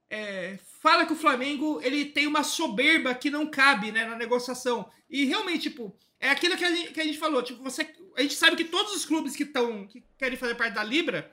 é, 0.10 0.58
fala 0.82 1.06
que 1.06 1.14
o 1.14 1.18
Flamengo 1.18 1.80
ele 1.84 2.06
tem 2.06 2.28
uma 2.28 2.44
soberba 2.44 3.14
que 3.16 3.30
não 3.30 3.48
cabe, 3.48 3.92
né, 3.92 4.06
na 4.06 4.16
negociação. 4.16 4.90
E 5.10 5.26
realmente, 5.26 5.70
tipo, 5.70 5.96
é 6.20 6.30
aquilo 6.30 6.58
que 6.58 6.66
a 6.66 6.72
gente, 6.74 6.92
que 6.92 7.02
a 7.02 7.04
gente 7.04 7.18
falou, 7.18 7.42
tipo, 7.44 7.62
você 7.64 7.84
a 8.16 8.22
gente 8.22 8.36
sabe 8.36 8.56
que 8.56 8.66
todos 8.66 8.96
os 8.96 9.06
clubes 9.06 9.36
que 9.36 9.44
estão 9.44 9.86
que 9.88 10.04
querem 10.18 10.38
fazer 10.38 10.56
parte 10.56 10.74
da 10.74 10.84
Libra, 10.84 11.32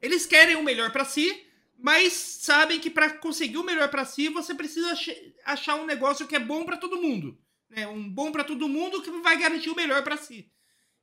eles 0.00 0.24
querem 0.24 0.56
o 0.56 0.62
melhor 0.62 0.92
para 0.92 1.04
si, 1.04 1.44
mas 1.76 2.12
sabem 2.12 2.78
que 2.78 2.88
para 2.88 3.10
conseguir 3.10 3.58
o 3.58 3.64
melhor 3.64 3.88
para 3.88 4.04
si, 4.04 4.28
você 4.28 4.54
precisa 4.54 4.94
achar 5.44 5.76
um 5.76 5.86
negócio 5.86 6.26
que 6.26 6.36
é 6.36 6.38
bom 6.38 6.64
para 6.64 6.76
todo 6.76 7.00
mundo, 7.00 7.38
né? 7.68 7.88
Um 7.88 8.08
bom 8.08 8.30
para 8.30 8.44
todo 8.44 8.68
mundo 8.68 9.02
que 9.02 9.10
vai 9.10 9.38
garantir 9.38 9.70
o 9.70 9.76
melhor 9.76 10.04
para 10.04 10.16
si. 10.16 10.50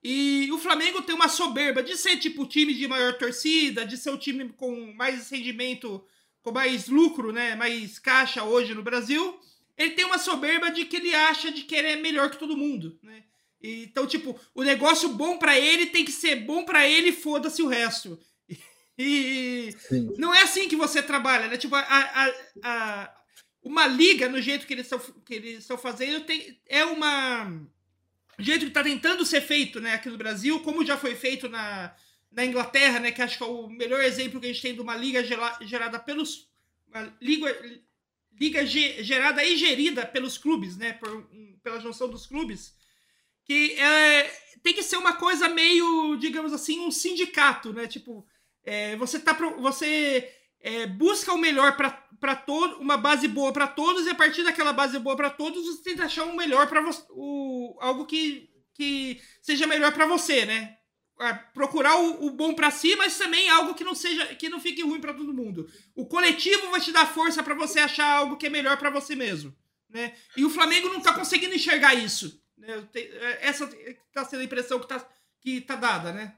E 0.04 0.50
o 0.52 0.58
Flamengo 0.58 1.02
tem 1.02 1.16
uma 1.16 1.28
soberba 1.28 1.82
de 1.84 1.98
ser 1.98 2.18
tipo 2.18 2.44
o 2.44 2.48
time 2.48 2.74
de 2.74 2.88
maior 2.88 3.18
torcida, 3.18 3.86
de 3.86 3.98
ser 3.98 4.12
o 4.12 4.18
time 4.18 4.50
com 4.54 4.94
mais 4.94 5.30
rendimento, 5.30 6.06
com 6.47 6.53
mais 6.53 6.88
lucro, 6.88 7.33
né? 7.33 7.55
Mais 7.55 7.99
caixa 7.99 8.41
hoje 8.43 8.73
no 8.73 8.81
Brasil. 8.81 9.38
Ele 9.77 9.91
tem 9.91 10.05
uma 10.05 10.17
soberba 10.17 10.71
de 10.71 10.86
que 10.86 10.95
ele 10.95 11.13
acha 11.13 11.51
de 11.51 11.63
querer 11.63 11.97
melhor 11.97 12.29
que 12.29 12.39
todo 12.39 12.55
mundo, 12.55 12.97
né? 13.03 13.23
Então, 13.62 14.07
tipo, 14.07 14.39
o 14.55 14.63
negócio 14.63 15.10
bom 15.10 15.38
para 15.38 15.60
ele 15.60 15.88
tem 15.88 16.05
que 16.05 16.12
ser 16.12 16.38
bom 16.38 16.63
para 16.63 16.88
ele, 16.88 17.12
foda-se 17.12 17.62
o 17.62 17.67
resto. 17.67 18.19
E 18.99 19.75
Sim. 19.77 20.12
não 20.17 20.33
é 20.33 20.41
assim 20.41 20.67
que 20.67 20.75
você 20.75 21.03
trabalha, 21.03 21.47
né? 21.47 21.55
Tipo, 21.55 21.75
a, 21.75 21.81
a, 21.81 22.33
a 22.63 23.15
uma 23.62 23.86
liga, 23.86 24.27
no 24.27 24.41
jeito 24.41 24.65
que 24.65 24.73
eles 24.73 24.88
estão 24.88 24.97
que 25.23 25.36
eles 25.36 25.60
estão 25.60 25.77
fazendo, 25.77 26.25
tem, 26.25 26.60
é 26.65 26.83
uma 26.83 27.62
jeito 28.39 28.62
que 28.62 28.69
está 28.69 28.81
tentando 28.81 29.23
ser 29.23 29.41
feito, 29.41 29.79
né, 29.79 29.93
aqui 29.93 30.10
no 30.10 30.17
Brasil, 30.17 30.60
como 30.62 30.83
já 30.83 30.97
foi 30.97 31.13
feito 31.13 31.47
na, 31.47 31.93
na 32.32 32.46
Inglaterra, 32.46 33.00
né, 33.00 33.12
que 33.12 33.22
acho 33.22 33.38
que 33.38 33.44
é 33.44 33.48
o 33.48 33.68
melhor 33.68 34.04
exemplo 34.04 34.40
que 34.40 34.48
a 34.48 34.50
gente 34.50 34.62
tem 34.62 34.74
de 34.74 34.82
uma 34.82 34.96
liga 34.96 35.24
gerada 35.62 36.00
pelos 36.00 36.48
uma 36.88 37.13
liga, 37.22 37.82
liga 38.40 38.66
gerada 38.66 39.44
e 39.44 39.58
gerida 39.58 40.06
pelos 40.06 40.38
clubes, 40.38 40.78
né, 40.78 40.94
por, 40.94 41.30
pela 41.63 41.80
junção 41.80 42.10
dos 42.10 42.26
clubes, 42.26 42.74
que 43.44 43.74
é, 43.74 44.24
tem 44.63 44.74
que 44.74 44.84
ser 44.84 44.98
uma 44.98 45.13
coisa 45.13 45.50
meio, 45.50 46.16
digamos 46.18 46.54
assim, 46.54 46.80
um 46.80 46.92
sindicato, 46.92 47.74
né, 47.74 47.88
tipo, 47.88 48.26
é, 48.63 48.96
você 48.96 49.20
tá 49.20 49.34
você 49.60 50.32
é, 50.60 50.86
busca 50.86 51.34
o 51.34 51.38
melhor 51.38 51.76
para 51.76 52.36
todo, 52.36 52.80
uma 52.80 52.98
base 52.98 53.28
boa 53.28 53.52
para 53.52 53.68
todos, 53.68 54.06
e 54.06 54.10
a 54.10 54.16
partir 54.16 54.44
daquela 54.44 54.74
base 54.74 54.98
boa 55.00 55.16
para 55.16 55.30
todos, 55.30 55.66
você 55.66 55.84
tenta 55.84 56.06
achar 56.06 56.26
um 56.26 56.36
melhor 56.36 56.68
para 56.68 56.84
algo 57.80 58.06
que, 58.06 58.50
que 58.74 59.22
seja 59.42 59.68
melhor 59.68 59.94
para 59.94 60.06
você, 60.06 60.46
né? 60.46 60.77
É, 61.19 61.34
procurar 61.34 61.97
o, 61.97 62.27
o 62.27 62.32
bom 62.32 62.53
para 62.53 62.69
si, 62.69 62.95
mas 62.95 63.17
também 63.17 63.49
algo 63.49 63.73
que 63.73 63.84
não 63.84 63.95
seja, 63.95 64.36
que 64.36 64.49
não 64.49 64.60
fique 64.60 64.84
ruim 64.84 65.01
para 65.01 65.15
todo 65.15 65.34
mundo. 65.34 65.67
O 65.95 66.06
coletivo 66.06 66.69
vai 66.69 66.80
te 66.80 66.91
dar 66.91 67.08
força 67.08 67.41
para 67.41 67.56
você 67.56 67.80
achar 67.80 68.06
algo 68.06 68.38
que 68.38 68.45
é 68.45 68.49
melhor 68.49 68.77
para 68.77 68.91
você 68.91 69.15
mesmo, 69.15 69.56
né? 69.89 70.13
E 70.36 70.45
o 70.45 70.49
Flamengo 70.49 70.89
não 70.89 71.01
tá 71.01 71.13
conseguindo 71.13 71.56
enxergar 71.56 71.95
isso. 71.95 72.39
Né? 72.56 72.84
É, 72.93 73.47
essa 73.47 73.67
tá 74.13 74.25
sendo 74.25 74.41
a 74.41 74.43
impressão 74.43 74.80
que 74.80 74.88
tá, 74.88 75.10
que 75.41 75.62
tá 75.62 75.75
dada, 75.75 76.13
né? 76.13 76.36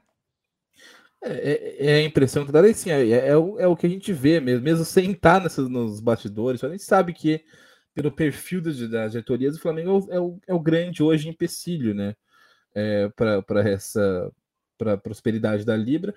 É, 1.22 1.32
é, 1.32 1.86
é, 1.86 1.94
a 1.96 2.02
impressão 2.02 2.46
que 2.46 2.52
dá 2.52 2.60
assim, 2.60 2.90
é, 2.90 3.28
é, 3.28 3.36
o, 3.36 3.60
é 3.60 3.66
o 3.66 3.76
que 3.76 3.86
a 3.86 3.90
gente 3.90 4.10
vê 4.12 4.40
mesmo, 4.40 4.64
mesmo 4.64 4.84
sem 4.86 5.10
estar 5.10 5.42
nos 5.68 6.00
bastidores, 6.00 6.64
a 6.64 6.70
gente 6.70 6.82
sabe 6.82 7.12
que 7.12 7.44
pelo 7.94 8.10
perfil 8.10 8.62
das, 8.62 8.78
das 8.88 9.12
diretorias, 9.12 9.56
o 9.56 9.60
Flamengo 9.60 10.08
é 10.10 10.18
o, 10.18 10.40
é 10.46 10.54
o 10.54 10.60
grande 10.60 11.02
hoje 11.02 11.28
empecilho, 11.28 11.94
né? 11.94 12.14
É, 12.74 13.08
para 13.10 13.68
essa 13.68 14.32
para 14.80 14.96
prosperidade 14.96 15.62
da 15.62 15.76
Libra. 15.76 16.14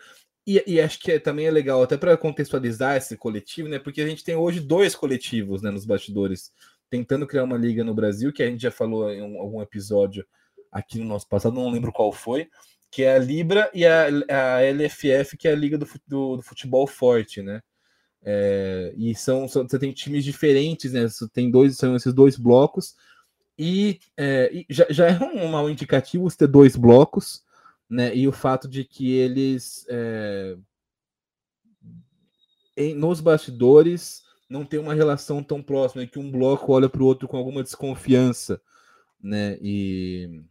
E, 0.48 0.64
e, 0.66 0.82
acho 0.82 1.00
que 1.00 1.12
é, 1.12 1.20
também 1.20 1.46
é 1.46 1.52
legal, 1.52 1.84
até 1.84 1.98
para 1.98 2.16
contextualizar 2.18 2.96
esse 2.96 3.18
coletivo, 3.18 3.68
né? 3.68 3.80
Porque 3.80 4.02
a 4.02 4.08
gente 4.08 4.24
tem 4.24 4.36
hoje 4.36 4.62
dois 4.62 4.96
coletivos 4.96 5.62
né, 5.62 5.70
nos 5.70 5.86
bastidores, 5.86 6.52
tentando 6.90 7.28
criar 7.28 7.44
uma 7.44 7.58
liga 7.58 7.84
no 7.84 7.94
Brasil, 7.94 8.32
que 8.32 8.42
a 8.42 8.48
gente 8.48 8.62
já 8.62 8.72
falou 8.72 9.12
em 9.12 9.22
um, 9.22 9.40
algum 9.40 9.62
episódio 9.62 10.26
aqui 10.72 10.98
no 10.98 11.06
nosso 11.06 11.28
passado, 11.28 11.56
não 11.56 11.70
lembro 11.70 11.92
qual 11.92 12.12
foi, 12.12 12.50
que 12.90 13.04
é 13.04 13.16
a 13.16 13.20
Libra, 13.20 13.70
e 13.74 13.86
a, 13.86 14.08
a 14.08 14.62
LFF, 14.62 15.38
que 15.38 15.48
é 15.48 15.52
a 15.52 15.56
Liga 15.56 15.78
do, 15.78 15.88
do, 16.08 16.38
do 16.38 16.42
Futebol 16.42 16.88
Forte, 16.88 17.42
né? 17.42 17.62
É, 18.26 18.94
e 18.98 19.14
são, 19.16 19.48
são, 19.48 19.68
você 19.68 19.78
tem 19.78 19.92
times 19.92 20.24
diferentes, 20.24 20.94
né? 20.94 21.08
Você 21.08 21.28
tem 21.30 21.52
dois, 21.52 21.78
são 21.78 21.96
esses 21.96 22.14
dois 22.14 22.38
blocos, 22.38 22.96
e, 23.58 24.00
é, 24.18 24.50
e 24.52 24.66
já, 24.70 24.86
já, 24.90 25.08
é 25.08 25.20
um 25.20 25.48
mau 25.48 25.70
indicativo 25.70 26.30
ter 26.36 26.48
dois 26.48 26.76
blocos, 26.76 27.44
né? 27.94 28.16
E 28.16 28.28
o 28.28 28.32
fato 28.32 28.68
de 28.68 28.84
que 28.84 29.12
eles 29.12 29.86
é, 29.88 30.58
em, 32.76 32.96
nos 32.96 33.22
bastidores 33.22 34.24
não 34.50 34.66
tem 34.66 34.80
uma 34.80 34.96
relação 34.96 35.44
tão 35.44 35.62
próxima, 35.62 36.06
que 36.08 36.18
um 36.18 36.32
bloco 36.32 36.74
olha 36.74 36.90
para 36.90 37.04
o 37.04 37.06
outro 37.06 37.28
com 37.28 37.38
alguma 37.38 37.62
desconfiança, 37.62 38.60
né? 39.22 39.60
E 39.62 40.42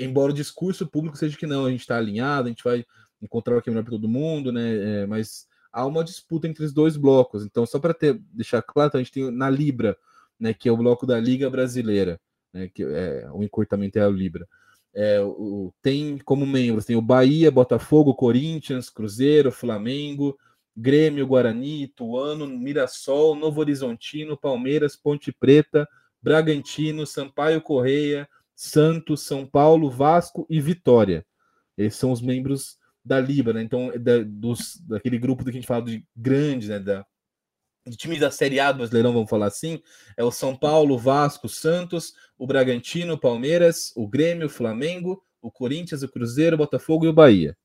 embora 0.00 0.32
o 0.32 0.34
discurso 0.34 0.84
público 0.84 1.16
seja 1.16 1.38
que 1.38 1.46
não, 1.46 1.64
a 1.64 1.70
gente 1.70 1.82
está 1.82 1.96
alinhado, 1.96 2.46
a 2.46 2.50
gente 2.50 2.64
vai 2.64 2.84
encontrar 3.22 3.56
o 3.56 3.62
que 3.62 3.70
é 3.70 3.72
melhor 3.72 3.84
para 3.84 3.92
todo 3.92 4.08
mundo, 4.08 4.50
né? 4.50 5.02
É, 5.02 5.06
mas 5.06 5.46
há 5.72 5.86
uma 5.86 6.02
disputa 6.02 6.48
entre 6.48 6.64
os 6.64 6.72
dois 6.72 6.96
blocos. 6.96 7.44
Então, 7.44 7.64
só 7.64 7.78
para 7.78 7.94
deixar 8.32 8.62
claro, 8.62 8.88
então, 8.88 9.00
a 9.00 9.04
gente 9.04 9.12
tem 9.12 9.30
na 9.30 9.48
Libra, 9.48 9.96
né, 10.40 10.52
que 10.52 10.68
é 10.68 10.72
o 10.72 10.76
bloco 10.76 11.06
da 11.06 11.20
Liga 11.20 11.48
Brasileira, 11.48 12.20
né, 12.52 12.68
que 12.68 12.82
é 12.82 13.28
o 13.32 13.44
encurtamento 13.44 13.96
é 13.96 14.02
a 14.02 14.08
Libra. 14.08 14.48
É, 14.94 15.20
o, 15.20 15.72
tem 15.82 16.18
como 16.18 16.46
membros 16.46 16.84
tem 16.84 16.94
o 16.94 17.02
Bahia, 17.02 17.50
Botafogo, 17.50 18.14
Corinthians, 18.14 18.88
Cruzeiro, 18.88 19.50
Flamengo, 19.50 20.38
Grêmio, 20.76 21.26
Guarani, 21.26 21.84
Ituano, 21.84 22.46
Mirassol, 22.46 23.34
Novo 23.34 23.60
Horizontino, 23.60 24.36
Palmeiras, 24.36 24.96
Ponte 24.96 25.32
Preta, 25.32 25.88
Bragantino, 26.22 27.06
Sampaio 27.06 27.60
Correia, 27.60 28.28
Santos, 28.54 29.22
São 29.22 29.46
Paulo, 29.46 29.90
Vasco 29.90 30.46
e 30.48 30.60
Vitória. 30.60 31.26
Esses 31.76 31.98
são 31.98 32.12
os 32.12 32.20
membros 32.20 32.78
da 33.04 33.20
Libra, 33.20 33.52
né? 33.52 33.62
Então, 33.62 33.92
da, 34.00 34.22
dos, 34.24 34.80
daquele 34.88 35.18
grupo 35.18 35.44
do 35.44 35.50
que 35.50 35.58
a 35.58 35.60
gente 35.60 35.66
fala 35.66 35.84
de 35.84 36.04
grandes, 36.16 36.68
né? 36.68 36.78
Da, 36.78 37.04
de 37.86 37.96
times 37.96 38.20
da 38.20 38.30
Série 38.30 38.58
A 38.58 38.72
do 38.72 38.78
Brasileirão, 38.78 39.12
vamos 39.12 39.28
falar 39.28 39.46
assim, 39.46 39.82
é 40.16 40.24
o 40.24 40.30
São 40.30 40.56
Paulo, 40.56 40.98
Vasco, 40.98 41.48
Santos, 41.48 42.14
o 42.38 42.46
Bragantino, 42.46 43.18
Palmeiras, 43.18 43.92
o 43.94 44.08
Grêmio, 44.08 44.46
o 44.46 44.50
Flamengo, 44.50 45.22
o 45.42 45.50
Corinthians, 45.50 46.02
o 46.02 46.08
Cruzeiro, 46.08 46.54
o 46.54 46.58
Botafogo 46.58 47.04
e 47.04 47.08
o 47.08 47.12
Bahia. 47.12 47.56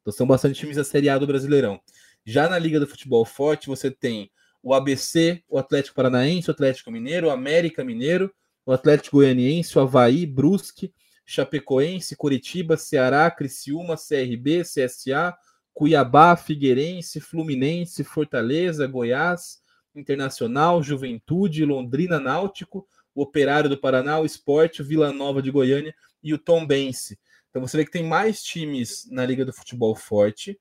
Então 0.00 0.12
são 0.12 0.26
bastante 0.26 0.60
times 0.60 0.76
da 0.76 0.84
Série 0.84 1.08
A 1.08 1.18
do 1.18 1.26
Brasileirão. 1.26 1.80
Já 2.24 2.48
na 2.48 2.58
Liga 2.58 2.78
do 2.78 2.86
Futebol 2.86 3.24
Forte, 3.24 3.66
você 3.66 3.90
tem 3.90 4.30
o 4.62 4.72
ABC, 4.72 5.42
o 5.48 5.58
Atlético 5.58 5.96
Paranaense, 5.96 6.48
o 6.48 6.52
Atlético 6.52 6.90
Mineiro, 6.90 7.26
o 7.26 7.30
América 7.30 7.84
Mineiro, 7.84 8.32
o 8.64 8.72
Atlético 8.72 9.16
Goianiense, 9.16 9.76
o 9.76 9.80
Havaí, 9.80 10.24
Brusque, 10.24 10.92
Chapecoense, 11.26 12.16
Curitiba, 12.16 12.76
Ceará, 12.76 13.30
Criciúma, 13.30 13.96
CRB, 13.96 14.62
CSA, 14.62 15.36
Cuiabá, 15.72 16.36
Figueirense, 16.36 17.20
Fluminense, 17.20 18.04
Fortaleza, 18.04 18.86
Goiás, 18.86 19.63
Internacional, 19.94 20.82
Juventude, 20.82 21.64
Londrina, 21.64 22.18
Náutico, 22.18 22.86
o 23.14 23.22
Operário 23.22 23.70
do 23.70 23.78
Paraná, 23.78 24.18
o 24.18 24.26
Esporte, 24.26 24.82
o 24.82 24.84
Vila 24.84 25.12
Nova 25.12 25.40
de 25.40 25.50
Goiânia 25.50 25.94
e 26.22 26.34
o 26.34 26.38
Tombense. 26.38 27.18
Então 27.48 27.62
você 27.62 27.76
vê 27.76 27.84
que 27.84 27.90
tem 27.90 28.02
mais 28.02 28.42
times 28.42 29.08
na 29.10 29.24
Liga 29.24 29.44
do 29.44 29.52
Futebol 29.52 29.94
Forte, 29.94 30.58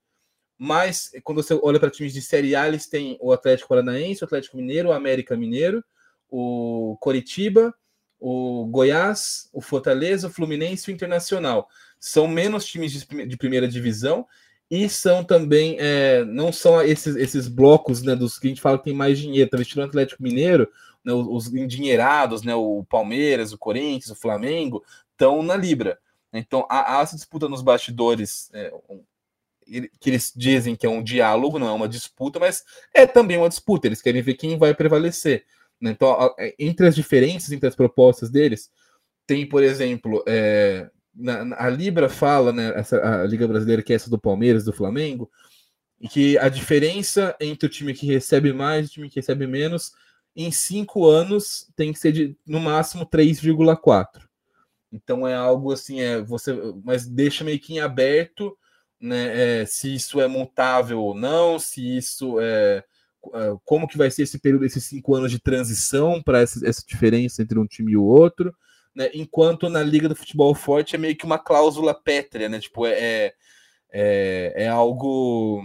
mas 0.57 1.11
quando 1.23 1.41
você 1.41 1.59
olha 1.61 1.79
para 1.79 1.89
times 1.89 2.13
de 2.13 2.21
Série 2.21 2.55
A, 2.55 2.67
eles 2.67 2.87
têm 2.87 3.17
o 3.19 3.31
Atlético 3.31 3.69
Paranaense, 3.69 4.23
o 4.23 4.25
Atlético 4.25 4.57
Mineiro, 4.57 4.89
o 4.89 4.93
América 4.93 5.35
Mineiro, 5.35 5.83
o 6.29 6.95
Coritiba, 6.99 7.73
o 8.19 8.65
Goiás, 8.67 9.49
o 9.51 9.59
Fortaleza, 9.59 10.27
o 10.27 10.31
Fluminense 10.31 10.89
e 10.89 10.93
o 10.93 10.95
Internacional. 10.95 11.67
São 11.99 12.27
menos 12.27 12.65
times 12.65 12.91
de 12.93 13.37
primeira 13.37 13.67
divisão 13.67 14.25
e 14.69 14.89
são 14.89 15.23
também, 15.23 15.77
é, 15.79 16.23
não 16.25 16.51
são 16.51 16.81
esses, 16.81 17.15
esses 17.15 17.47
blocos 17.47 18.01
né, 18.01 18.15
dos 18.15 18.39
que 18.39 18.47
a 18.47 18.49
gente 18.49 18.61
fala 18.61 18.77
que 18.77 18.85
tem 18.85 18.93
mais 18.93 19.19
dinheiro, 19.19 19.49
talvez 19.49 19.67
tirando 19.67 19.85
o 19.85 19.89
Atlético 19.89 20.23
Mineiro, 20.23 20.67
né, 21.03 21.13
os, 21.13 21.47
os 21.47 21.53
endinheirados, 21.53 22.43
né, 22.43 22.55
o 22.55 22.83
Palmeiras, 22.89 23.53
o 23.53 23.57
Corinthians, 23.57 24.11
o 24.11 24.19
Flamengo, 24.19 24.83
estão 25.11 25.43
na 25.43 25.55
Libra. 25.55 25.99
Então 26.33 26.65
há, 26.69 26.97
há 26.97 27.01
essa 27.01 27.15
disputa 27.15 27.47
nos 27.47 27.61
bastidores, 27.61 28.49
é, 28.53 28.73
que 29.99 30.09
eles 30.09 30.33
dizem 30.35 30.75
que 30.75 30.85
é 30.85 30.89
um 30.89 31.03
diálogo, 31.03 31.59
não 31.59 31.67
é 31.67 31.71
uma 31.71 31.87
disputa, 31.87 32.39
mas 32.39 32.63
é 32.93 33.05
também 33.05 33.37
uma 33.37 33.49
disputa, 33.49 33.87
eles 33.87 34.01
querem 34.01 34.21
ver 34.21 34.33
quem 34.33 34.57
vai 34.57 34.73
prevalecer. 34.73 35.45
Né? 35.79 35.91
Então, 35.91 36.17
entre 36.57 36.87
as 36.87 36.95
diferenças 36.95 37.51
entre 37.51 37.67
as 37.67 37.75
propostas 37.75 38.29
deles, 38.29 38.71
tem, 39.27 39.47
por 39.47 39.63
exemplo, 39.63 40.23
é, 40.27 40.89
na, 41.13 41.55
a 41.57 41.69
Libra 41.69 42.09
fala, 42.09 42.51
né, 42.51 42.73
essa, 42.75 43.23
a 43.23 43.25
Liga 43.25 43.47
Brasileira, 43.47 43.81
que 43.81 43.93
é 43.93 43.95
essa 43.95 44.09
do 44.09 44.19
Palmeiras, 44.19 44.65
do 44.65 44.73
Flamengo, 44.73 45.29
e 45.99 46.07
que 46.07 46.37
a 46.37 46.49
diferença 46.49 47.35
entre 47.39 47.67
o 47.67 47.69
time 47.69 47.93
que 47.93 48.05
recebe 48.05 48.51
mais 48.51 48.87
e 48.87 48.89
o 48.89 48.93
time 48.93 49.09
que 49.09 49.19
recebe 49.19 49.47
menos, 49.47 49.91
em 50.35 50.51
cinco 50.51 51.05
anos, 51.05 51.69
tem 51.75 51.93
que 51.93 51.99
ser 51.99 52.11
de, 52.11 52.37
no 52.45 52.59
máximo 52.59 53.05
3,4. 53.05 54.07
Então 54.91 55.27
é 55.27 55.35
algo 55.35 55.71
assim, 55.71 56.01
é 56.01 56.21
você, 56.21 56.53
mas 56.83 57.05
deixa 57.05 57.43
meio 57.43 57.59
que 57.59 57.73
em 57.73 57.79
aberto, 57.79 58.57
né, 58.99 59.61
é, 59.61 59.65
se 59.65 59.93
isso 59.93 60.19
é 60.19 60.27
mutável 60.27 61.01
ou 61.01 61.13
não, 61.15 61.59
se 61.59 61.97
isso 61.97 62.39
é 62.39 62.83
ah, 63.31 63.55
como 63.63 63.87
que 63.87 63.97
vai 63.97 64.11
ser 64.11 64.23
esse 64.23 64.39
período, 64.39 64.65
esses 64.65 64.83
cinco 64.83 65.15
anos 65.15 65.31
de 65.31 65.39
transição 65.39 66.21
para 66.21 66.41
essa, 66.41 66.67
essa, 66.67 66.83
diferença 66.85 67.41
entre 67.41 67.57
um 67.59 67.65
time 67.65 67.93
e 67.93 67.97
o 67.97 68.03
outro, 68.03 68.53
né? 68.95 69.09
Enquanto 69.13 69.69
na 69.69 69.81
Liga 69.81 70.09
do 70.09 70.15
Futebol 70.15 70.53
Forte 70.53 70.95
é 70.95 70.99
meio 70.99 71.15
que 71.15 71.25
uma 71.25 71.39
cláusula 71.39 71.93
pétrea, 71.93 72.49
né? 72.49 72.59
Tipo, 72.59 72.85
é, 72.85 73.33
é, 73.91 74.53
é, 74.55 74.67
algo 74.67 75.63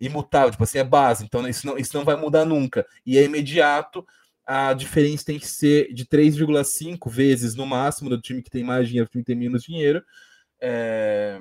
imutável, 0.00 0.50
tipo 0.50 0.62
assim, 0.62 0.78
é 0.78 0.84
base, 0.84 1.24
então 1.24 1.46
isso 1.48 1.66
não, 1.66 1.76
isso 1.76 1.96
não 1.96 2.04
vai 2.04 2.16
mudar 2.16 2.44
nunca. 2.44 2.86
E 3.04 3.18
é 3.18 3.24
imediato, 3.24 4.06
a 4.46 4.72
diferença 4.72 5.26
tem 5.26 5.38
que 5.38 5.46
ser 5.46 5.92
de 5.92 6.06
3,5 6.06 7.10
vezes 7.10 7.54
no 7.54 7.66
máximo 7.66 8.08
do 8.08 8.20
time 8.20 8.42
que 8.42 8.50
tem 8.50 8.62
mais 8.62 8.88
dinheiro, 8.88 9.08
do 9.08 9.10
time 9.10 9.24
que 9.24 9.32
tem 9.32 9.36
menos 9.36 9.62
dinheiro. 9.62 10.02
É, 10.60 11.40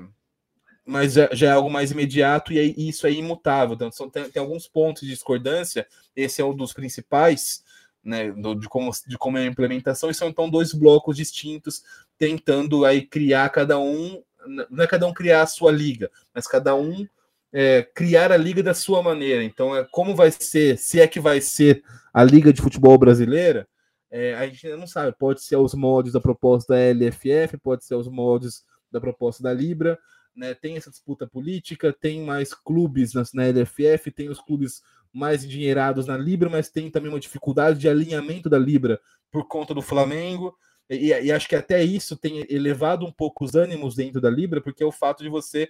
mas 0.87 1.13
já, 1.13 1.47
é 1.47 1.51
algo 1.51 1.69
mais 1.69 1.91
imediato 1.91 2.53
e, 2.53 2.89
isso 2.89 3.05
é 3.05 3.11
imutável. 3.11 3.75
Então, 3.75 4.09
tem, 4.09 4.41
alguns 4.41 4.67
pontos 4.67 5.03
de 5.03 5.09
discordância, 5.09 5.85
esse 6.15 6.41
é 6.41 6.45
um 6.45 6.55
dos 6.55 6.71
principais, 6.71 7.63
né, 8.07 8.31
do, 8.31 8.55
de, 8.55 8.69
como, 8.69 8.89
de 9.05 9.17
como 9.17 9.37
é 9.37 9.43
a 9.43 9.47
implementação, 9.47 10.09
e 10.09 10.13
são 10.13 10.29
então 10.29 10.49
dois 10.49 10.73
blocos 10.73 11.17
distintos, 11.17 11.83
tentando 12.17 12.85
aí 12.85 13.01
criar 13.01 13.49
cada 13.49 13.77
um, 13.77 14.23
não 14.69 14.83
é 14.83 14.87
cada 14.87 15.05
um 15.05 15.13
criar 15.13 15.41
a 15.41 15.47
sua 15.47 15.71
liga, 15.71 16.09
mas 16.33 16.47
cada 16.47 16.73
um 16.73 17.05
é, 17.51 17.83
criar 17.83 18.31
a 18.31 18.37
liga 18.37 18.63
da 18.63 18.73
sua 18.73 19.03
maneira. 19.03 19.43
Então, 19.43 19.75
é 19.75 19.85
como 19.91 20.15
vai 20.15 20.31
ser, 20.31 20.77
se 20.77 21.01
é 21.01 21.07
que 21.07 21.19
vai 21.19 21.41
ser 21.41 21.83
a 22.13 22.23
liga 22.23 22.53
de 22.53 22.61
futebol 22.61 22.97
brasileira, 22.97 23.67
é, 24.09 24.33
a 24.35 24.47
gente 24.47 24.65
ainda 24.65 24.79
não 24.79 24.87
sabe. 24.87 25.13
Pode 25.17 25.43
ser 25.43 25.57
os 25.57 25.73
moldes 25.73 26.13
da 26.13 26.21
proposta 26.21 26.73
da 26.73 26.79
LFF, 26.79 27.57
pode 27.61 27.83
ser 27.83 27.95
os 27.95 28.07
moldes 28.07 28.63
da 28.89 29.01
proposta 29.01 29.43
da 29.43 29.53
Libra. 29.53 29.99
Né? 30.33 30.53
Tem 30.53 30.77
essa 30.77 30.89
disputa 30.89 31.27
política, 31.27 31.91
tem 31.91 32.23
mais 32.23 32.53
clubes 32.53 33.13
na, 33.13 33.23
na 33.33 33.47
LFF, 33.47 34.11
tem 34.11 34.29
os 34.29 34.39
clubes 34.39 34.81
mais 35.13 35.43
endinheirados 35.43 36.05
na 36.05 36.17
Libra, 36.17 36.49
mas 36.49 36.69
tem 36.69 36.89
também 36.89 37.09
uma 37.09 37.19
dificuldade 37.19 37.79
de 37.79 37.89
alinhamento 37.89 38.49
da 38.49 38.57
Libra 38.57 38.99
por 39.31 39.47
conta 39.47 39.73
do 39.73 39.81
Flamengo. 39.81 40.55
E, 40.89 41.07
e, 41.07 41.31
acho 41.31 41.49
que 41.49 41.55
até 41.55 41.83
isso 41.83 42.15
tem 42.15 42.45
elevado 42.49 43.05
um 43.05 43.11
pouco 43.11 43.43
os 43.43 43.55
ânimos 43.55 43.95
dentro 43.95 44.21
da 44.21 44.29
Libra, 44.29 44.61
porque 44.61 44.83
é 44.83 44.85
o 44.85 44.91
fato 44.91 45.21
de 45.21 45.29
você 45.29 45.69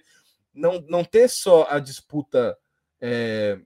não, 0.54 0.84
não 0.88 1.04
ter 1.04 1.28
só 1.28 1.66
a 1.68 1.78
disputa, 1.78 2.56
é, 3.00 3.58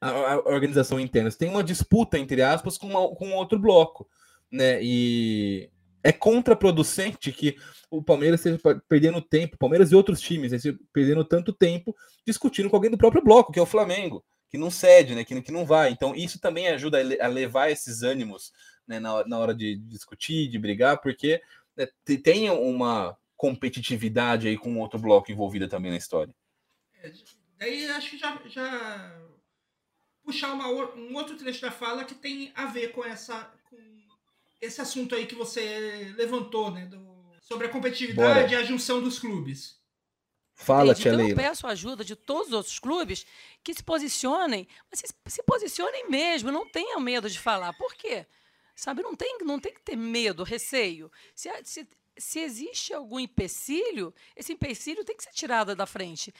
a, 0.00 0.10
a, 0.10 0.36
organização 0.48 1.00
interna, 1.00 1.30
você 1.30 1.38
tem 1.38 1.48
uma 1.48 1.64
disputa, 1.64 2.18
entre 2.18 2.42
aspas, 2.42 2.76
com, 2.76 2.86
uma, 2.86 3.14
com 3.14 3.32
outro 3.32 3.58
bloco. 3.58 4.08
Né? 4.50 4.78
E 4.82 5.70
é 6.02 6.12
contraproducente 6.12 7.32
que 7.32 7.56
o 7.90 8.02
Palmeiras 8.02 8.44
esteja 8.44 8.80
perdendo 8.88 9.20
tempo, 9.22 9.58
Palmeiras 9.58 9.90
e 9.90 9.94
outros 9.94 10.20
times, 10.20 10.52
perdendo 10.92 11.24
tanto 11.24 11.52
tempo 11.52 11.94
discutindo 12.26 12.68
com 12.68 12.76
alguém 12.76 12.90
do 12.90 12.98
próprio 12.98 13.22
bloco, 13.22 13.52
que 13.52 13.58
é 13.58 13.62
o 13.62 13.66
Flamengo 13.66 14.24
que 14.50 14.58
não 14.58 14.70
cede, 14.70 15.14
né? 15.14 15.24
Que, 15.24 15.40
que 15.42 15.52
não 15.52 15.66
vai. 15.66 15.90
Então, 15.90 16.14
isso 16.14 16.40
também 16.40 16.68
ajuda 16.68 16.98
a 17.20 17.26
levar 17.26 17.70
esses 17.70 18.02
ânimos 18.02 18.52
né, 18.86 18.98
na, 18.98 19.24
na 19.26 19.38
hora 19.38 19.54
de 19.54 19.76
discutir, 19.76 20.48
de 20.48 20.58
brigar, 20.58 21.00
porque 21.00 21.42
né, 21.76 21.86
tem 22.22 22.50
uma 22.50 23.16
competitividade 23.36 24.48
aí 24.48 24.56
com 24.56 24.78
outro 24.78 24.98
bloco 24.98 25.30
envolvida 25.30 25.68
também 25.68 25.90
na 25.90 25.96
história. 25.96 26.34
É, 27.02 27.12
daí 27.58 27.86
acho 27.90 28.10
que 28.10 28.18
já, 28.18 28.40
já 28.46 29.20
puxar 30.24 30.52
uma, 30.52 30.68
um 30.68 31.14
outro 31.14 31.36
trecho 31.36 31.60
da 31.60 31.70
fala 31.70 32.04
que 32.04 32.14
tem 32.14 32.52
a 32.54 32.66
ver 32.66 32.88
com 32.92 33.04
essa 33.04 33.44
com 33.70 33.76
esse 34.60 34.80
assunto 34.80 35.14
aí 35.14 35.26
que 35.26 35.36
você 35.36 36.12
levantou, 36.16 36.70
né? 36.70 36.86
Do, 36.86 37.06
sobre 37.40 37.66
a 37.66 37.70
competitividade 37.70 38.40
Bora. 38.40 38.52
e 38.52 38.56
a 38.56 38.64
junção 38.64 39.00
dos 39.00 39.18
clubes. 39.18 39.77
Fala, 40.60 40.92
Tia 40.92 41.12
então, 41.12 41.24
Leila. 41.24 41.30
Eu 41.30 41.36
peço 41.36 41.66
ajuda 41.68 42.04
de 42.04 42.16
todos 42.16 42.48
os 42.48 42.52
outros 42.52 42.78
clubes 42.80 43.24
que 43.62 43.72
se 43.72 43.82
posicionem, 43.82 44.66
mas 44.90 44.98
se, 45.00 45.06
se 45.26 45.42
posicionem 45.44 46.10
mesmo, 46.10 46.50
não 46.50 46.68
tenham 46.68 46.98
medo 46.98 47.30
de 47.30 47.38
falar. 47.38 47.72
Por 47.74 47.94
quê? 47.94 48.26
Sabe, 48.74 49.00
não 49.00 49.14
tem, 49.14 49.38
não 49.42 49.60
tem 49.60 49.72
que 49.72 49.80
ter 49.80 49.96
medo, 49.96 50.42
receio. 50.42 51.12
Se, 51.32 51.48
se, 51.62 51.88
se 52.16 52.40
existe 52.40 52.92
algum 52.92 53.20
empecilho, 53.20 54.12
esse 54.34 54.52
empecilho 54.52 55.04
tem 55.04 55.16
que 55.16 55.22
ser 55.22 55.32
tirado 55.32 55.76
da 55.76 55.86
frente. 55.86 56.34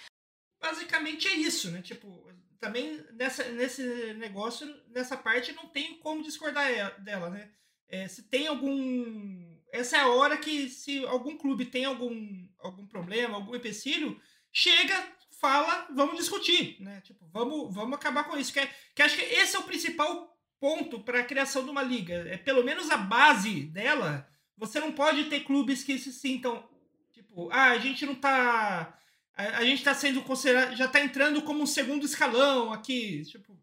Basicamente 0.60 1.28
é 1.28 1.34
isso, 1.34 1.70
né? 1.70 1.80
Tipo, 1.80 2.28
também 2.58 3.04
nessa, 3.12 3.44
nesse 3.52 4.14
negócio, 4.14 4.66
nessa 4.88 5.16
parte, 5.16 5.52
não 5.52 5.68
tem 5.68 5.96
como 6.00 6.24
discordar 6.24 7.00
dela, 7.00 7.30
né? 7.30 7.52
É, 7.88 8.08
se 8.08 8.24
tem 8.24 8.48
algum 8.48 9.57
essa 9.72 9.96
é 9.96 10.00
a 10.00 10.08
hora 10.08 10.36
que, 10.36 10.68
se 10.68 11.04
algum 11.06 11.36
clube 11.36 11.66
tem 11.66 11.84
algum, 11.84 12.46
algum 12.58 12.86
problema, 12.86 13.36
algum 13.36 13.54
empecilho, 13.54 14.20
chega, 14.52 15.12
fala, 15.40 15.88
vamos 15.94 16.16
discutir, 16.16 16.76
né? 16.80 17.00
Tipo, 17.02 17.26
vamos, 17.32 17.74
vamos 17.74 17.94
acabar 17.94 18.24
com 18.24 18.36
isso. 18.36 18.52
Que, 18.52 18.60
é, 18.60 18.74
que 18.94 19.02
acho 19.02 19.16
que 19.16 19.22
esse 19.22 19.56
é 19.56 19.58
o 19.58 19.64
principal 19.64 20.36
ponto 20.60 21.00
para 21.00 21.20
a 21.20 21.24
criação 21.24 21.64
de 21.64 21.70
uma 21.70 21.82
liga. 21.82 22.14
É 22.28 22.36
pelo 22.36 22.64
menos 22.64 22.90
a 22.90 22.96
base 22.96 23.64
dela. 23.64 24.28
Você 24.56 24.80
não 24.80 24.92
pode 24.92 25.24
ter 25.24 25.40
clubes 25.40 25.84
que 25.84 25.98
se 25.98 26.12
sintam 26.12 26.68
tipo, 27.12 27.48
ah, 27.52 27.70
a 27.70 27.78
gente 27.78 28.04
não 28.04 28.14
tá 28.14 28.98
a, 29.38 29.58
a 29.58 29.64
gente 29.64 29.84
tá 29.84 29.94
sendo 29.94 30.20
considerado, 30.22 30.74
já 30.74 30.88
tá 30.88 31.00
entrando 31.00 31.42
como 31.42 31.62
um 31.62 31.66
segundo 31.66 32.04
escalão 32.04 32.72
aqui, 32.72 33.22
tipo, 33.24 33.56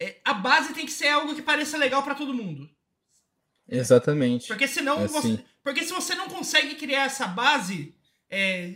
é, 0.00 0.20
a 0.24 0.34
base 0.34 0.74
tem 0.74 0.84
que 0.84 0.92
ser 0.92 1.08
algo 1.08 1.34
que 1.34 1.42
pareça 1.42 1.78
legal 1.78 2.02
para 2.02 2.16
todo 2.16 2.34
mundo. 2.34 2.68
Exatamente. 3.68 4.48
Porque 4.48 4.66
senão 4.66 5.02
é 5.02 5.06
você, 5.06 5.18
assim. 5.18 5.44
porque 5.62 5.84
se 5.84 5.92
você 5.92 6.14
não 6.14 6.28
consegue 6.28 6.74
criar 6.74 7.04
essa 7.04 7.26
base, 7.26 7.94
é, 8.30 8.74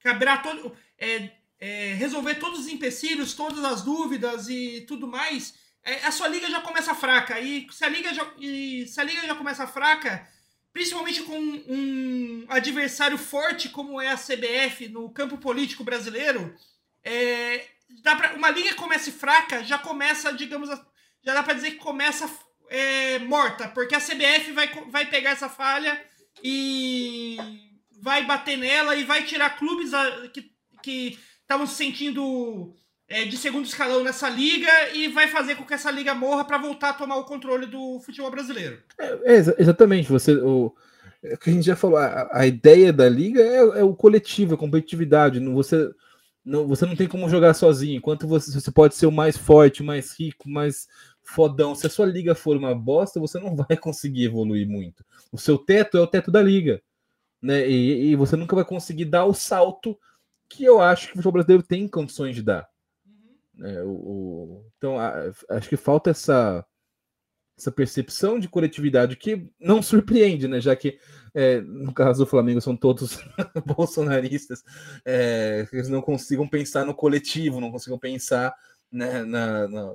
cabrar 0.00 0.42
todo, 0.42 0.74
é, 0.98 1.30
é, 1.58 1.94
resolver 1.94 2.36
todos 2.36 2.60
os 2.60 2.68
empecilhos, 2.68 3.34
todas 3.34 3.64
as 3.64 3.82
dúvidas 3.82 4.48
e 4.48 4.84
tudo 4.86 5.06
mais, 5.06 5.54
é, 5.84 6.06
a 6.06 6.10
sua 6.10 6.28
liga 6.28 6.48
já 6.48 6.60
começa 6.60 6.94
fraca. 6.94 7.40
E 7.40 7.66
se 7.70 7.84
a 7.84 7.88
liga 7.88 8.14
já, 8.14 8.32
e 8.38 8.86
se 8.86 9.00
a 9.00 9.04
liga 9.04 9.26
já 9.26 9.34
começa 9.34 9.66
fraca, 9.66 10.28
principalmente 10.72 11.22
com 11.22 11.38
um 11.38 12.46
adversário 12.48 13.18
forte 13.18 13.68
como 13.68 14.00
é 14.00 14.10
a 14.10 14.16
CBF 14.16 14.88
no 14.88 15.10
campo 15.10 15.38
político 15.38 15.84
brasileiro, 15.84 16.54
é, 17.04 17.66
dá 18.02 18.16
pra, 18.16 18.34
uma 18.34 18.50
liga 18.50 18.70
que 18.70 18.74
comece 18.76 19.10
fraca 19.10 19.62
já 19.64 19.78
começa, 19.78 20.32
digamos, 20.32 20.68
já 20.68 21.34
dá 21.34 21.42
para 21.42 21.54
dizer 21.54 21.72
que 21.72 21.76
começa 21.76 22.30
é, 22.72 23.18
morta, 23.18 23.68
porque 23.68 23.94
a 23.94 24.00
CBF 24.00 24.52
vai, 24.52 24.70
vai 24.90 25.06
pegar 25.06 25.30
essa 25.30 25.48
falha 25.48 26.00
e 26.42 27.36
vai 28.00 28.24
bater 28.24 28.56
nela 28.56 28.96
e 28.96 29.04
vai 29.04 29.24
tirar 29.24 29.58
clubes 29.58 29.92
a, 29.92 30.28
que 30.82 31.18
estavam 31.42 31.66
se 31.66 31.74
sentindo 31.74 32.74
é, 33.06 33.26
de 33.26 33.36
segundo 33.36 33.66
escalão 33.66 34.02
nessa 34.02 34.28
liga 34.28 34.70
e 34.94 35.08
vai 35.08 35.28
fazer 35.28 35.54
com 35.54 35.64
que 35.64 35.74
essa 35.74 35.90
liga 35.90 36.14
morra 36.14 36.44
para 36.44 36.56
voltar 36.56 36.90
a 36.90 36.94
tomar 36.94 37.16
o 37.16 37.24
controle 37.24 37.66
do 37.66 38.00
futebol 38.00 38.30
brasileiro. 38.30 38.78
É, 38.98 39.34
é 39.34 39.36
exatamente, 39.58 40.08
você 40.08 40.32
o, 40.32 40.74
é 41.22 41.34
o 41.34 41.38
que 41.38 41.50
a 41.50 41.52
gente 41.52 41.66
já 41.66 41.76
falou, 41.76 41.98
a, 41.98 42.30
a 42.32 42.46
ideia 42.46 42.90
da 42.90 43.08
liga 43.08 43.42
é, 43.42 43.80
é, 43.80 43.84
o 43.84 43.94
coletivo, 43.94 44.54
a 44.54 44.58
competitividade. 44.58 45.40
Não, 45.40 45.52
você, 45.52 45.90
não, 46.42 46.66
você 46.66 46.86
não 46.86 46.96
tem 46.96 47.06
como 47.06 47.28
jogar 47.28 47.54
sozinho. 47.54 47.98
Enquanto 47.98 48.26
você, 48.26 48.50
você 48.50 48.70
pode 48.70 48.94
ser 48.94 49.06
o 49.06 49.12
mais 49.12 49.36
forte, 49.36 49.82
mais 49.82 50.18
rico, 50.18 50.48
mais 50.48 50.88
fodão, 51.22 51.74
se 51.74 51.86
a 51.86 51.90
sua 51.90 52.06
liga 52.06 52.34
for 52.34 52.56
uma 52.56 52.74
bosta, 52.74 53.20
você 53.20 53.38
não 53.38 53.54
vai 53.56 53.76
conseguir 53.76 54.24
evoluir 54.24 54.68
muito. 54.68 55.04
O 55.30 55.38
seu 55.38 55.58
teto 55.58 55.96
é 55.96 56.00
o 56.00 56.06
teto 56.06 56.30
da 56.30 56.42
liga, 56.42 56.82
né? 57.40 57.68
E, 57.68 58.10
e 58.10 58.16
você 58.16 58.36
nunca 58.36 58.56
vai 58.56 58.64
conseguir 58.64 59.06
dar 59.06 59.24
o 59.24 59.34
salto 59.34 59.98
que 60.48 60.64
eu 60.64 60.80
acho 60.80 61.06
que 61.06 61.12
o 61.12 61.16
futebol 61.16 61.32
brasileiro 61.32 61.62
tem 61.62 61.88
condições 61.88 62.34
de 62.34 62.42
dar. 62.42 62.68
Uhum. 63.06 63.66
É, 63.66 63.82
o, 63.82 63.90
o, 63.90 64.64
então, 64.76 64.98
a, 64.98 65.30
acho 65.50 65.68
que 65.68 65.76
falta 65.76 66.10
essa 66.10 66.64
essa 67.58 67.70
percepção 67.70 68.38
de 68.38 68.48
coletividade 68.48 69.14
que 69.14 69.48
não 69.60 69.82
surpreende, 69.82 70.48
né? 70.48 70.60
Já 70.60 70.74
que 70.74 70.98
é, 71.34 71.60
no 71.60 71.92
caso 71.92 72.24
do 72.24 72.28
Flamengo 72.28 72.60
são 72.60 72.76
todos 72.76 73.18
bolsonaristas, 73.64 74.62
é, 75.04 75.66
eles 75.72 75.88
não 75.88 76.02
consigam 76.02 76.48
pensar 76.48 76.84
no 76.84 76.94
coletivo, 76.94 77.60
não 77.60 77.70
consigam 77.70 77.98
pensar 77.98 78.54
né, 78.90 79.24
na, 79.24 79.68
na 79.68 79.94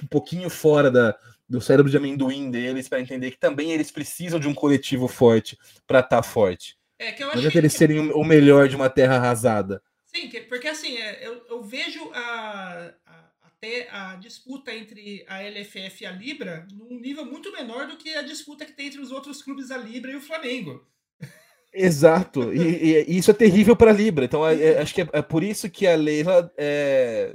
um 0.00 0.06
pouquinho 0.06 0.48
fora 0.48 0.90
da, 0.90 1.16
do 1.48 1.60
cérebro 1.60 1.90
de 1.90 1.96
amendoim 1.96 2.50
deles 2.50 2.88
para 2.88 3.00
entender 3.00 3.30
que 3.30 3.38
também 3.38 3.72
eles 3.72 3.90
precisam 3.90 4.38
de 4.38 4.48
um 4.48 4.54
coletivo 4.54 5.08
forte 5.08 5.58
para 5.86 6.00
estar 6.00 6.16
tá 6.16 6.22
forte. 6.22 6.76
É, 6.98 7.12
que 7.12 7.24
eu 7.24 7.30
acho 7.30 7.50
que 7.50 7.58
eles 7.58 7.72
serem 7.72 8.12
o 8.12 8.24
melhor 8.24 8.68
de 8.68 8.76
uma 8.76 8.88
terra 8.88 9.16
arrasada. 9.16 9.82
Sim, 10.06 10.30
porque 10.48 10.68
assim, 10.68 10.96
é, 10.96 11.26
eu, 11.26 11.44
eu 11.48 11.62
vejo 11.62 12.00
a, 12.12 12.92
a, 13.04 13.24
até 13.42 13.88
a 13.90 14.16
disputa 14.16 14.72
entre 14.72 15.24
a 15.26 15.42
LFF 15.42 16.04
e 16.04 16.06
a 16.06 16.12
Libra 16.12 16.66
num 16.72 17.00
nível 17.00 17.24
muito 17.24 17.50
menor 17.52 17.86
do 17.86 17.96
que 17.96 18.14
a 18.14 18.22
disputa 18.22 18.64
que 18.64 18.72
tem 18.72 18.86
entre 18.86 19.00
os 19.00 19.10
outros 19.10 19.42
clubes 19.42 19.68
da 19.68 19.76
Libra 19.76 20.12
e 20.12 20.16
o 20.16 20.20
Flamengo. 20.20 20.86
Exato, 21.74 22.52
e, 22.52 23.06
e 23.08 23.16
isso 23.16 23.30
é 23.30 23.34
terrível 23.34 23.74
para 23.74 23.90
a 23.90 23.94
Libra. 23.94 24.26
Então, 24.26 24.46
é, 24.46 24.62
é, 24.62 24.78
acho 24.80 24.94
que 24.94 25.00
é, 25.00 25.08
é, 25.10 25.22
por 25.22 25.42
isso 25.42 25.70
que 25.70 25.86
a 25.86 25.96
Leila 25.96 26.52
é, 26.56 27.34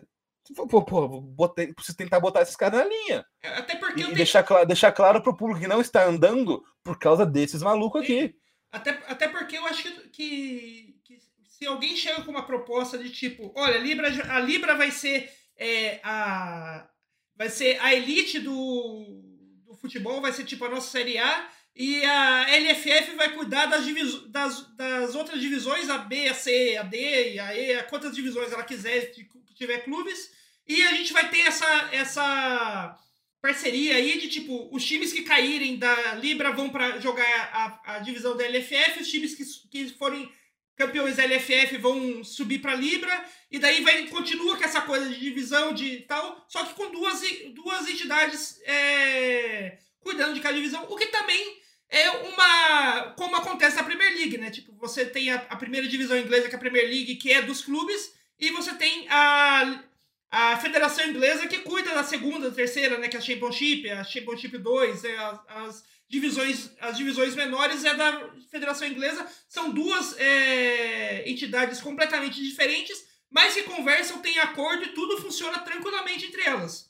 Pô, 0.56 0.84
pô, 0.84 1.22
botei, 1.22 1.74
preciso 1.74 1.98
tentar 1.98 2.20
botar 2.20 2.42
esses 2.42 2.56
caras 2.56 2.80
na 2.80 2.86
linha. 2.86 3.26
É, 3.42 3.50
até 3.50 3.76
porque. 3.76 4.02
E 4.02 4.04
tenho... 4.04 4.16
deixar, 4.16 4.44
claro, 4.44 4.66
deixar 4.66 4.92
claro 4.92 5.22
pro 5.22 5.36
público 5.36 5.62
que 5.62 5.68
não 5.68 5.82
está 5.82 6.06
andando 6.06 6.64
por 6.84 6.98
causa 6.98 7.26
desses 7.26 7.62
malucos 7.62 8.02
aqui. 8.02 8.36
Até, 8.72 8.92
até 9.08 9.28
porque 9.28 9.58
eu 9.58 9.66
acho 9.66 9.84
que, 9.84 10.96
que, 11.04 11.20
se 11.48 11.66
alguém 11.66 11.96
chega 11.96 12.22
com 12.22 12.32
uma 12.32 12.46
proposta 12.46 12.98
de 12.98 13.10
tipo, 13.10 13.52
olha, 13.56 13.76
a 13.76 13.82
Libra, 13.82 14.08
a 14.36 14.40
Libra 14.40 14.76
vai 14.76 14.92
ser 14.92 15.30
é, 15.58 16.00
a. 16.04 16.88
Vai 17.36 17.50
ser 17.50 17.80
a 17.82 17.94
elite 17.94 18.40
do, 18.40 19.22
do 19.66 19.76
futebol, 19.76 20.22
vai 20.22 20.34
ser 20.34 20.44
tipo 20.44 20.66
a 20.66 20.70
nossa 20.70 20.90
Série 20.90 21.20
A, 21.20 21.50
e 21.76 22.04
a 22.04 22.48
LFF 22.58 23.16
vai 23.16 23.36
cuidar 23.36 23.68
das, 23.68 23.86
das, 24.30 24.76
das 24.76 25.14
outras 25.14 25.40
divisões, 25.40 25.88
a 25.90 26.00
B, 26.00 26.28
a 26.28 26.34
C, 26.34 26.76
a 26.76 26.82
D 26.82 27.34
e 27.34 27.40
a 27.40 27.56
E, 27.56 27.84
quantas 27.84 28.16
divisões 28.16 28.52
ela 28.52 28.64
quiser, 28.64 29.12
que 29.12 29.28
tiver 29.54 29.84
clubes. 29.84 30.32
E 30.68 30.84
a 30.84 30.94
gente 30.94 31.14
vai 31.14 31.30
ter 31.30 31.42
essa, 31.42 31.90
essa 31.92 33.00
parceria 33.42 33.96
aí 33.96 34.20
de 34.20 34.28
tipo, 34.28 34.70
os 34.72 34.84
times 34.84 35.14
que 35.14 35.22
caírem 35.22 35.78
da 35.78 36.16
Libra 36.16 36.52
vão 36.52 36.70
para 36.70 37.00
jogar 37.00 37.26
a, 37.54 37.96
a 37.96 38.00
divisão 38.00 38.36
da 38.36 38.46
LFF, 38.46 39.02
os 39.02 39.10
times 39.10 39.36
que, 39.36 39.44
que 39.70 39.90
forem 39.98 40.30
campeões 40.76 41.16
da 41.16 41.26
LFF 41.26 41.78
vão 41.78 42.24
subir 42.24 42.60
para 42.60 42.76
Libra, 42.76 43.26
e 43.50 43.58
daí 43.58 43.82
vai 43.82 44.08
continua 44.08 44.58
com 44.58 44.64
essa 44.64 44.82
coisa 44.82 45.10
de 45.10 45.20
divisão 45.20 45.74
de 45.74 46.02
tal, 46.02 46.46
só 46.48 46.64
que 46.66 46.76
com 46.76 46.92
duas, 46.92 47.22
duas 47.56 47.90
entidades 47.90 48.62
é, 48.64 49.80
cuidando 50.00 50.36
de 50.36 50.40
cada 50.40 50.56
divisão, 50.56 50.86
o 50.90 50.96
que 50.96 51.08
também 51.08 51.58
é 51.90 52.10
uma. 52.10 53.14
como 53.18 53.36
acontece 53.36 53.76
na 53.76 53.84
Premier 53.84 54.14
League, 54.14 54.38
né? 54.38 54.52
Tipo, 54.52 54.74
você 54.74 55.06
tem 55.06 55.32
a, 55.32 55.36
a 55.50 55.56
primeira 55.56 55.88
divisão 55.88 56.18
inglesa, 56.18 56.50
que 56.50 56.56
é 56.56 56.58
a 56.58 56.60
Premier 56.60 56.86
League, 56.86 57.16
que 57.16 57.32
é 57.32 57.42
dos 57.42 57.62
clubes, 57.62 58.14
E 58.40 58.52
você 58.52 58.74
tem 58.76 59.08
a, 59.10 59.84
a 60.30 60.58
Federação 60.58 61.06
Inglesa 61.08 61.48
que 61.48 61.60
cuida 61.60 61.94
da 61.94 62.04
segunda, 62.04 62.52
terceira, 62.52 62.98
né? 62.98 63.08
Que 63.08 63.16
é 63.16 63.20
a 63.20 63.24
Championship, 63.24 63.90
a 63.90 64.04
Championship 64.04 64.58
2, 64.58 65.04
é 65.06 65.18
as, 65.18 65.40
as 65.48 65.84
divisões, 66.10 66.72
as 66.80 66.98
divisões 66.98 67.36
menores 67.36 67.86
é 67.86 67.94
da 67.94 68.30
Federação 68.52 68.88
Inglesa. 68.88 69.26
São 69.48 69.72
duas 69.72 70.18
é, 70.20 71.30
entidades 71.30 71.80
completamente 71.82 72.42
diferentes, 72.44 73.06
mas 73.30 73.54
que 73.54 73.64
conversam, 73.64 74.20
têm 74.20 74.40
acordo 74.40 74.84
e 74.84 74.94
tudo 74.94 75.18
funciona 75.18 75.60
tranquilamente 75.60 76.26
entre 76.26 76.44
elas. 76.44 76.88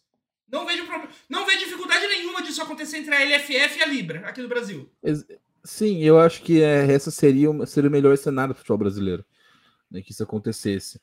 Não 0.49 0.65
vejo, 0.65 0.85
não 1.27 1.45
vejo 1.45 1.59
dificuldade 1.59 2.07
nenhuma 2.07 2.41
disso 2.41 2.61
acontecer 2.61 2.97
entre 2.97 3.13
a 3.13 3.19
LFF 3.19 3.79
e 3.79 3.83
a 3.83 3.85
Libra 3.85 4.19
aqui 4.27 4.41
no 4.41 4.47
Brasil. 4.47 4.89
Sim, 5.63 6.01
eu 6.01 6.17
acho 6.17 6.41
que 6.41 6.61
é, 6.61 6.89
essa 6.91 7.11
seria, 7.11 7.49
seria 7.65 7.89
o 7.89 7.91
melhor 7.91 8.17
cenário 8.17 8.53
para 8.53 8.59
o 8.59 8.63
futebol 8.63 8.77
brasileiro, 8.77 9.25
né, 9.91 10.01
que 10.01 10.11
isso 10.11 10.23
acontecesse. 10.23 11.01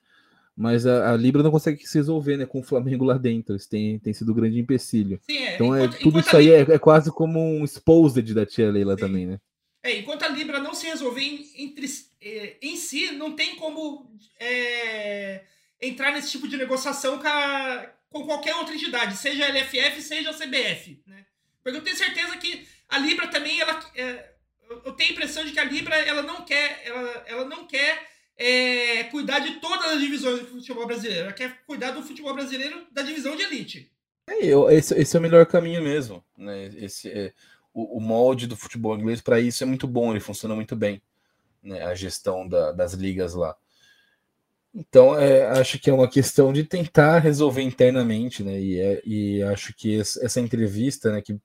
Mas 0.56 0.86
a, 0.86 1.12
a, 1.12 1.16
Libra 1.16 1.42
não 1.42 1.50
consegue 1.50 1.84
se 1.86 1.98
resolver 1.98 2.36
né, 2.36 2.46
com 2.46 2.60
o 2.60 2.62
Flamengo 2.62 3.04
lá 3.04 3.18
dentro. 3.18 3.56
Isso 3.56 3.68
tem, 3.68 3.98
tem 3.98 4.12
sido 4.12 4.30
um 4.30 4.34
grande 4.34 4.58
empecilho. 4.58 5.20
Sim, 5.28 5.38
é. 5.38 5.54
Então 5.54 5.74
é, 5.74 5.80
enquanto, 5.80 5.96
é, 5.96 5.98
tudo 6.00 6.20
isso 6.20 6.36
aí 6.36 6.46
Libra... 6.46 6.72
é, 6.72 6.76
é, 6.76 6.78
quase 6.78 7.10
como 7.10 7.40
um 7.40 7.64
exposed 7.64 8.32
da 8.32 8.46
tia 8.46 8.70
Leila 8.70 8.94
Sim. 8.94 9.00
também, 9.00 9.26
né? 9.26 9.40
É, 9.82 9.98
enquanto 9.98 10.22
a 10.22 10.28
Libra 10.28 10.60
não 10.60 10.72
se 10.72 10.86
resolver 10.86 11.20
em, 11.20 11.44
entre, 11.58 11.86
é, 12.22 12.56
em 12.62 12.76
si, 12.76 13.10
não 13.12 13.34
tem 13.34 13.56
como 13.56 14.16
é, 14.38 15.42
entrar 15.82 16.12
nesse 16.12 16.30
tipo 16.30 16.48
de 16.48 16.56
negociação 16.56 17.18
com, 17.18 17.26
a, 17.26 17.90
com 18.08 18.24
qualquer 18.24 18.54
outra 18.54 18.74
entidade, 18.74 19.16
seja 19.16 19.44
a 19.44 19.48
LFF, 19.48 20.00
seja 20.00 20.30
a 20.30 20.34
CBF. 20.34 21.02
Né? 21.06 21.26
Porque 21.62 21.78
eu 21.78 21.82
tenho 21.82 21.96
certeza 21.96 22.36
que 22.36 22.66
a 22.88 22.98
Libra 22.98 23.26
também, 23.26 23.60
ela, 23.60 23.78
é, 23.96 24.30
eu 24.84 24.92
tenho 24.92 25.10
a 25.10 25.12
impressão 25.12 25.44
de 25.44 25.52
que 25.52 25.60
a 25.60 25.64
Libra 25.64 25.96
ela 25.96 26.22
não 26.22 26.42
quer, 26.42 26.82
ela, 26.84 27.24
ela 27.26 27.44
não 27.44 27.66
quer 27.66 28.13
é, 28.36 29.04
cuidar 29.04 29.38
de 29.38 29.60
todas 29.60 29.92
as 29.92 30.00
divisões 30.00 30.40
do 30.40 30.46
futebol 30.46 30.86
brasileiro. 30.86 31.24
Ela 31.24 31.32
quer 31.32 31.64
cuidar 31.66 31.92
do 31.92 32.02
futebol 32.02 32.34
brasileiro 32.34 32.86
da 32.92 33.02
divisão 33.02 33.36
de 33.36 33.42
elite. 33.42 33.92
É, 34.26 34.44
eu, 34.44 34.70
esse, 34.70 34.94
esse, 34.94 35.16
é 35.16 35.18
o 35.18 35.22
melhor 35.22 35.46
caminho 35.46 35.82
mesmo. 35.82 36.24
Né? 36.36 36.70
Esse, 36.76 37.10
é, 37.10 37.32
o, 37.72 37.98
o, 37.98 38.00
molde 38.00 38.46
do 38.46 38.56
futebol 38.56 38.96
inglês 38.96 39.20
para 39.20 39.40
isso 39.40 39.62
é 39.62 39.66
muito 39.66 39.86
bom, 39.86 40.10
ele 40.10 40.20
funciona 40.20 40.54
muito 40.54 40.74
bem. 40.74 41.02
Né? 41.62 41.82
A 41.82 41.94
gestão 41.94 42.48
da, 42.48 42.72
das 42.72 42.94
ligas 42.94 43.34
lá. 43.34 43.56
Então, 44.74 45.16
é, 45.16 45.46
acho 45.60 45.78
que 45.78 45.88
é 45.88 45.92
uma 45.92 46.08
questão 46.08 46.52
de 46.52 46.64
tentar 46.64 47.20
resolver 47.20 47.62
internamente, 47.62 48.42
né? 48.42 48.58
E, 48.60 48.80
é, 48.80 49.02
e 49.06 49.42
acho 49.44 49.72
que 49.72 50.00
essa 50.00 50.40
entrevista, 50.40 51.12
né, 51.12 51.22
que 51.22 51.38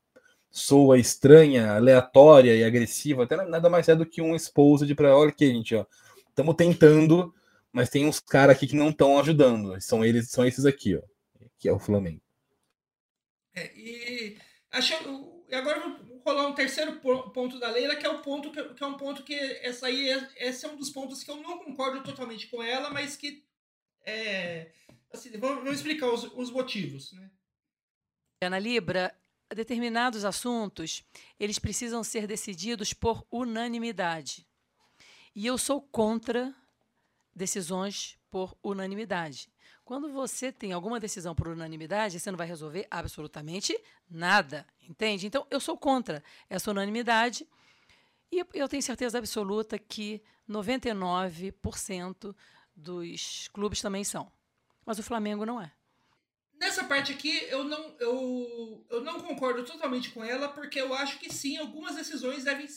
soa 0.49 0.97
estranha, 0.97 1.73
aleatória 1.73 2.55
e 2.55 2.63
agressiva, 2.63 3.23
até 3.23 3.35
nada 3.45 3.69
mais 3.69 3.87
é 3.87 3.95
do 3.95 4.05
que 4.05 4.19
um 4.19 4.35
exposed 4.35 4.93
para 4.95 5.15
olha 5.15 5.31
que 5.31 5.45
gente, 5.45 5.75
ó, 5.75 5.85
estamos 6.29 6.55
tentando, 6.55 7.33
mas 7.71 7.89
tem 7.89 8.05
uns 8.05 8.19
caras 8.19 8.55
aqui 8.55 8.67
que 8.67 8.75
não 8.75 8.89
estão 8.89 9.19
ajudando. 9.19 9.79
São 9.81 10.03
eles, 10.03 10.29
são 10.29 10.45
esses 10.45 10.65
aqui, 10.65 10.95
ó, 10.95 11.01
que 11.57 11.67
é 11.67 11.73
o 11.73 11.79
Flamengo. 11.79 12.21
É, 13.53 13.75
e 13.75 14.37
acho, 14.71 14.93
agora 15.51 15.97
vou 16.03 16.21
rolar 16.25 16.47
um 16.47 16.55
terceiro 16.55 16.99
ponto 16.99 17.59
da 17.59 17.69
Leila, 17.71 17.95
que 17.95 18.05
é 18.05 18.09
o 18.09 18.21
ponto 18.21 18.51
que, 18.51 18.63
que 18.73 18.83
é 18.83 18.87
um 18.87 18.97
ponto 18.97 19.23
que 19.23 19.33
essa 19.33 19.87
aí 19.87 20.09
é, 20.09 20.29
esse 20.37 20.65
é 20.65 20.69
um 20.69 20.77
dos 20.77 20.89
pontos 20.89 21.23
que 21.23 21.31
eu 21.31 21.37
não 21.37 21.59
concordo 21.59 22.03
totalmente 22.03 22.47
com 22.47 22.61
ela, 22.61 22.89
mas 22.89 23.15
que 23.15 23.43
é, 24.05 24.71
assim, 25.11 25.29
vamos, 25.37 25.71
explicar 25.71 26.07
os, 26.07 26.23
os 26.35 26.51
motivos, 26.51 27.11
né? 27.13 27.29
Ana 28.41 28.57
Libra, 28.57 29.13
determinados 29.53 30.23
assuntos, 30.23 31.03
eles 31.39 31.59
precisam 31.59 32.03
ser 32.03 32.25
decididos 32.25 32.93
por 32.93 33.25
unanimidade. 33.29 34.47
E 35.35 35.45
eu 35.45 35.57
sou 35.57 35.81
contra 35.81 36.53
decisões 37.35 38.17
por 38.29 38.57
unanimidade. 38.63 39.49
Quando 39.83 40.11
você 40.11 40.51
tem 40.51 40.71
alguma 40.71 40.99
decisão 40.99 41.33
por 41.33 41.47
unanimidade, 41.47 42.19
você 42.19 42.29
não 42.29 42.37
vai 42.37 42.45
resolver 42.45 42.85
absolutamente 42.91 43.75
nada, 44.09 44.65
entende? 44.87 45.25
Então, 45.25 45.47
eu 45.49 45.59
sou 45.59 45.75
contra 45.77 46.23
essa 46.47 46.69
unanimidade 46.69 47.47
e 48.31 48.45
eu 48.53 48.69
tenho 48.69 48.83
certeza 48.83 49.17
absoluta 49.17 49.79
que 49.79 50.21
99% 50.47 52.35
dos 52.75 53.47
clubes 53.51 53.81
também 53.81 54.03
são. 54.03 54.31
Mas 54.85 54.99
o 54.99 55.03
Flamengo 55.03 55.45
não 55.45 55.59
é. 55.61 55.71
Nessa 56.59 56.83
parte 56.83 57.13
aqui, 57.13 57.45
eu 57.49 57.63
não, 57.63 57.95
eu, 57.99 58.85
eu 58.89 59.01
não 59.01 59.21
concordo 59.21 59.63
totalmente 59.63 60.11
com 60.11 60.23
ela, 60.23 60.49
porque 60.49 60.79
eu 60.79 60.93
acho 60.93 61.17
que 61.17 61.33
sim, 61.33 61.57
algumas 61.57 61.95
decisões 61.95 62.43
devem. 62.43 62.67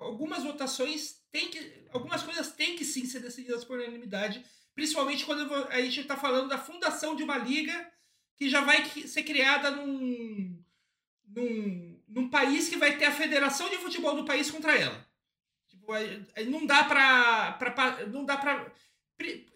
Algumas 0.00 0.42
votações 0.42 1.20
tem 1.30 1.48
que. 1.50 1.84
Algumas 1.92 2.22
coisas 2.22 2.52
têm 2.52 2.74
que 2.74 2.84
sim 2.84 3.04
ser 3.04 3.20
decididas 3.20 3.64
por 3.64 3.78
unanimidade, 3.78 4.42
principalmente 4.74 5.26
quando 5.26 5.52
a 5.54 5.80
gente 5.82 6.00
está 6.00 6.16
falando 6.16 6.48
da 6.48 6.58
fundação 6.58 7.14
de 7.14 7.22
uma 7.22 7.36
liga 7.36 7.92
que 8.34 8.48
já 8.48 8.62
vai 8.62 8.82
ser 8.86 9.22
criada 9.22 9.70
num, 9.70 10.58
num, 11.26 12.02
num 12.08 12.30
país 12.30 12.70
que 12.70 12.76
vai 12.76 12.96
ter 12.96 13.04
a 13.04 13.12
federação 13.12 13.68
de 13.68 13.76
futebol 13.76 14.16
do 14.16 14.24
país 14.24 14.50
contra 14.50 14.74
ela. 14.74 15.06
Tipo, 15.68 15.92
não 16.48 16.64
dá 16.64 16.84
para. 16.84 18.06
Não 18.06 18.24
dá 18.24 18.38
para. 18.38 18.72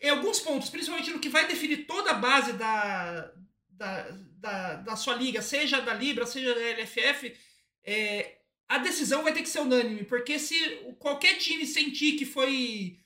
Em 0.02 0.10
alguns 0.10 0.40
pontos, 0.40 0.68
principalmente 0.68 1.10
no 1.10 1.18
que 1.18 1.30
vai 1.30 1.48
definir 1.48 1.86
toda 1.86 2.10
a 2.10 2.14
base 2.14 2.52
da, 2.52 3.32
da, 3.66 4.10
da, 4.10 4.74
da 4.76 4.96
sua 4.96 5.14
liga, 5.14 5.40
seja 5.40 5.80
da 5.80 5.94
Libra, 5.94 6.26
seja 6.26 6.54
da 6.54 6.60
LFF, 6.60 7.34
é, 7.82 8.43
a 8.68 8.78
decisão 8.78 9.22
vai 9.22 9.32
ter 9.32 9.42
que 9.42 9.48
ser 9.48 9.60
unânime, 9.60 10.04
porque 10.04 10.38
se 10.38 10.58
qualquer 10.98 11.36
time 11.36 11.66
sentir 11.66 12.12
que 12.12 12.24
foi 12.24 12.98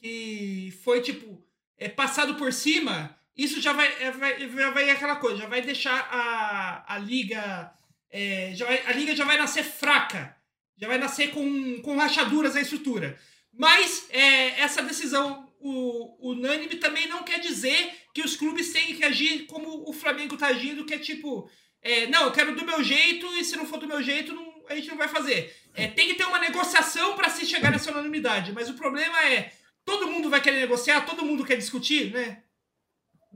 que 0.00 0.72
foi 0.84 1.00
tipo 1.00 1.44
é, 1.76 1.88
passado 1.88 2.36
por 2.36 2.52
cima, 2.52 3.18
isso 3.36 3.60
já 3.60 3.72
vai, 3.72 3.86
é, 4.00 4.10
vai, 4.12 4.48
já 4.48 4.70
vai 4.70 4.90
aquela 4.90 5.16
coisa, 5.16 5.38
já 5.38 5.48
vai 5.48 5.62
deixar 5.62 6.08
a, 6.10 6.94
a 6.94 6.98
liga 6.98 7.72
é, 8.10 8.52
já 8.54 8.66
vai, 8.66 8.86
a 8.86 8.92
liga 8.92 9.14
já 9.14 9.24
vai 9.24 9.36
nascer 9.36 9.64
fraca, 9.64 10.36
já 10.76 10.88
vai 10.88 10.98
nascer 10.98 11.30
com, 11.30 11.80
com 11.82 11.96
rachaduras 11.96 12.54
na 12.54 12.60
estrutura. 12.60 13.18
Mas 13.52 14.06
é, 14.10 14.60
essa 14.60 14.82
decisão 14.82 15.48
o, 15.60 16.30
unânime 16.30 16.76
também 16.76 17.08
não 17.08 17.22
quer 17.22 17.40
dizer 17.40 17.92
que 18.14 18.22
os 18.22 18.36
clubes 18.36 18.72
têm 18.72 18.94
que 18.94 19.04
agir 19.04 19.46
como 19.46 19.88
o 19.88 19.92
Flamengo 19.92 20.34
está 20.34 20.48
agindo, 20.48 20.84
que 20.84 20.94
é 20.94 20.98
tipo, 20.98 21.50
é, 21.82 22.06
não, 22.06 22.24
eu 22.24 22.32
quero 22.32 22.54
do 22.54 22.64
meu 22.64 22.82
jeito 22.82 23.26
e 23.34 23.44
se 23.44 23.56
não 23.56 23.66
for 23.66 23.78
do 23.78 23.88
meu 23.88 24.02
jeito, 24.02 24.34
não, 24.34 24.57
a 24.68 24.76
gente 24.76 24.88
não 24.88 24.96
vai 24.96 25.08
fazer. 25.08 25.54
É, 25.74 25.86
tem 25.88 26.08
que 26.08 26.14
ter 26.14 26.24
uma 26.24 26.38
negociação 26.38 27.14
para 27.16 27.28
se 27.28 27.46
chegar 27.46 27.70
nessa 27.70 27.90
unanimidade. 27.90 28.52
Mas 28.52 28.68
o 28.68 28.74
problema 28.74 29.22
é, 29.24 29.52
todo 29.84 30.08
mundo 30.08 30.28
vai 30.28 30.40
querer 30.40 30.60
negociar, 30.60 31.06
todo 31.06 31.24
mundo 31.24 31.44
quer 31.44 31.56
discutir, 31.56 32.12
né? 32.12 32.42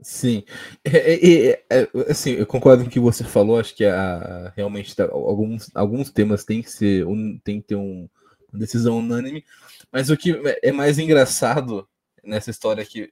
Sim, 0.01 0.43
é, 0.83 1.13
é, 1.13 1.49
é, 1.49 1.63
é 1.69 2.11
assim, 2.11 2.31
eu 2.31 2.45
concordo 2.45 2.83
com 2.83 2.89
o 2.89 2.91
que 2.91 2.99
você 2.99 3.23
falou. 3.23 3.59
Acho 3.59 3.75
que 3.75 3.85
a, 3.85 4.51
realmente 4.55 4.95
tá, 4.95 5.05
alguns, 5.05 5.69
alguns 5.73 6.11
temas 6.11 6.43
tem 6.43 6.61
que 6.61 6.69
ser, 6.69 7.05
um, 7.05 7.39
tem 7.43 7.61
que 7.61 7.67
ter 7.67 7.75
um, 7.75 8.09
uma 8.51 8.59
decisão 8.59 8.97
unânime. 8.97 9.45
Mas 9.91 10.09
o 10.09 10.17
que 10.17 10.33
é 10.61 10.71
mais 10.71 10.99
engraçado 10.99 11.87
nessa 12.23 12.49
história 12.49 12.83
aqui, 12.83 13.11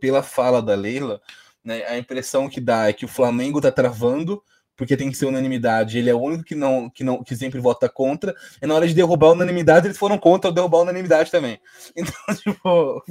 pela 0.00 0.22
fala 0.22 0.60
da 0.60 0.74
Leila, 0.74 1.20
né, 1.64 1.84
a 1.86 1.96
impressão 1.96 2.48
que 2.48 2.60
dá 2.60 2.88
é 2.88 2.92
que 2.92 3.04
o 3.04 3.08
Flamengo 3.08 3.58
está 3.58 3.70
travando 3.70 4.42
porque 4.76 4.96
tem 4.96 5.10
que 5.10 5.16
ser 5.16 5.26
unanimidade. 5.26 5.98
Ele 5.98 6.10
é 6.10 6.14
o 6.14 6.20
único 6.20 6.44
que 6.44 6.54
não, 6.54 6.88
que 6.90 7.04
não, 7.04 7.22
que 7.22 7.36
sempre 7.36 7.60
vota 7.60 7.88
contra. 7.88 8.34
E 8.60 8.66
na 8.66 8.74
hora 8.74 8.86
de 8.86 8.94
derrubar 8.94 9.28
a 9.28 9.32
unanimidade, 9.32 9.86
eles 9.86 9.98
foram 9.98 10.18
contra 10.18 10.52
derrubar 10.52 10.78
a 10.78 10.82
unanimidade 10.82 11.30
também. 11.30 11.60
Então, 11.96 12.14
tipo, 12.36 13.02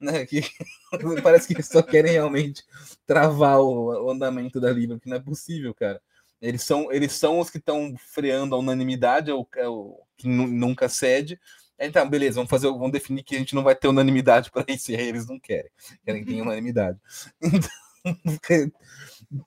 né, 0.00 0.26
que, 0.26 0.42
parece 1.22 1.46
que 1.46 1.54
eles 1.54 1.68
só 1.68 1.82
querem 1.82 2.12
realmente 2.12 2.64
travar 3.06 3.60
o, 3.60 4.06
o 4.06 4.10
andamento 4.10 4.60
da 4.60 4.70
Libra, 4.70 4.98
que 4.98 5.08
não 5.08 5.16
é 5.16 5.20
possível, 5.20 5.74
cara. 5.74 6.00
Eles 6.40 6.62
são, 6.62 6.92
eles 6.92 7.12
são 7.12 7.38
os 7.38 7.48
que 7.48 7.58
estão 7.58 7.94
freando 7.96 8.54
a 8.54 8.58
unanimidade, 8.58 9.30
é 9.30 9.34
o, 9.34 9.46
é 9.56 9.66
o 9.66 9.98
que 10.16 10.28
nunca 10.28 10.88
cede. 10.88 11.40
Então, 11.78 12.08
beleza, 12.08 12.36
vamos 12.36 12.50
fazer, 12.50 12.68
vamos 12.68 12.92
definir 12.92 13.22
que 13.22 13.34
a 13.34 13.38
gente 13.38 13.54
não 13.54 13.62
vai 13.62 13.74
ter 13.74 13.88
unanimidade 13.88 14.50
para 14.50 14.64
isso, 14.68 14.92
e 14.92 14.96
aí 14.96 15.08
eles 15.08 15.26
não 15.26 15.38
querem, 15.40 15.70
querem 16.04 16.24
ter 16.24 16.34
unanimidade. 16.42 16.98
Então, 17.42 17.70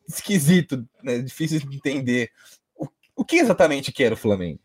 esquisito, 0.08 0.88
né? 1.04 1.20
Difícil 1.20 1.60
de 1.60 1.78
entender. 1.78 2.32
O, 2.76 2.88
o 3.16 3.26
que 3.26 3.38
exatamente 3.38 3.92
quer 3.92 4.14
o 4.14 4.18
Flamengo? 4.18 4.60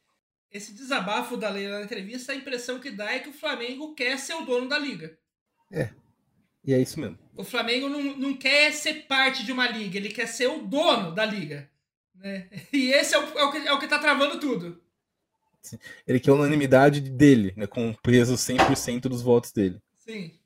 Esse 0.51 0.75
desabafo 0.75 1.37
da 1.37 1.49
Leila 1.49 1.79
na 1.79 1.85
entrevista, 1.85 2.33
a 2.33 2.37
impressão 2.37 2.79
que 2.79 2.91
dá 2.91 3.11
é 3.11 3.19
que 3.19 3.31
o 3.31 3.35
Flamengo 3.35 3.95
quer 3.95 4.19
ser 4.19 4.35
o 4.35 4.45
dono 4.45 4.69
da 4.69 4.79
liga. 4.79 5.19
É. 5.71 5.91
E 6.65 6.75
é 6.75 6.79
isso 6.79 7.01
mesmo. 7.01 7.19
O 7.35 7.43
Flamengo 7.43 7.89
não, 7.89 8.03
não 8.17 8.37
quer 8.37 8.73
ser 8.73 9.07
parte 9.07 9.45
de 9.45 9.51
uma 9.51 9.67
liga, 9.67 9.97
ele 9.97 10.11
quer 10.11 10.27
ser 10.27 10.49
o 10.49 10.63
dono 10.63 11.13
da 11.13 11.25
liga. 11.25 11.71
Né? 12.15 12.49
E 12.73 12.93
esse 12.93 13.15
é 13.15 13.19
o, 13.19 13.39
é 13.39 13.45
o, 13.45 13.53
que, 13.53 13.59
é 13.59 13.73
o 13.73 13.79
que 13.81 13.89
tá 13.89 13.99
travando 13.99 14.39
tudo. 14.39 14.81
Ele 16.07 16.21
quer 16.21 16.31
a 16.31 16.35
unanimidade 16.35 17.01
dele, 17.01 17.53
né, 17.57 17.67
com 17.67 17.95
peso 18.03 18.35
100% 18.35 19.03
dos 19.03 19.23
votos 19.23 19.53
dele. 19.53 19.81
Sim. 19.97 20.39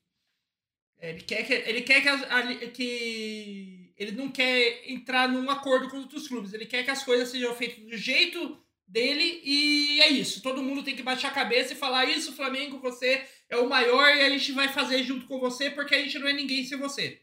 Ele 0.98 1.20
quer 1.20 1.42
que, 1.44 1.52
ele 1.52 1.82
quer 1.82 2.00
que, 2.02 2.08
a, 2.08 2.70
que 2.70 3.85
ele 3.96 4.12
não 4.12 4.30
quer 4.30 4.90
entrar 4.90 5.28
num 5.28 5.50
acordo 5.50 5.88
com 5.88 5.98
outros 5.98 6.28
clubes. 6.28 6.52
Ele 6.52 6.66
quer 6.66 6.84
que 6.84 6.90
as 6.90 7.02
coisas 7.02 7.28
sejam 7.28 7.54
feitas 7.54 7.84
do 7.84 7.96
jeito 7.96 8.58
dele 8.86 9.40
e 9.42 10.00
é 10.02 10.08
isso. 10.08 10.42
Todo 10.42 10.62
mundo 10.62 10.82
tem 10.82 10.94
que 10.94 11.02
baixar 11.02 11.28
a 11.28 11.34
cabeça 11.34 11.72
e 11.72 11.76
falar 11.76 12.04
isso, 12.04 12.34
Flamengo, 12.34 12.78
você 12.78 13.24
é 13.48 13.56
o 13.56 13.68
maior 13.68 14.14
e 14.14 14.22
a 14.22 14.30
gente 14.30 14.52
vai 14.52 14.68
fazer 14.68 15.02
junto 15.02 15.26
com 15.26 15.40
você 15.40 15.70
porque 15.70 15.94
a 15.94 16.02
gente 16.02 16.18
não 16.18 16.28
é 16.28 16.32
ninguém 16.32 16.64
sem 16.64 16.78
você. 16.78 17.20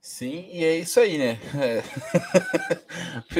Sim, 0.00 0.50
e 0.52 0.62
é 0.62 0.76
isso 0.76 1.00
aí, 1.00 1.16
né? 1.16 1.38
É, 1.56 1.82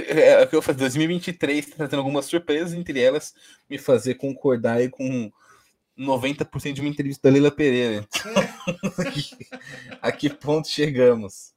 é 0.40 0.42
o 0.42 0.48
que 0.48 0.56
eu 0.56 0.62
faço. 0.62 0.78
2023 0.78 1.66
tá 1.66 1.76
trazendo 1.76 1.98
algumas 1.98 2.24
surpresas, 2.24 2.72
entre 2.72 2.98
elas 2.98 3.34
me 3.68 3.76
fazer 3.76 4.14
concordar 4.14 4.78
aí 4.78 4.88
com 4.88 5.30
90% 5.98 6.72
de 6.72 6.80
uma 6.80 6.88
entrevista 6.88 7.28
da 7.28 7.32
Leila 7.32 7.50
Pereira. 7.50 8.08
Então, 8.08 8.32
a 10.00 10.10
que 10.10 10.30
ponto 10.30 10.66
chegamos? 10.66 11.53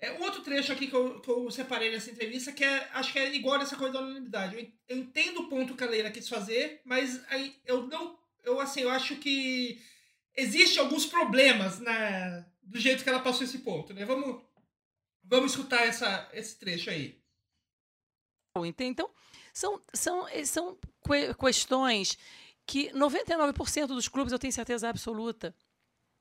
É 0.00 0.12
outro 0.12 0.40
trecho 0.40 0.72
aqui 0.72 0.86
que 0.86 0.94
eu, 0.94 1.20
que 1.20 1.30
eu 1.30 1.50
separei 1.50 1.90
nessa 1.90 2.10
entrevista 2.10 2.52
que 2.52 2.64
é, 2.64 2.88
acho 2.94 3.12
que 3.12 3.18
é 3.18 3.34
igual 3.34 3.58
nessa 3.58 3.76
coisa 3.76 3.92
da 3.92 4.00
unanimidade. 4.00 4.72
Eu, 4.88 4.96
entendo 4.96 5.40
o 5.40 5.48
ponto 5.48 5.76
que 5.76 5.84
a 5.84 5.86
Leila 5.86 6.10
quis 6.10 6.26
fazer, 6.26 6.80
mas 6.84 7.22
aí 7.28 7.54
eu 7.66 7.86
não, 7.86 8.18
eu 8.42 8.58
assim, 8.58 8.80
eu 8.80 8.90
acho 8.90 9.16
que 9.16 9.78
existe 10.34 10.78
alguns 10.78 11.04
problemas 11.04 11.78
na 11.80 12.46
do 12.62 12.78
jeito 12.78 13.02
que 13.02 13.10
ela 13.10 13.20
passou 13.20 13.44
esse 13.44 13.58
ponto, 13.58 13.92
né? 13.92 14.06
Vamos 14.06 14.42
vamos 15.22 15.52
escutar 15.52 15.84
essa 15.86 16.28
esse 16.32 16.58
trecho 16.58 16.88
aí. 16.88 17.20
Então, 18.78 19.10
são 19.52 19.82
são 19.92 20.26
são 20.44 20.78
questões 21.38 22.16
que 22.66 22.90
99% 22.92 23.86
dos 23.86 24.08
clubes 24.08 24.32
eu 24.32 24.38
tenho 24.38 24.52
certeza 24.52 24.88
absoluta 24.88 25.54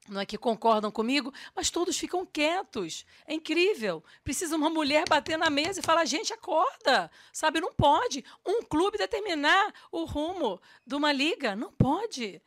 não 0.09 0.21
é 0.21 0.25
que 0.25 0.37
concordam 0.37 0.91
comigo, 0.91 1.33
mas 1.55 1.69
todos 1.69 1.97
ficam 1.97 2.25
quietos. 2.25 3.05
É 3.25 3.33
incrível. 3.33 4.03
Precisa 4.23 4.55
uma 4.55 4.69
mulher 4.69 5.07
bater 5.07 5.37
na 5.37 5.49
mesa 5.49 5.79
e 5.79 5.83
falar: 5.83 6.05
gente, 6.05 6.33
acorda. 6.33 7.09
Sabe, 7.31 7.61
não 7.61 7.73
pode. 7.73 8.23
Um 8.45 8.63
clube 8.63 8.97
determinar 8.97 9.73
o 9.91 10.03
rumo 10.05 10.61
de 10.85 10.95
uma 10.95 11.11
liga. 11.11 11.55
Não 11.55 11.71
pode. 11.71 12.41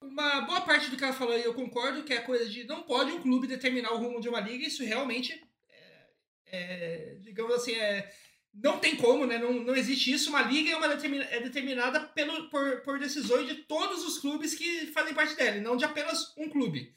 Uma 0.00 0.40
boa 0.40 0.60
parte 0.62 0.90
do 0.90 0.96
que 0.96 1.04
ela 1.04 1.12
falou 1.12 1.32
aí 1.32 1.44
eu 1.44 1.54
concordo, 1.54 2.02
que 2.02 2.12
é 2.12 2.18
a 2.18 2.24
coisa 2.24 2.48
de 2.48 2.64
não 2.64 2.82
pode 2.82 3.12
um 3.12 3.22
clube 3.22 3.46
determinar 3.46 3.92
o 3.92 3.98
rumo 3.98 4.20
de 4.20 4.28
uma 4.28 4.40
liga. 4.40 4.66
Isso 4.66 4.84
realmente, 4.84 5.40
é, 5.70 6.06
é, 6.46 7.16
digamos 7.20 7.54
assim, 7.54 7.74
é, 7.74 8.12
não 8.54 8.78
tem 8.78 8.96
como, 8.96 9.26
né? 9.26 9.38
Não, 9.38 9.52
não 9.52 9.74
existe 9.74 10.12
isso. 10.12 10.28
Uma 10.28 10.42
liga 10.42 10.70
é, 10.70 10.76
uma 10.76 10.88
determina, 10.88 11.24
é 11.24 11.40
determinada 11.40 12.00
pelo, 12.00 12.50
por, 12.50 12.82
por 12.82 12.98
decisões 12.98 13.48
de 13.48 13.54
todos 13.54 14.04
os 14.04 14.18
clubes 14.18 14.54
que 14.54 14.86
fazem 14.88 15.14
parte 15.14 15.34
dela, 15.34 15.60
não 15.60 15.76
de 15.76 15.84
apenas 15.84 16.34
um 16.36 16.48
clube. 16.48 16.92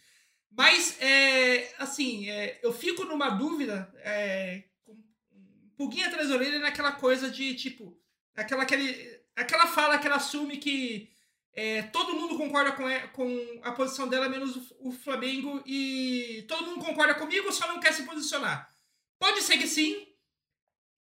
Mas, 0.51 0.99
é, 1.01 1.74
assim, 1.78 2.30
é, 2.30 2.60
eu 2.64 2.74
fico 2.74 3.03
numa 3.06 3.30
dúvida, 3.30 3.93
é, 3.97 4.64
um 4.88 5.76
pouquinho 5.78 6.08
atrás 6.08 6.30
da 6.30 6.36
orelha, 6.36 6.60
naquela 6.60 6.93
coisa 6.93 7.30
de, 7.30 7.53
tipo, 7.56 7.97
aquela, 8.36 8.64
aquele, 8.64 9.20
aquela 9.36 9.68
fala 9.68 9.97
que 9.97 10.08
ela 10.08 10.16
assume 10.16 10.58
que 10.58 11.10
é, 11.53 11.84
todo 11.84 12.16
mundo 12.16 12.38
concorda 12.38 12.72
com, 12.74 12.84
com 13.14 13.60
a 13.64 13.72
posição 13.72 14.08
dela, 14.08 14.30
menos 14.30 14.56
o, 14.56 14.89
o 14.89 14.91
Flamengo, 14.91 15.62
e 15.66 16.45
todo 16.47 16.66
mundo 16.66 16.84
concorda 16.84 17.16
comigo, 17.16 17.51
só 17.51 17.68
não 17.68 17.80
quer 17.80 17.93
se 17.93 18.03
posicionar. 18.03 18.74
Pode 19.20 19.41
ser 19.41 19.58
que 19.58 19.68
sim, 19.68 20.08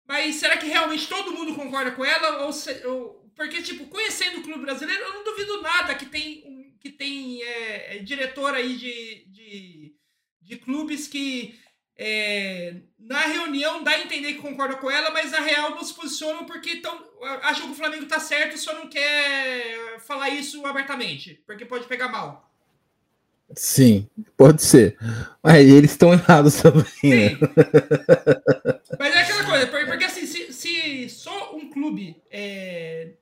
mas 0.06 0.36
será 0.36 0.56
que 0.56 0.66
realmente 0.66 1.08
todo 1.08 1.32
mundo 1.32 1.54
concorda 1.54 1.92
com 1.92 2.04
ela? 2.04 2.44
Ou, 2.44 2.52
se, 2.52 2.86
ou 2.86 3.30
porque, 3.34 3.62
tipo, 3.62 3.86
conhecendo 3.86 4.40
o 4.40 4.42
clube 4.42 4.62
brasileiro, 4.62 5.02
eu 5.02 5.14
não 5.14 5.24
duvido 5.24 5.62
nada 5.62 5.94
que 5.94 6.06
tem, 6.06 6.76
que 6.80 6.90
tem 6.90 7.42
é, 7.42 7.96
é, 7.96 7.98
diretor 8.00 8.54
aí 8.54 8.76
de, 8.76 9.24
de, 9.28 9.94
de 10.40 10.56
clubes 10.58 11.08
que 11.08 11.58
é, 11.96 12.82
na 12.98 13.20
reunião 13.20 13.82
dá 13.82 13.92
a 13.92 14.00
entender 14.00 14.34
que 14.34 14.40
concorda 14.40 14.76
com 14.76 14.90
ela, 14.90 15.10
mas 15.10 15.30
na 15.30 15.40
real 15.40 15.70
não 15.70 15.84
se 15.84 15.94
posicionam 15.94 16.44
porque 16.44 16.76
tão, 16.76 16.98
acham 17.42 17.66
que 17.66 17.72
o 17.72 17.76
Flamengo 17.76 18.06
tá 18.06 18.18
certo 18.18 18.58
só 18.58 18.74
não 18.74 18.88
quer 18.88 20.00
falar 20.00 20.30
isso 20.30 20.64
abertamente, 20.66 21.42
porque 21.46 21.64
pode 21.64 21.86
pegar 21.86 22.08
mal. 22.08 22.51
Sim, 23.54 24.08
pode 24.36 24.62
ser. 24.62 24.96
Mas 25.42 25.66
eles 25.66 25.92
estão 25.92 26.12
errados 26.12 26.56
também. 26.56 26.84
Né? 27.04 27.38
Mas 28.98 29.14
é 29.14 29.20
aquela 29.20 29.44
coisa, 29.44 29.66
porque 29.66 30.04
assim, 30.04 30.26
se, 30.26 30.52
se 30.52 31.08
só 31.08 31.54
um 31.54 31.70
clube 31.70 32.16
é, 32.30 33.12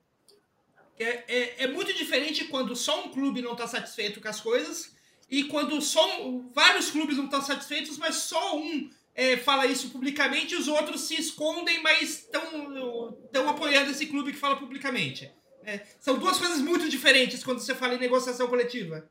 é, 0.99 1.23
é, 1.27 1.63
é, 1.63 1.67
muito 1.67 1.93
diferente 1.93 2.45
quando 2.45 2.75
só 2.75 3.05
um 3.05 3.09
clube 3.09 3.41
não 3.41 3.53
está 3.53 3.67
satisfeito 3.67 4.21
com 4.21 4.27
as 4.27 4.39
coisas 4.39 4.95
e 5.29 5.45
quando 5.45 5.81
só 5.81 6.05
vários 6.53 6.91
clubes 6.91 7.17
não 7.17 7.25
estão 7.25 7.41
satisfeitos, 7.41 7.97
mas 7.97 8.15
só 8.15 8.57
um 8.57 8.89
é, 9.15 9.37
fala 9.37 9.65
isso 9.65 9.89
publicamente 9.89 10.53
e 10.53 10.57
os 10.57 10.67
outros 10.67 11.01
se 11.01 11.15
escondem, 11.19 11.81
mas 11.81 12.09
estão 12.23 13.49
apoiando 13.49 13.91
esse 13.91 14.05
clube 14.05 14.31
que 14.31 14.37
fala 14.37 14.57
publicamente. 14.57 15.31
É, 15.63 15.81
são 15.99 16.17
duas 16.17 16.37
coisas 16.37 16.59
muito 16.59 16.89
diferentes 16.89 17.43
quando 17.43 17.59
você 17.59 17.75
fala 17.75 17.95
em 17.95 17.99
negociação 17.99 18.47
coletiva. 18.47 19.07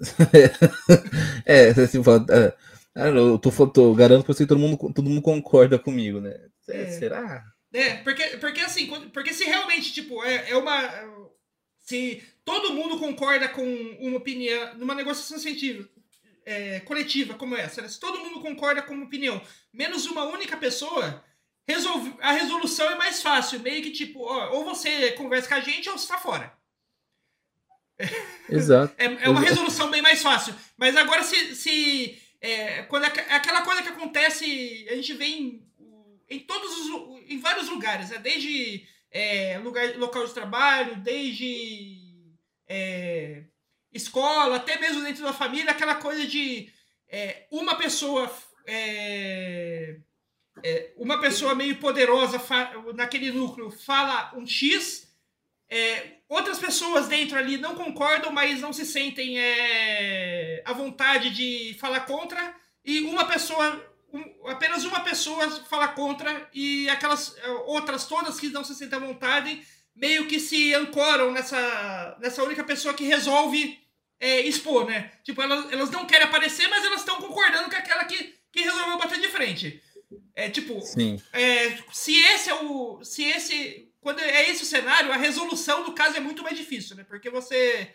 é, 1.44 1.68
assim, 1.70 1.98
ah, 2.94 3.08
eu 3.08 3.38
tô, 3.38 3.66
tô, 3.66 3.94
garanto 3.94 4.24
que 4.24 4.46
todo 4.46 4.58
mundo, 4.58 4.76
todo 4.92 5.08
mundo 5.08 5.22
concorda 5.22 5.78
comigo, 5.78 6.20
né? 6.20 6.36
É, 6.68 6.82
é. 6.82 6.90
Será? 6.90 7.44
É, 7.72 7.94
porque, 7.98 8.24
porque 8.38 8.60
assim, 8.60 8.86
porque 9.12 9.32
se 9.32 9.44
realmente, 9.44 9.92
tipo, 9.92 10.22
é, 10.24 10.50
é 10.50 10.56
uma. 10.56 11.28
Se 11.80 12.22
todo 12.44 12.72
mundo 12.72 12.98
concorda 12.98 13.48
com 13.48 13.62
uma 14.00 14.16
opinião, 14.16 14.74
numa 14.76 14.94
negociação 14.94 15.38
científica, 15.38 15.88
é, 16.44 16.80
coletiva 16.80 17.34
como 17.34 17.54
essa, 17.54 17.82
né? 17.82 17.88
se 17.88 18.00
todo 18.00 18.18
mundo 18.18 18.40
concorda 18.40 18.82
com 18.82 18.94
uma 18.94 19.04
opinião, 19.04 19.40
menos 19.72 20.06
uma 20.06 20.24
única 20.24 20.56
pessoa, 20.56 21.22
resolve, 21.66 22.14
a 22.20 22.32
resolução 22.32 22.90
é 22.90 22.96
mais 22.96 23.22
fácil. 23.22 23.60
Meio 23.60 23.82
que 23.82 23.90
tipo, 23.90 24.20
ó, 24.22 24.56
ou 24.56 24.64
você 24.64 25.12
conversa 25.12 25.48
com 25.48 25.54
a 25.54 25.60
gente 25.60 25.88
ou 25.88 25.98
você 25.98 26.08
tá 26.08 26.18
fora. 26.18 26.57
Exato. 28.48 28.94
É, 28.96 29.04
é 29.04 29.28
uma 29.28 29.40
resolução 29.40 29.90
bem 29.90 30.00
mais 30.00 30.22
fácil. 30.22 30.54
Mas 30.76 30.96
agora, 30.96 31.22
se. 31.22 31.54
se 31.54 32.22
é, 32.40 32.82
quando 32.82 33.04
é, 33.04 33.12
é 33.28 33.34
aquela 33.34 33.62
coisa 33.62 33.82
que 33.82 33.88
acontece, 33.88 34.86
a 34.88 34.94
gente 34.94 35.12
vê 35.14 35.26
em, 35.26 35.66
em 36.28 36.40
todos 36.40 36.70
os. 36.70 37.30
em 37.30 37.40
vários 37.40 37.68
lugares, 37.68 38.10
né? 38.10 38.18
Desde 38.18 38.86
é, 39.10 39.58
lugar, 39.58 39.96
local 39.96 40.26
de 40.26 40.34
trabalho, 40.34 40.96
desde 40.96 42.26
é, 42.68 43.42
escola, 43.92 44.56
até 44.56 44.78
mesmo 44.78 45.02
dentro 45.02 45.24
da 45.24 45.32
família, 45.32 45.72
aquela 45.72 45.96
coisa 45.96 46.26
de 46.26 46.72
uma 47.50 47.76
pessoa. 47.76 48.30
É, 48.66 49.96
uma 50.96 51.20
pessoa 51.20 51.54
meio 51.54 51.76
poderosa 51.76 52.42
naquele 52.94 53.30
núcleo 53.30 53.70
fala 53.70 54.32
um 54.36 54.44
X, 54.44 55.08
é, 55.70 56.17
outras 56.28 56.58
pessoas 56.58 57.08
dentro 57.08 57.38
ali 57.38 57.56
não 57.56 57.74
concordam, 57.74 58.30
mas 58.30 58.60
não 58.60 58.72
se 58.72 58.84
sentem 58.84 59.38
é, 59.38 60.62
à 60.64 60.72
vontade 60.72 61.30
de 61.30 61.74
falar 61.80 62.00
contra, 62.00 62.54
e 62.84 63.00
uma 63.02 63.24
pessoa, 63.24 63.82
um, 64.12 64.48
apenas 64.48 64.84
uma 64.84 65.00
pessoa 65.00 65.50
fala 65.66 65.88
contra, 65.88 66.48
e 66.52 66.88
aquelas 66.90 67.36
é, 67.38 67.48
outras 67.66 68.06
todas 68.06 68.38
que 68.38 68.48
não 68.48 68.62
se 68.62 68.74
sentem 68.74 68.98
à 68.98 69.00
vontade, 69.00 69.66
meio 69.96 70.26
que 70.26 70.38
se 70.38 70.74
ancoram 70.74 71.32
nessa, 71.32 72.16
nessa 72.20 72.42
única 72.42 72.62
pessoa 72.62 72.94
que 72.94 73.04
resolve 73.04 73.78
é, 74.20 74.40
expor, 74.42 74.86
né? 74.86 75.12
Tipo, 75.24 75.42
elas, 75.42 75.72
elas 75.72 75.90
não 75.90 76.06
querem 76.06 76.26
aparecer, 76.26 76.68
mas 76.68 76.84
elas 76.84 77.00
estão 77.00 77.16
concordando 77.16 77.70
com 77.70 77.76
aquela 77.76 78.04
que, 78.04 78.34
que 78.52 78.62
resolveu 78.62 78.98
bater 78.98 79.20
de 79.20 79.28
frente. 79.28 79.82
É 80.34 80.48
tipo, 80.48 80.80
é, 81.32 81.78
se 81.92 82.16
esse 82.16 82.48
é 82.48 82.54
o. 82.54 83.02
Se 83.02 83.24
esse 83.24 83.87
quando 84.00 84.20
é 84.20 84.48
esse 84.48 84.62
o 84.62 84.66
cenário, 84.66 85.12
a 85.12 85.16
resolução 85.16 85.84
do 85.84 85.92
caso 85.92 86.16
é 86.16 86.20
muito 86.20 86.42
mais 86.42 86.56
difícil, 86.56 86.96
né? 86.96 87.04
Porque 87.04 87.30
você 87.30 87.92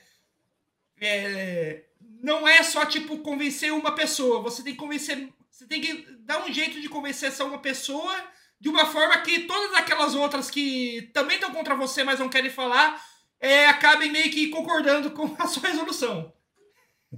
é, 1.00 1.84
não 2.22 2.48
é 2.48 2.62
só 2.64 2.86
tipo 2.86 3.20
convencer 3.20 3.74
uma 3.74 3.94
pessoa, 3.96 4.42
você 4.42 4.64
tem 4.64 4.74
que 4.74 4.80
convencer, 4.80 5.30
você 5.50 5.66
tem 5.66 5.82
que 5.82 6.08
dar 6.20 6.44
um 6.46 6.52
jeito 6.52 6.82
de 6.82 6.90
convencer 6.90 7.30
essa 7.30 7.46
uma 7.46 7.60
pessoa 7.60 8.14
de 8.60 8.70
uma 8.70 8.86
forma 8.86 9.18
que 9.20 9.42
todas 9.42 9.74
aquelas 9.76 10.16
outras 10.16 10.50
que 10.50 11.10
também 11.14 11.36
estão 11.36 11.52
contra 11.52 11.76
você, 11.76 12.04
mas 12.04 12.20
não 12.20 12.30
querem 12.30 12.50
falar, 12.50 13.02
é, 13.40 13.68
acabem 13.68 14.10
meio 14.10 14.32
que 14.32 14.48
concordando 14.48 15.12
com 15.12 15.36
a 15.38 15.48
sua 15.48 15.68
resolução. 15.68 16.32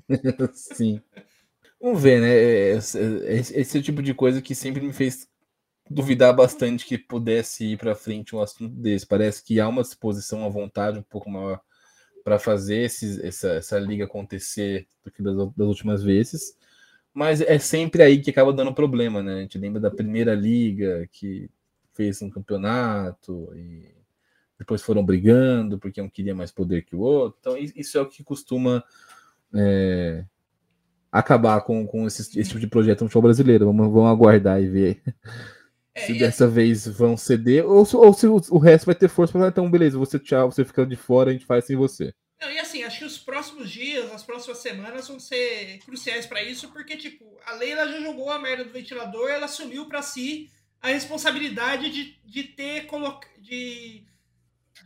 Sim. 0.53 0.99
Vamos 1.79 2.01
ver, 2.01 2.19
né? 2.19 2.77
Esse, 2.77 2.99
esse 3.53 3.77
é 3.77 3.79
o 3.79 3.83
tipo 3.83 4.01
de 4.01 4.13
coisa 4.13 4.41
que 4.41 4.55
sempre 4.55 4.81
me 4.81 4.91
fez 4.91 5.27
duvidar 5.89 6.35
bastante 6.35 6.85
que 6.85 6.97
pudesse 6.97 7.65
ir 7.65 7.77
para 7.77 7.95
frente 7.95 8.35
um 8.35 8.41
assunto 8.41 8.73
desse. 8.75 9.05
Parece 9.05 9.43
que 9.43 9.59
há 9.59 9.67
uma 9.67 9.81
disposição, 9.81 10.39
uma 10.39 10.49
vontade 10.49 10.99
um 10.99 11.03
pouco 11.03 11.29
maior 11.29 11.61
para 12.23 12.39
fazer 12.39 12.83
essa, 13.23 13.49
essa 13.49 13.79
liga 13.79 14.05
acontecer 14.05 14.87
do 15.03 15.11
que 15.11 15.21
das, 15.21 15.35
das, 15.35 15.67
últimas 15.67 16.03
vezes. 16.03 16.57
Mas 17.13 17.39
é 17.39 17.59
sempre 17.59 18.01
aí 18.01 18.19
que 18.19 18.31
acaba 18.31 18.51
dando 18.51 18.73
problema, 18.73 19.21
né? 19.21 19.35
A 19.35 19.41
gente 19.41 19.59
lembra 19.59 19.79
da 19.79 19.91
primeira 19.91 20.33
liga 20.33 21.07
que 21.11 21.49
fez 21.93 22.21
um 22.21 22.29
campeonato 22.29 23.53
e 23.55 23.95
depois 24.57 24.81
foram 24.81 25.05
brigando 25.05 25.77
porque 25.77 26.01
um 26.01 26.09
queria 26.09 26.35
mais 26.35 26.51
poder 26.51 26.83
que 26.83 26.95
o 26.95 26.99
outro. 26.99 27.37
Então, 27.39 27.57
isso 27.57 27.97
é 27.97 28.01
o 28.01 28.07
que 28.07 28.23
costuma 28.23 28.83
é, 29.53 30.25
acabar 31.11 31.61
com, 31.61 31.85
com 31.85 32.07
esse, 32.07 32.21
esse, 32.21 32.49
tipo 32.49 32.59
de 32.59 32.67
projeto 32.67 33.01
no 33.01 33.07
futebol 33.07 33.29
brasileiro. 33.29 33.67
Vamos, 33.67 33.93
vamos 33.93 34.09
aguardar 34.09 34.61
e 34.61 34.67
ver 34.67 35.01
É, 35.95 36.07
se 36.07 36.13
dessa 36.19 36.45
vez 36.45 36.85
vão 36.85 37.15
ceder, 37.15 37.65
ou 37.65 37.85
se, 37.85 37.95
ou 37.95 38.13
se 38.13 38.27
o, 38.27 38.35
o 38.51 38.57
resto 38.57 38.85
vai 38.85 38.95
ter 38.95 39.07
força 39.07 39.31
para 39.31 39.47
então, 39.47 39.71
beleza, 39.71 39.97
você 39.97 40.19
tchau, 40.19 40.51
você 40.51 40.65
fica 40.65 40.85
de 40.85 40.97
fora, 40.97 41.29
a 41.29 41.33
gente 41.33 41.45
faz 41.45 41.63
sem 41.63 41.77
você. 41.77 42.13
Não, 42.41 42.51
e 42.51 42.59
assim, 42.59 42.83
acho 42.83 42.99
que 42.99 43.05
os 43.05 43.17
próximos 43.17 43.71
dias, 43.71 44.11
as 44.11 44.21
próximas 44.21 44.57
semanas 44.57 45.07
vão 45.07 45.21
ser 45.21 45.79
cruciais 45.85 46.25
para 46.25 46.43
isso, 46.43 46.69
porque, 46.69 46.97
tipo, 46.97 47.39
a 47.45 47.53
Leila 47.53 47.87
já 47.87 48.01
jogou 48.01 48.29
a 48.29 48.37
merda 48.37 48.65
do 48.65 48.73
ventilador, 48.73 49.29
ela 49.29 49.45
assumiu 49.45 49.85
para 49.85 50.01
si 50.01 50.51
a 50.81 50.89
responsabilidade 50.89 51.89
de, 51.89 52.19
de 52.25 52.43
ter 52.43 52.87
coloca, 52.87 53.27
de, 53.39 54.03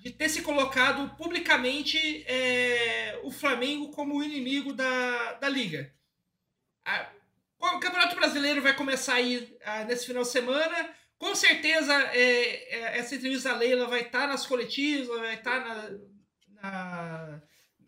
de 0.01 0.12
ter 0.12 0.30
se 0.30 0.43
colocado 0.43 1.10
publicamente 1.18 2.24
é, 2.28 3.20
o 3.24 3.32
Flamengo 3.32 3.89
como 3.89 4.16
o 4.16 4.24
inimigo 4.24 4.74
da, 4.74 5.34
da 5.34 5.49
liga. 5.49 5.91
A, 6.86 7.10
o 7.60 7.80
Campeonato 7.80 8.16
Brasileiro 8.16 8.62
vai 8.62 8.76
começar 8.76 9.16
aí 9.16 9.57
a, 9.66 9.84
nesse 9.84 10.05
final 10.05 10.24
de 10.24 10.30
semana. 10.30 10.89
Com 11.20 11.36
certeza, 11.36 11.93
é, 12.13 12.76
é, 12.76 12.97
essa 12.97 13.13
entrevista 13.13 13.49
da 13.49 13.57
Leila 13.57 13.86
vai 13.88 14.03
estar 14.03 14.22
tá 14.22 14.28
nas 14.28 14.47
coletivas, 14.47 15.07
vai 15.20 15.36
estar 15.36 15.61
tá 15.61 15.67
na, 15.67 15.99
na, 16.61 17.41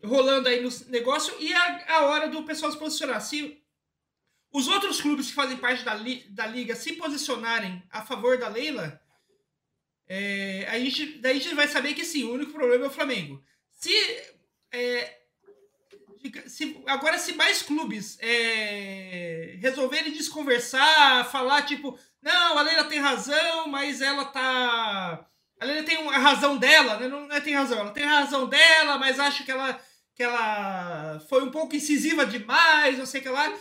rolando 0.04 0.48
aí 0.48 0.60
no 0.60 0.68
negócio 0.88 1.34
e 1.40 1.50
a, 1.52 1.96
a 1.96 2.06
hora 2.06 2.28
do 2.28 2.44
pessoal 2.44 2.70
se 2.70 2.78
posicionar. 2.78 3.22
Se 3.22 3.58
os 4.52 4.68
outros 4.68 5.00
clubes 5.00 5.28
que 5.28 5.34
fazem 5.34 5.56
parte 5.56 5.82
da, 5.82 5.94
li, 5.94 6.28
da 6.28 6.46
liga 6.46 6.76
se 6.76 6.92
posicionarem 6.92 7.82
a 7.90 8.02
favor 8.02 8.36
da 8.36 8.48
Leila, 8.48 9.00
é, 10.06 10.66
a 10.68 10.78
gente, 10.78 11.18
daí 11.18 11.38
a 11.38 11.40
gente 11.40 11.54
vai 11.54 11.66
saber 11.68 11.94
que 11.94 12.04
sim, 12.04 12.24
o 12.24 12.34
único 12.34 12.52
problema 12.52 12.84
é 12.84 12.88
o 12.88 12.92
Flamengo. 12.92 13.42
Se, 13.70 13.94
é, 14.70 15.22
se 16.48 16.82
agora, 16.86 17.18
se 17.18 17.32
mais 17.32 17.62
clubes 17.62 18.18
é, 18.20 19.56
resolverem 19.58 20.12
desconversar, 20.12 21.30
falar 21.30 21.62
tipo, 21.62 21.98
não, 22.22 22.58
a 22.58 22.62
Leila 22.62 22.84
tem 22.84 23.00
razão, 23.00 23.68
mas 23.68 24.00
ela 24.00 24.24
tá. 24.26 25.24
A 25.60 25.64
Leila 25.64 25.82
tem 25.82 26.08
a 26.08 26.18
razão 26.18 26.56
dela, 26.56 26.96
né? 26.96 27.08
não, 27.08 27.26
não 27.26 27.36
é 27.36 27.40
tem 27.40 27.54
razão, 27.54 27.78
ela 27.78 27.90
tem 27.90 28.04
a 28.04 28.20
razão 28.20 28.46
dela, 28.46 28.98
mas 28.98 29.20
acho 29.20 29.44
que 29.44 29.50
ela, 29.50 29.78
que 30.14 30.22
ela 30.22 31.20
foi 31.28 31.42
um 31.42 31.50
pouco 31.50 31.76
incisiva 31.76 32.26
demais, 32.26 32.98
não 32.98 33.06
sei 33.06 33.20
o 33.20 33.22
que 33.22 33.28
lá 33.28 33.52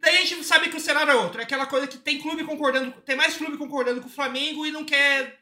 Daí 0.00 0.18
a 0.18 0.24
gente 0.24 0.44
sabe 0.44 0.68
que 0.68 0.76
o 0.76 0.80
cenário 0.80 1.12
é 1.12 1.16
outro. 1.16 1.40
É 1.40 1.44
aquela 1.44 1.66
coisa 1.66 1.86
que 1.86 1.98
tem 1.98 2.18
clube 2.18 2.44
concordando, 2.44 2.92
tem 3.04 3.16
mais 3.16 3.36
clube 3.36 3.56
concordando 3.56 4.00
com 4.00 4.06
o 4.06 4.12
Flamengo 4.12 4.64
e 4.64 4.70
não 4.70 4.84
quer 4.84 5.38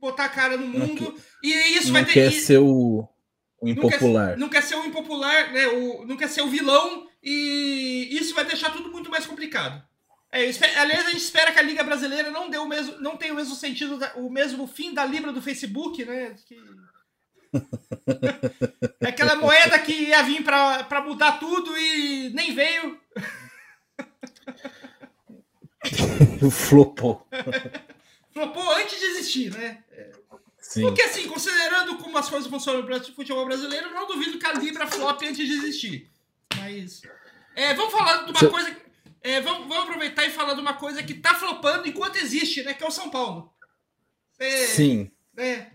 botar 0.00 0.24
a 0.24 0.28
cara 0.28 0.56
no 0.56 0.66
mundo. 0.66 1.02
Não, 1.02 1.14
e 1.42 1.76
isso 1.76 1.86
não 1.88 1.94
vai 1.94 2.04
ter. 2.04 2.12
Quer 2.12 2.32
ser 2.32 2.58
o, 2.58 3.08
o 3.60 3.68
impopular. 3.68 4.28
Não 4.28 4.34
quer, 4.34 4.38
não 4.38 4.48
quer, 4.48 4.62
ser 4.62 4.76
o 4.76 4.84
impopular, 4.84 5.52
né? 5.52 5.66
O, 5.68 6.06
não 6.06 6.16
quer 6.16 6.28
ser 6.28 6.42
o 6.42 6.48
vilão. 6.48 7.08
E 7.22 8.08
isso 8.12 8.34
vai 8.34 8.44
deixar 8.44 8.70
tudo 8.70 8.90
muito 8.90 9.10
mais 9.10 9.26
complicado. 9.26 9.82
É, 10.32 10.48
aliás, 10.78 11.06
a 11.06 11.10
gente 11.10 11.22
espera 11.22 11.52
que 11.52 11.58
a 11.58 11.62
Liga 11.62 11.82
Brasileira 11.82 12.30
não, 12.30 12.48
dê 12.48 12.56
o 12.56 12.66
mesmo, 12.66 13.00
não 13.00 13.16
tenha 13.16 13.32
o 13.32 13.36
mesmo 13.36 13.56
sentido, 13.56 13.98
o 14.14 14.30
mesmo 14.30 14.66
fim 14.68 14.94
da 14.94 15.04
Libra 15.04 15.32
do 15.32 15.42
Facebook, 15.42 16.04
né? 16.04 16.36
Que... 16.46 16.56
é 19.00 19.08
aquela 19.08 19.34
moeda 19.34 19.76
que 19.80 19.92
ia 19.92 20.22
vir 20.22 20.44
para 20.44 21.02
mudar 21.04 21.40
tudo 21.40 21.76
e 21.76 22.30
nem 22.30 22.54
veio. 22.54 23.00
Flopou. 26.50 27.26
Flopou 28.32 28.76
antes 28.76 29.00
de 29.00 29.06
existir, 29.06 29.50
né? 29.50 29.82
Sim. 30.60 30.82
Porque 30.82 31.02
assim, 31.02 31.26
considerando 31.26 31.96
como 31.98 32.16
as 32.16 32.28
coisas 32.28 32.48
funcionam 32.48 32.82
no 32.82 33.14
futebol 33.14 33.44
brasileiro, 33.46 33.92
não 33.92 34.06
duvido 34.06 34.38
que 34.38 34.46
a 34.46 34.52
Libra 34.52 34.86
flop 34.86 35.20
antes 35.22 35.48
de 35.48 35.54
existir. 35.54 36.08
Mas. 36.56 37.02
É, 37.56 37.74
vamos 37.74 37.92
falar 37.92 38.18
de 38.18 38.30
uma 38.30 38.38
Você... 38.38 38.48
coisa. 38.48 38.89
É, 39.22 39.40
vamos, 39.40 39.68
vamos, 39.68 39.84
aproveitar 39.84 40.26
e 40.26 40.30
falar 40.30 40.54
de 40.54 40.60
uma 40.60 40.74
coisa 40.74 41.02
que 41.02 41.14
tá 41.14 41.34
flopando 41.34 41.86
enquanto 41.86 42.16
existe, 42.16 42.62
né? 42.62 42.74
Que 42.74 42.82
é 42.82 42.86
o 42.86 42.90
São 42.90 43.10
Paulo. 43.10 43.52
Cê, 44.32 44.66
Sim. 44.68 45.10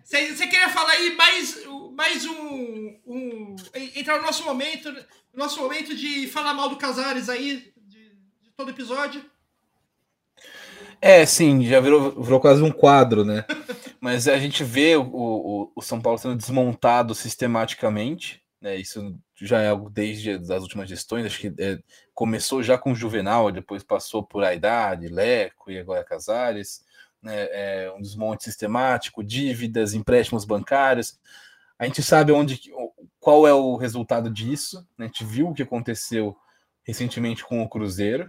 Você 0.04 0.20
né, 0.20 0.48
queria 0.48 0.70
falar 0.70 0.92
aí 0.92 1.16
mais, 1.16 1.66
mais 1.94 2.26
um, 2.26 3.00
um. 3.06 3.56
Entrar 3.96 4.18
no 4.18 4.26
nosso 4.26 4.44
momento. 4.44 4.94
Nosso 5.34 5.60
momento 5.60 5.96
de 5.96 6.28
falar 6.28 6.54
mal 6.54 6.70
do 6.70 6.78
Casares 6.78 7.30
aí, 7.30 7.74
todo 8.56 8.72
episódio. 8.72 9.24
É, 11.02 11.26
sim, 11.26 11.66
já 11.66 11.80
virou, 11.80 12.22
virou 12.22 12.40
quase 12.40 12.64
um 12.64 12.72
quadro, 12.72 13.26
né? 13.26 13.46
Mas 14.00 14.28
a 14.28 14.38
gente 14.38 14.64
vê 14.64 14.96
o, 14.96 15.04
o, 15.04 15.72
o 15.76 15.82
São 15.82 16.00
Paulo 16.00 16.18
sendo 16.18 16.36
desmontado 16.36 17.14
sistematicamente, 17.14 18.42
né? 18.66 18.76
Isso 18.78 19.16
já 19.36 19.62
é 19.62 19.70
algo 19.70 19.92
desde 19.92 20.32
as 20.32 20.64
últimas 20.64 20.90
gestões, 20.90 21.24
acho 21.24 21.40
que 21.40 21.54
é, 21.60 21.78
começou 22.16 22.64
já 22.64 22.80
com 22.80 22.94
o 22.94 22.96
Juvenal, 22.96 23.52
depois 23.52 23.84
passou 23.84 24.24
por 24.24 24.44
Aidade, 24.44 25.08
Leco 25.08 25.70
e 25.70 25.78
agora 25.78 26.04
Casares, 26.04 26.84
né? 27.22 27.48
É 27.52 27.94
um 27.96 28.02
desmonte 28.02 28.46
sistemático, 28.46 29.24
dívidas, 29.24 29.94
empréstimos 29.94 30.46
bancários. 30.46 31.20
A 31.78 31.86
gente 31.86 32.02
sabe 32.02 32.32
onde, 32.32 32.60
qual 33.20 33.46
é 33.46 33.54
o 33.54 33.76
resultado 33.76 34.32
disso, 34.32 34.80
né? 34.98 35.06
a 35.06 35.08
gente 35.10 35.24
viu 35.24 35.50
o 35.50 35.54
que 35.54 35.62
aconteceu 35.62 36.36
recentemente 36.84 37.46
com 37.46 37.62
o 37.62 37.70
Cruzeiro, 37.70 38.28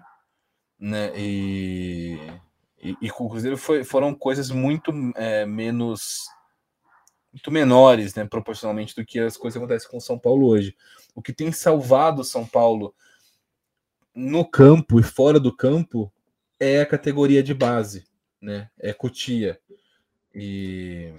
né? 0.79 1.13
E, 1.17 2.19
e, 2.83 2.95
e 3.01 3.11
com 3.11 3.25
o 3.25 3.31
Cruzeiro 3.31 3.57
foi, 3.57 3.85
foram 3.85 4.15
coisas 4.15 4.51
muito 4.51 4.93
é, 5.15 5.47
menos 5.47 6.29
muito 7.37 7.53
menores, 7.53 8.15
né, 8.15 8.25
proporcionalmente 8.25 8.97
do 8.97 9.05
que 9.05 9.21
as 9.21 9.37
coisas 9.37 9.59
acontecem 9.59 9.91
com 9.91 9.99
o 9.99 10.01
São 10.01 10.19
Paulo 10.19 10.47
hoje. 10.47 10.75
O 11.15 11.21
que 11.21 11.35
tem 11.35 11.53
salvado 11.53 12.23
o 12.23 12.25
São 12.25 12.47
Paulo 12.47 12.95
no 14.15 14.43
campo 14.43 14.99
e 14.99 15.03
fora 15.03 15.39
do 15.39 15.55
campo 15.55 16.11
é 16.59 16.81
a 16.81 16.87
categoria 16.87 17.43
de 17.43 17.53
base, 17.53 18.05
né? 18.41 18.71
É 18.79 18.95
Cotia. 18.95 19.61
E 20.35 21.13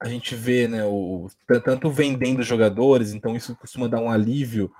a 0.00 0.08
gente 0.08 0.34
vê, 0.34 0.66
né, 0.66 0.84
o 0.84 1.30
tanto 1.64 1.88
vendendo 1.88 2.42
jogadores, 2.42 3.12
então 3.12 3.36
isso 3.36 3.54
costuma 3.54 3.86
dar 3.86 4.00
um 4.00 4.10
alívio, 4.10 4.72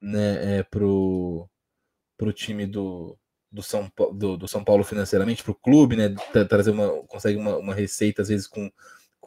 né, 0.00 0.58
é, 0.58 0.62
pro 0.62 1.48
para 2.18 2.28
o 2.28 2.32
time 2.32 2.66
do, 2.66 3.16
do, 3.50 3.62
São, 3.62 3.90
do, 4.12 4.36
do 4.36 4.48
São 4.48 4.64
Paulo 4.64 4.82
financeiramente, 4.82 5.42
para 5.42 5.52
o 5.52 5.54
clube, 5.54 5.94
né? 5.94 6.12
Trazer 6.48 6.72
uma, 6.72 6.88
consegue 7.04 7.38
uma, 7.38 7.56
uma 7.56 7.72
receita, 7.72 8.22
às 8.22 8.28
vezes, 8.28 8.48
com, 8.48 8.68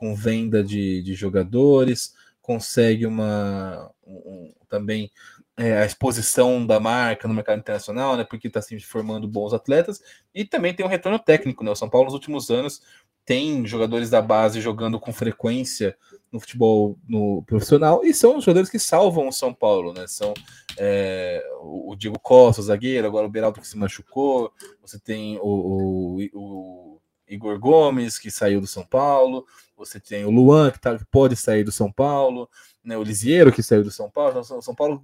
com 0.01 0.15
venda 0.15 0.63
de, 0.63 1.03
de 1.03 1.13
jogadores, 1.13 2.15
consegue 2.41 3.05
uma 3.05 3.91
um, 4.03 4.51
também 4.67 5.11
é, 5.55 5.77
a 5.77 5.85
exposição 5.85 6.65
da 6.65 6.79
marca 6.79 7.27
no 7.27 7.35
mercado 7.35 7.59
internacional, 7.59 8.17
né? 8.17 8.23
Porque 8.23 8.47
está 8.47 8.59
se 8.63 8.79
formando 8.79 9.27
bons 9.27 9.53
atletas, 9.53 10.01
e 10.33 10.43
também 10.43 10.73
tem 10.73 10.83
um 10.83 10.89
retorno 10.89 11.19
técnico, 11.19 11.63
né? 11.63 11.69
O 11.69 11.75
São 11.75 11.87
Paulo 11.87 12.05
nos 12.05 12.15
últimos 12.15 12.49
anos 12.49 12.81
tem 13.23 13.63
jogadores 13.67 14.09
da 14.09 14.23
base 14.23 14.59
jogando 14.59 14.99
com 14.99 15.13
frequência 15.13 15.95
no 16.31 16.39
futebol 16.39 16.97
no 17.07 17.43
profissional 17.43 18.03
e 18.03 18.11
são 18.11 18.37
os 18.37 18.43
jogadores 18.43 18.71
que 18.71 18.79
salvam 18.79 19.27
o 19.27 19.31
São 19.31 19.53
Paulo, 19.53 19.93
né? 19.93 20.07
São 20.07 20.33
é, 20.79 21.43
o 21.61 21.95
Diego 21.95 22.17
Costa, 22.17 22.59
o 22.59 22.63
zagueiro, 22.63 23.05
agora 23.05 23.27
o 23.27 23.29
Beraldo 23.29 23.61
que 23.61 23.67
se 23.67 23.77
machucou, 23.77 24.51
você 24.81 24.97
tem 24.97 25.37
o, 25.37 25.43
o, 25.43 26.29
o, 26.33 27.01
Igor 27.31 27.57
Gomes 27.57 28.19
que 28.19 28.29
saiu 28.29 28.59
do 28.59 28.67
São 28.67 28.85
Paulo, 28.85 29.45
você 29.85 29.99
tem 29.99 30.25
o 30.25 30.31
Luan 30.31 30.71
que, 30.71 30.79
tá, 30.79 30.97
que 30.97 31.05
pode 31.05 31.35
sair 31.35 31.63
do 31.63 31.71
São 31.71 31.91
Paulo, 31.91 32.49
né? 32.83 32.97
O 32.97 33.03
Lisieiro 33.03 33.51
que 33.51 33.63
saiu 33.63 33.83
do 33.83 33.91
São 33.91 34.09
Paulo, 34.09 34.39
então, 34.39 34.57
o 34.57 34.61
São 34.61 34.75
Paulo 34.75 35.01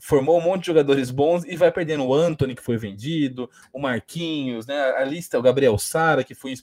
formou 0.00 0.38
um 0.38 0.42
monte 0.42 0.60
de 0.60 0.66
jogadores 0.68 1.10
bons 1.10 1.44
e 1.44 1.56
vai 1.56 1.72
perdendo 1.72 2.04
o 2.04 2.14
Anthony 2.14 2.54
que 2.54 2.62
foi 2.62 2.76
vendido, 2.76 3.50
o 3.72 3.80
Marquinhos, 3.80 4.66
né? 4.66 4.78
A 4.92 5.04
lista, 5.04 5.38
o 5.38 5.42
Gabriel 5.42 5.76
Sara 5.78 6.22
que 6.22 6.34
foi 6.34 6.54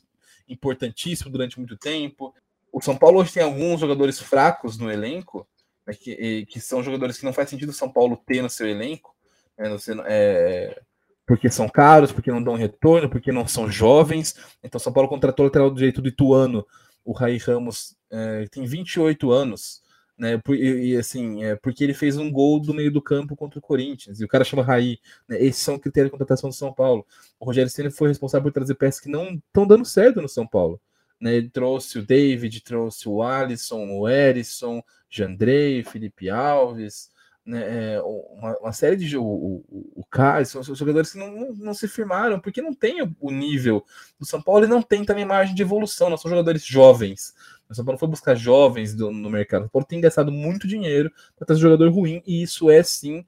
importantíssimo 0.47 1.32
durante 1.32 1.57
muito 1.57 1.76
tempo 1.76 2.34
o 2.76 2.82
São 2.82 2.97
Paulo 2.97 3.22
hoje 3.22 3.32
tem 3.32 3.41
alguns 3.41 3.80
jogadores 3.80 4.20
fracos 4.20 4.78
no 4.78 4.91
elenco, 4.91 5.47
né, 5.88 5.93
que, 5.93 6.45
que 6.45 6.59
são 6.59 6.84
jogadores 6.84 7.18
que 7.18 7.24
não 7.24 7.32
faz 7.32 7.49
sentido 7.49 7.70
o 7.70 7.74
São 7.74 7.89
Paulo 7.89 8.22
ter 8.28 8.41
no 8.41 8.49
seu 8.49 8.68
elenco, 8.68 9.16
né, 9.57 9.70
no 9.70 9.80
seu, 9.80 9.95
é, 10.05 10.82
porque 11.26 11.49
são 11.49 11.70
caros, 11.70 12.11
porque 12.11 12.30
não 12.30 12.43
dão 12.43 12.55
retorno, 12.55 13.09
porque 13.09 13.32
não 13.32 13.47
são 13.47 13.72
jovens. 13.72 14.36
Então, 14.61 14.78
São 14.78 14.91
Paulo 14.91 15.07
contratou 15.07 15.45
o 15.45 15.47
lateral 15.47 15.74
direito 15.74 16.01
do 16.01 16.09
Ituano, 16.09 16.68
o 17.06 17.14
Rai 17.14 17.38
Ramos, 17.38 17.95
é, 18.12 18.47
tem 18.51 18.66
28 18.66 19.32
anos, 19.32 19.82
né? 20.18 20.41
E, 20.49 20.93
e, 20.93 20.97
assim, 20.97 21.43
é 21.43 21.56
porque 21.56 21.84
ele 21.84 21.93
fez 21.93 22.18
um 22.18 22.32
gol 22.32 22.60
do 22.60 22.74
meio 22.74 22.91
do 22.91 23.01
campo 23.01 23.36
contra 23.36 23.60
o 23.60 23.62
Corinthians, 23.62 24.20
e 24.20 24.26
o 24.26 24.28
cara 24.28 24.43
chama 24.43 24.64
Raí. 24.64 24.99
Né, 25.28 25.41
esses 25.41 25.62
são 25.62 25.78
critérios 25.78 26.08
de 26.08 26.12
contratação 26.12 26.49
do 26.49 26.56
São 26.56 26.74
Paulo. 26.74 27.06
O 27.39 27.45
Rogério 27.45 27.70
Senna 27.70 27.91
foi 27.91 28.10
responsável 28.10 28.43
por 28.43 28.53
trazer 28.53 28.76
peças 28.76 28.99
que 28.99 29.10
não 29.10 29.36
estão 29.36 29.68
dando 29.68 29.86
certo 29.86 30.22
no 30.22 30.30
São 30.30 30.47
Paulo. 30.47 30.82
Né? 31.20 31.36
Ele 31.36 31.49
trouxe 31.49 31.99
o 31.99 32.06
David, 32.06 32.62
trouxe 32.62 33.08
o 33.08 33.22
Alisson, 33.22 33.88
o 33.89 34.10
Erisson, 34.10 34.84
Jandrei, 35.10 35.84
Felipe 35.84 36.30
Alves, 36.30 37.10
né? 37.45 37.93
É, 37.95 38.01
uma, 38.01 38.57
uma, 38.57 38.73
série 38.73 38.95
de 38.95 39.17
o, 39.17 39.23
o, 39.23 39.63
o 39.95 40.05
são, 40.45 40.63
são 40.63 40.73
jogadores 40.73 41.11
que 41.11 41.19
não, 41.19 41.31
não, 41.31 41.53
não, 41.53 41.73
se 41.73 41.87
firmaram, 41.87 42.39
porque 42.39 42.61
não 42.61 42.73
tem 42.73 43.01
o, 43.01 43.31
nível 43.31 43.85
do 44.19 44.25
São 44.25 44.41
Paulo 44.41 44.65
e 44.65 44.67
não 44.67 44.81
tem 44.81 45.05
também 45.05 45.25
margem 45.25 45.53
de 45.53 45.61
evolução, 45.61 46.09
não 46.09 46.17
são 46.17 46.29
jogadores 46.29 46.65
jovens. 46.65 47.35
O 47.69 47.75
São 47.75 47.85
Paulo 47.85 47.99
foi 47.99 48.07
buscar 48.07 48.35
jovens 48.35 48.95
do, 48.95 49.11
no 49.11 49.29
mercado. 49.29 49.61
O 49.61 49.65
São 49.65 49.71
Paulo 49.71 49.87
tem 49.87 50.01
gastado 50.01 50.31
muito 50.31 50.67
dinheiro 50.67 51.11
para 51.35 51.45
trazer 51.45 51.61
jogador 51.61 51.91
ruim, 51.91 52.23
e 52.25 52.41
isso 52.41 52.69
é 52.69 52.81
sim 52.81 53.25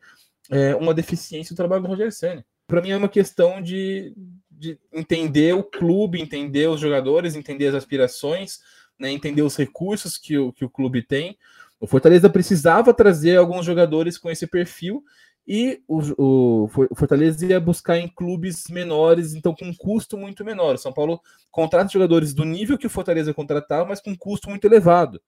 é, 0.50 0.76
uma 0.76 0.94
deficiência 0.94 1.54
do 1.54 1.58
trabalho 1.58 1.84
do 1.84 1.88
Roger 1.90 2.12
Senna. 2.12 2.46
Para 2.66 2.82
mim 2.82 2.90
é 2.90 2.98
uma 2.98 3.10
questão 3.10 3.62
de 3.62 4.16
de 4.58 4.78
entender 4.92 5.54
o 5.54 5.64
clube, 5.64 6.20
entender 6.20 6.68
os 6.68 6.82
jogadores, 6.82 7.36
entender 7.36 7.68
as 7.68 7.76
aspirações, 7.76 8.60
né, 9.00 9.12
entender 9.12 9.44
os 9.44 9.56
recursos 9.56 10.18
que 10.18 10.38
o, 10.38 10.52
que 10.52 10.66
o 10.66 10.70
clube 10.70 11.04
tem. 11.04 11.38
O 11.80 11.88
Fortaleza 11.88 12.30
precisava 12.30 12.94
trazer 12.94 13.38
alguns 13.38 13.66
jogadores 13.66 14.18
com 14.18 14.30
esse 14.30 14.48
perfil 14.48 15.04
e 15.48 15.82
o, 15.88 16.02
o, 16.18 16.68
Fortaleza 16.94 17.46
ia 17.46 17.60
buscar 17.60 17.98
em 17.98 18.10
clubes 18.10 18.66
menores, 18.70 19.34
então 19.34 19.56
com 19.56 19.66
um 19.66 19.74
custo 19.74 20.18
muito 20.18 20.44
menor. 20.44 20.76
O 20.76 20.78
São 20.78 20.92
Paulo 20.92 21.22
contrata 21.50 21.90
jogadores 21.90 22.34
do 22.34 22.44
nível 22.44 22.78
que 22.78 22.88
o 22.88 22.90
Fortaleza 22.90 23.34
contratava, 23.34 23.86
mas 23.86 24.02
com 24.02 24.12
um 24.12 24.18
custo 24.18 24.50
muito 24.50 24.66
elevado. 24.66 25.22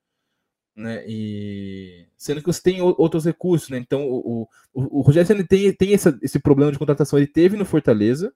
Né? 0.76 1.06
E 1.08 2.06
sendo 2.18 2.42
que 2.42 2.48
você 2.48 2.62
tem 2.62 2.82
outros 2.82 3.26
recursos, 3.26 3.70
né? 3.70 3.78
Então 3.78 4.10
o, 4.10 4.48
o, 4.74 5.00
o 5.00 5.02
Rogério 5.02 5.48
tem, 5.48 5.72
tem 5.74 5.94
essa, 5.94 6.18
esse 6.22 6.40
problema 6.40 6.72
de 6.72 6.80
contratação, 6.80 7.18
ele 7.18 7.28
teve 7.28 7.56
no 7.56 7.66
Fortaleza, 7.66 8.34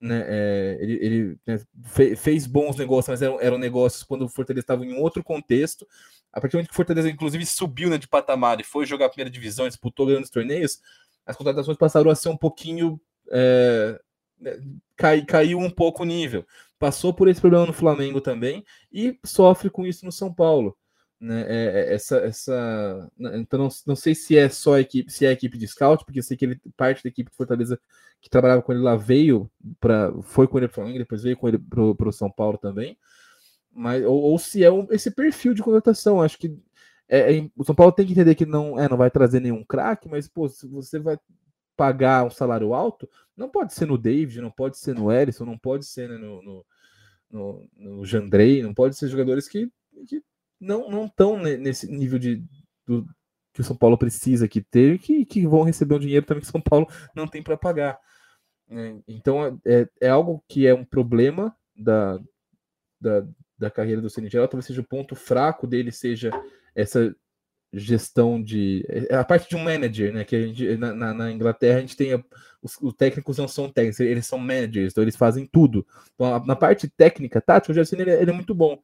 né? 0.00 0.24
É, 0.26 0.78
ele, 0.80 0.98
ele 1.00 1.38
né, 1.46 1.60
fez 2.16 2.46
bons 2.46 2.76
negócios, 2.76 3.08
mas 3.08 3.22
eram, 3.22 3.40
eram 3.40 3.58
negócios 3.58 4.02
quando 4.02 4.22
o 4.22 4.28
Fortaleza 4.28 4.64
estava 4.64 4.84
em 4.84 4.94
outro 4.94 5.22
contexto. 5.22 5.86
A 6.32 6.40
partir 6.40 6.52
do 6.52 6.58
momento 6.58 6.68
que 6.68 6.74
o 6.74 6.76
Fortaleza, 6.76 7.10
inclusive, 7.10 7.44
subiu 7.44 7.90
né, 7.90 7.98
de 7.98 8.08
patamar 8.08 8.60
e 8.60 8.64
foi 8.64 8.86
jogar 8.86 9.06
a 9.06 9.08
primeira 9.10 9.30
divisão, 9.30 9.68
disputou 9.68 10.06
grandes 10.06 10.30
torneios, 10.30 10.80
as 11.26 11.36
contratações 11.36 11.76
passaram 11.76 12.10
a 12.10 12.14
ser 12.14 12.30
um 12.30 12.36
pouquinho. 12.36 13.00
É, 13.30 14.00
né, 14.40 14.58
cai, 14.96 15.22
caiu 15.22 15.58
um 15.58 15.70
pouco 15.70 16.02
o 16.02 16.06
nível. 16.06 16.46
Passou 16.78 17.12
por 17.12 17.28
esse 17.28 17.40
problema 17.40 17.66
no 17.66 17.72
Flamengo 17.72 18.20
também 18.20 18.64
e 18.90 19.18
sofre 19.24 19.68
com 19.68 19.86
isso 19.86 20.06
no 20.06 20.12
São 20.12 20.32
Paulo. 20.32 20.76
Né, 21.20 21.44
é, 21.46 21.64
é 21.90 21.94
essa, 21.94 22.16
essa, 22.16 23.12
né, 23.18 23.36
então 23.36 23.58
não, 23.58 23.68
não 23.86 23.94
sei 23.94 24.14
se 24.14 24.38
é 24.38 24.48
só 24.48 24.76
a 24.76 24.80
equipe, 24.80 25.12
se 25.12 25.26
é 25.26 25.28
a 25.28 25.32
equipe 25.32 25.58
de 25.58 25.68
scout, 25.68 26.02
porque 26.02 26.20
eu 26.20 26.22
sei 26.22 26.34
que 26.34 26.46
ele 26.46 26.60
parte 26.78 27.02
da 27.02 27.10
equipe 27.10 27.30
de 27.30 27.36
Fortaleza 27.36 27.78
que 28.22 28.30
trabalhava 28.30 28.62
com 28.62 28.72
ele 28.72 28.80
lá 28.80 28.96
veio 28.96 29.50
para 29.78 30.10
foi 30.22 30.48
com 30.48 30.56
ele 30.56 30.66
para 30.66 30.76
Flamengo, 30.76 30.98
depois 30.98 31.22
veio 31.22 31.36
com 31.36 31.46
ele 31.46 31.58
para 31.58 32.08
o 32.08 32.12
São 32.12 32.30
Paulo 32.30 32.56
também, 32.56 32.96
mas 33.70 34.02
ou, 34.04 34.18
ou 34.18 34.38
se 34.38 34.64
é 34.64 34.72
um, 34.72 34.86
esse 34.90 35.10
perfil 35.10 35.52
de 35.52 35.62
contratação, 35.62 36.22
acho 36.22 36.38
que 36.38 36.58
é, 37.06 37.36
é, 37.36 37.50
o 37.54 37.64
São 37.64 37.74
Paulo 37.74 37.92
tem 37.92 38.06
que 38.06 38.12
entender 38.12 38.34
que 38.34 38.46
não 38.46 38.78
é, 38.78 38.88
não 38.88 38.96
vai 38.96 39.10
trazer 39.10 39.40
nenhum 39.40 39.62
craque, 39.64 40.08
mas 40.08 40.26
pô, 40.26 40.48
se 40.48 40.66
você 40.66 40.98
vai 40.98 41.18
pagar 41.76 42.24
um 42.24 42.30
salário 42.30 42.72
alto, 42.72 43.08
não 43.36 43.48
pode 43.48 43.74
ser 43.74 43.86
no 43.86 43.98
David, 43.98 44.40
não 44.40 44.50
pode 44.50 44.78
ser 44.78 44.94
no 44.94 45.12
Ellison, 45.12 45.44
não 45.44 45.58
pode 45.58 45.84
ser 45.86 46.08
né, 46.08 46.16
no, 46.16 46.42
no, 46.42 46.66
no, 47.30 47.68
no 47.76 48.04
Jandrei, 48.04 48.62
não 48.62 48.72
pode 48.72 48.96
ser 48.96 49.08
jogadores 49.08 49.48
que, 49.48 49.70
que 50.06 50.22
não 50.60 51.06
estão 51.06 51.38
nesse 51.38 51.90
nível 51.90 52.18
de, 52.18 52.44
do, 52.86 53.06
que 53.52 53.60
o 53.60 53.64
São 53.64 53.76
Paulo 53.76 53.96
precisa 53.96 54.46
que 54.46 54.60
ter 54.60 54.98
que, 54.98 55.24
que 55.24 55.46
vão 55.46 55.62
receber 55.62 55.94
um 55.94 56.00
dinheiro 56.00 56.26
também 56.26 56.42
que 56.42 56.48
o 56.48 56.52
São 56.52 56.60
Paulo 56.60 56.86
não 57.14 57.26
tem 57.26 57.42
para 57.42 57.56
pagar. 57.56 57.98
É, 58.68 58.94
então 59.08 59.60
é, 59.66 59.88
é 60.00 60.08
algo 60.08 60.44
que 60.48 60.66
é 60.66 60.74
um 60.74 60.84
problema 60.84 61.54
da, 61.74 62.20
da, 63.00 63.26
da 63.58 63.70
carreira 63.70 64.00
do 64.00 64.08
Ceni 64.08 64.30
talvez 64.30 64.66
seja 64.66 64.80
o 64.80 64.86
ponto 64.86 65.16
fraco 65.16 65.66
dele 65.66 65.90
seja 65.90 66.30
essa 66.74 67.14
gestão 67.72 68.42
de 68.42 68.84
é 68.88 69.14
a 69.14 69.24
parte 69.24 69.48
de 69.48 69.56
um 69.56 69.62
manager, 69.62 70.12
né? 70.12 70.24
Que 70.24 70.36
a 70.36 70.46
gente 70.46 70.76
na, 70.76 71.14
na, 71.14 71.30
Inglaterra 71.30 71.78
a 71.78 71.80
gente 71.80 71.96
tem 71.96 72.12
a, 72.12 72.22
os, 72.60 72.76
os, 72.80 72.94
técnicos 72.94 73.38
não 73.38 73.46
são 73.46 73.70
técnicos, 73.70 74.00
eles 74.00 74.26
são 74.26 74.38
managers, 74.38 74.92
então 74.92 75.02
eles 75.02 75.16
fazem 75.16 75.46
tudo. 75.46 75.86
Então, 76.14 76.44
na 76.44 76.56
parte 76.56 76.88
técnica, 76.88 77.40
tática, 77.40 77.72
o 77.72 77.74
Jacine 77.74 78.02
ele, 78.02 78.10
ele, 78.10 78.30
é 78.30 78.34
muito 78.34 78.54
bom. 78.54 78.82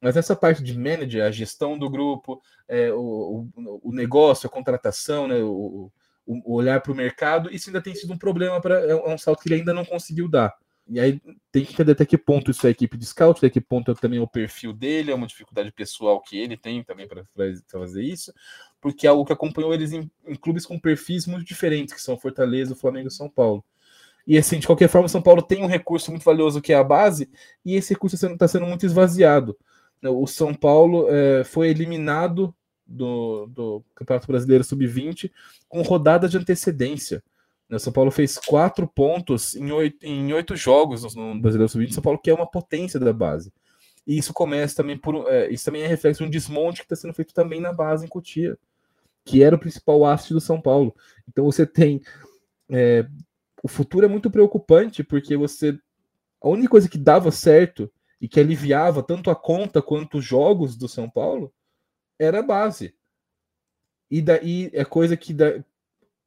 Mas 0.00 0.16
essa 0.16 0.36
parte 0.36 0.62
de 0.62 0.78
manager, 0.78 1.24
a 1.24 1.30
gestão 1.30 1.78
do 1.78 1.90
grupo, 1.90 2.40
é, 2.68 2.92
o, 2.92 3.48
o, 3.56 3.80
o, 3.84 3.92
negócio, 3.92 4.46
a 4.46 4.50
contratação, 4.50 5.26
né, 5.26 5.36
o, 5.36 5.90
o 6.26 6.54
olhar 6.54 6.80
para 6.80 6.92
o 6.92 6.94
mercado, 6.94 7.50
isso 7.50 7.70
ainda 7.70 7.80
tem 7.80 7.94
sido 7.94 8.12
um 8.12 8.18
problema 8.18 8.60
para 8.60 8.80
é, 8.80 8.90
é 8.90 9.14
um 9.14 9.18
salto 9.18 9.42
que 9.42 9.48
ele 9.48 9.56
ainda 9.56 9.72
não 9.72 9.84
conseguiu 9.84 10.28
dar. 10.28 10.54
E 10.86 10.98
aí 10.98 11.20
tem 11.52 11.64
que 11.64 11.72
entender 11.72 11.92
até 11.92 12.06
que 12.06 12.16
ponto 12.16 12.50
isso 12.50 12.66
é 12.66 12.70
equipe 12.70 12.96
de 12.96 13.04
scout, 13.04 13.38
até 13.38 13.50
que 13.50 13.60
ponto 13.60 13.90
é 13.90 13.94
também 13.94 14.20
o 14.20 14.26
perfil 14.26 14.72
dele, 14.72 15.10
é 15.10 15.14
uma 15.14 15.26
dificuldade 15.26 15.70
pessoal 15.70 16.20
que 16.20 16.38
ele 16.38 16.56
tem 16.56 16.82
também 16.82 17.06
para 17.06 17.24
fazer 17.70 18.02
isso, 18.02 18.32
porque 18.80 19.06
é 19.06 19.10
algo 19.10 19.24
que 19.24 19.32
acompanhou 19.32 19.74
eles 19.74 19.92
em, 19.92 20.10
em, 20.26 20.34
clubes 20.34 20.64
com 20.64 20.78
perfis 20.78 21.26
muito 21.26 21.46
diferentes, 21.46 21.92
que 21.92 22.00
são 22.00 22.16
Fortaleza, 22.16 22.74
Flamengo 22.74 23.08
eÃo 23.10 23.30
Paulo. 23.30 23.64
E 24.26 24.38
assim, 24.38 24.58
de 24.58 24.66
qualquer 24.66 24.88
forma, 24.88 25.08
São 25.08 25.22
Paulo 25.22 25.42
tem 25.42 25.62
um 25.62 25.66
recurso 25.66 26.10
muito 26.10 26.24
valioso 26.24 26.60
que 26.60 26.72
é 26.72 26.76
a 26.76 26.84
base, 26.84 27.30
e 27.64 27.74
esse 27.74 27.92
recurso 27.92 28.16
está 28.16 28.34
tá 28.36 28.48
sendo 28.48 28.66
muito 28.66 28.86
esvaziado. 28.86 29.56
O 30.02 30.26
São 30.26 30.54
Paulo 30.54 31.08
é, 31.08 31.44
foi 31.44 31.68
eliminado 31.68 32.54
do, 32.86 33.46
do 33.46 33.84
Campeonato 33.94 34.26
Brasileiro 34.26 34.64
Sub-20 34.64 35.30
com 35.68 35.82
rodada 35.82 36.28
de 36.28 36.38
antecedência. 36.38 37.22
O 37.68 37.74
né, 37.74 37.78
São 37.78 37.92
Paulo 37.92 38.10
fez 38.10 38.38
quatro 38.38 38.88
pontos 38.88 39.54
em 39.54 39.70
oito, 39.70 40.04
em 40.04 40.32
oito 40.32 40.56
jogos 40.56 41.14
no 41.14 41.38
Brasileiro 41.38 41.70
Sub-20. 41.70 41.92
São 41.92 42.02
Paulo 42.02 42.18
que 42.18 42.30
é 42.30 42.34
uma 42.34 42.50
potência 42.50 42.98
da 42.98 43.12
base. 43.12 43.52
E 44.06 44.16
isso 44.16 44.32
começa 44.32 44.74
também 44.74 44.96
por. 44.96 45.28
É, 45.28 45.50
isso 45.50 45.66
também 45.66 45.82
é 45.82 45.86
reflexo 45.86 46.22
de 46.22 46.26
um 46.26 46.30
desmonte 46.30 46.80
que 46.80 46.86
está 46.86 46.96
sendo 46.96 47.12
feito 47.12 47.34
também 47.34 47.60
na 47.60 47.74
base 47.74 48.06
em 48.06 48.08
Cotia, 48.08 48.56
que 49.22 49.42
era 49.42 49.54
o 49.54 49.58
principal 49.58 50.06
asset 50.06 50.32
do 50.32 50.40
São 50.40 50.58
Paulo. 50.58 50.96
Então 51.28 51.44
você 51.44 51.66
tem. 51.66 52.00
É, 52.70 53.06
o 53.62 53.68
futuro 53.68 54.06
é 54.06 54.08
muito 54.08 54.30
preocupante, 54.30 55.04
porque 55.04 55.36
você. 55.36 55.78
A 56.40 56.48
única 56.48 56.70
coisa 56.70 56.88
que 56.88 56.96
dava 56.96 57.30
certo 57.30 57.90
e 58.20 58.28
que 58.28 58.40
aliviava 58.40 59.02
tanto 59.02 59.30
a 59.30 59.36
conta 59.36 59.80
quanto 59.80 60.18
os 60.18 60.24
jogos 60.24 60.76
do 60.76 60.88
São 60.88 61.08
Paulo 61.08 61.52
era 62.18 62.40
a 62.40 62.42
base. 62.42 62.94
E 64.10 64.20
daí 64.22 64.70
é 64.72 64.84
coisa 64.84 65.16
que, 65.16 65.36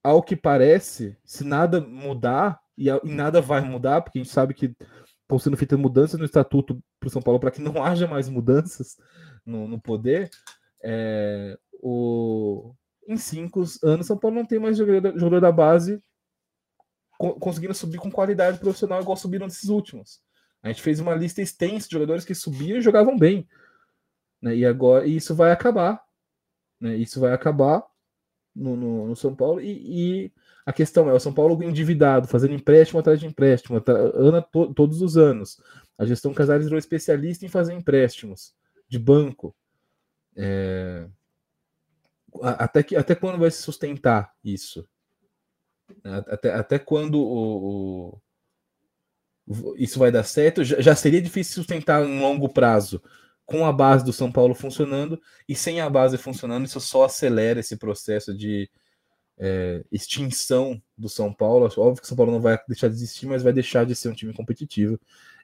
ao 0.04 0.22
que 0.22 0.36
parece, 0.36 1.18
se 1.24 1.44
nada 1.44 1.82
mudar, 1.82 2.62
e, 2.78 2.88
nada 3.04 3.42
vai 3.42 3.62
mudar, 3.62 4.02
porque 4.02 4.20
a 4.20 4.24
gente 4.24 4.32
sabe 4.32 4.54
que 4.54 4.76
estão 5.22 5.40
sendo 5.40 5.58
feitas 5.58 5.80
mudanças 5.80 6.20
no 6.20 6.26
estatuto 6.26 6.82
para 7.00 7.08
o 7.08 7.10
São 7.10 7.22
Paulo 7.22 7.40
para 7.40 7.52
que 7.52 7.62
não 7.62 7.82
haja 7.84 8.08
mais 8.08 8.30
mudanças 8.30 8.98
no, 9.46 9.68
no 9.68 9.82
poder, 9.82 10.30
é, 10.84 11.58
o, 11.74 12.74
em 13.08 13.18
cinco 13.18 13.64
anos 13.84 14.08
São 14.08 14.18
Paulo 14.18 14.38
não 14.38 14.46
tem 14.46 14.60
mais 14.60 14.78
jogador, 14.78 15.18
jogador 15.18 15.42
da 15.42 15.52
base 15.52 16.02
conseguindo 17.40 17.74
subir 17.74 18.00
com 18.00 18.12
qualidade 18.12 18.58
profissional 18.58 19.02
igual 19.02 19.16
subiram 19.16 19.46
nesses 19.46 19.70
últimos. 19.70 20.22
A 20.64 20.68
gente 20.68 20.82
fez 20.82 21.00
uma 21.00 21.16
lista 21.16 21.42
extensa 21.42 21.88
de 21.88 21.94
jogadores 21.94 22.24
que 22.24 22.36
subiam 22.36 22.78
e 22.78 22.82
jogavam 22.82 23.18
bem. 23.18 23.48
Né? 24.42 24.58
E 24.58 24.66
agora 24.66 25.06
e 25.06 25.16
isso 25.16 25.36
vai 25.36 25.52
acabar. 25.52 26.02
Né? 26.80 26.96
Isso 26.96 27.20
vai 27.20 27.34
acabar 27.34 27.84
no, 28.56 28.76
no, 28.76 29.08
no 29.08 29.16
São 29.16 29.36
Paulo. 29.36 29.62
E, 29.62 30.26
e, 30.26 30.32
a 30.66 30.72
questão 30.74 31.10
é: 31.10 31.14
o 31.14 31.20
São 31.20 31.34
Paulo 31.34 31.62
endividado, 31.64 32.28
fazendo 32.28 32.54
empréstimo 32.54 33.00
atrás 33.00 33.20
de 33.20 33.26
empréstimo, 33.28 33.82
to, 33.82 34.74
todos 34.74 35.02
os 35.02 35.18
anos. 35.18 35.62
A 35.98 36.06
gestão 36.06 36.34
Casares 36.34 36.66
virou 36.66 36.80
especialista 36.80 37.46
em 37.46 37.50
fazer 37.50 37.74
empréstimos 37.74 38.54
de 38.88 38.98
banco. 39.00 39.56
É... 40.36 41.08
Até, 42.42 42.82
que, 42.82 42.96
até 42.96 43.14
quando 43.14 43.40
vai 43.40 43.52
se 43.52 43.62
sustentar 43.62 44.34
isso? 44.44 44.88
Até, 46.04 46.54
até 46.54 46.80
quando 46.80 47.20
o, 47.20 48.22
isso 49.78 50.00
vai 50.00 50.12
dar 50.12 50.24
certo? 50.24 50.64
Já, 50.64 50.96
seria 50.96 51.22
difícil 51.22 51.56
sustentar 51.56 52.04
em 52.06 52.20
longo 52.20 52.50
prazo 52.50 53.02
com 53.46 53.66
a 53.66 53.74
base 53.74 54.06
do 54.06 54.14
São 54.14 54.32
Paulo 54.32 54.56
funcionando, 54.56 55.22
e 55.48 55.56
sem 55.56 55.82
a 55.82 55.90
base 55.90 56.18
funcionando, 56.18 56.66
isso 56.66 56.80
só 56.80 57.04
acelera 57.04 57.60
esse 57.60 57.76
processo 57.76 58.34
de 58.34 58.70
é, 59.38 59.84
extinção 59.92 60.82
do 60.98 61.10
São 61.10 61.34
Paulo. 61.34 61.66
Óbvio 61.66 62.02
que 62.02 62.06
o 62.06 62.08
São 62.08 62.16
Paulo 62.16 62.32
não 62.32 62.40
vai 62.40 62.58
deixar 62.68 62.88
de 62.88 62.94
existir, 62.94 63.26
mas 63.26 63.44
vai 63.44 63.52
deixar 63.52 63.86
de 63.86 63.96
ser 63.96 64.08
um 64.08 64.14
time 64.14 64.34
competitivo. 64.34 64.98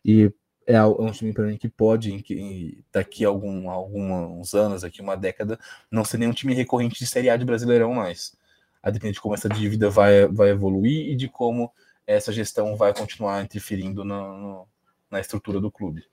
E 0.06 0.32
é, 0.66 0.76
é 0.76 0.86
um 0.86 1.12
time 1.12 1.34
para 1.34 1.46
mim 1.46 1.58
que 1.58 1.68
pode, 1.68 2.14
em, 2.14 2.84
daqui 2.94 3.26
a 3.26 3.30
algum, 3.30 3.70
alguns 3.70 4.54
anos, 4.54 4.84
aqui 4.84 5.02
uma 5.02 5.16
década, 5.18 5.60
não 5.92 6.06
ser 6.06 6.18
nenhum 6.18 6.34
time 6.34 6.54
recorrente 6.54 7.00
de 7.00 7.08
Série 7.08 7.30
A 7.30 7.36
de 7.36 7.46
Brasileirão 7.46 7.94
mais. 7.94 8.38
A 8.82 8.92
depender 8.92 9.14
de 9.14 9.22
como 9.22 9.34
essa 9.34 9.50
dívida 9.50 9.90
vai, 9.90 10.28
vai 10.28 10.50
evoluir 10.50 11.10
e 11.10 11.16
de 11.16 11.28
como 11.28 11.72
essa 12.08 12.32
gestão 12.32 12.76
vai 12.76 12.94
continuar 12.94 13.44
interferindo 13.44 14.04
no, 14.04 14.38
no, 14.38 14.68
na 15.12 15.20
estrutura 15.20 15.60
do 15.60 15.70
clube 15.70 16.04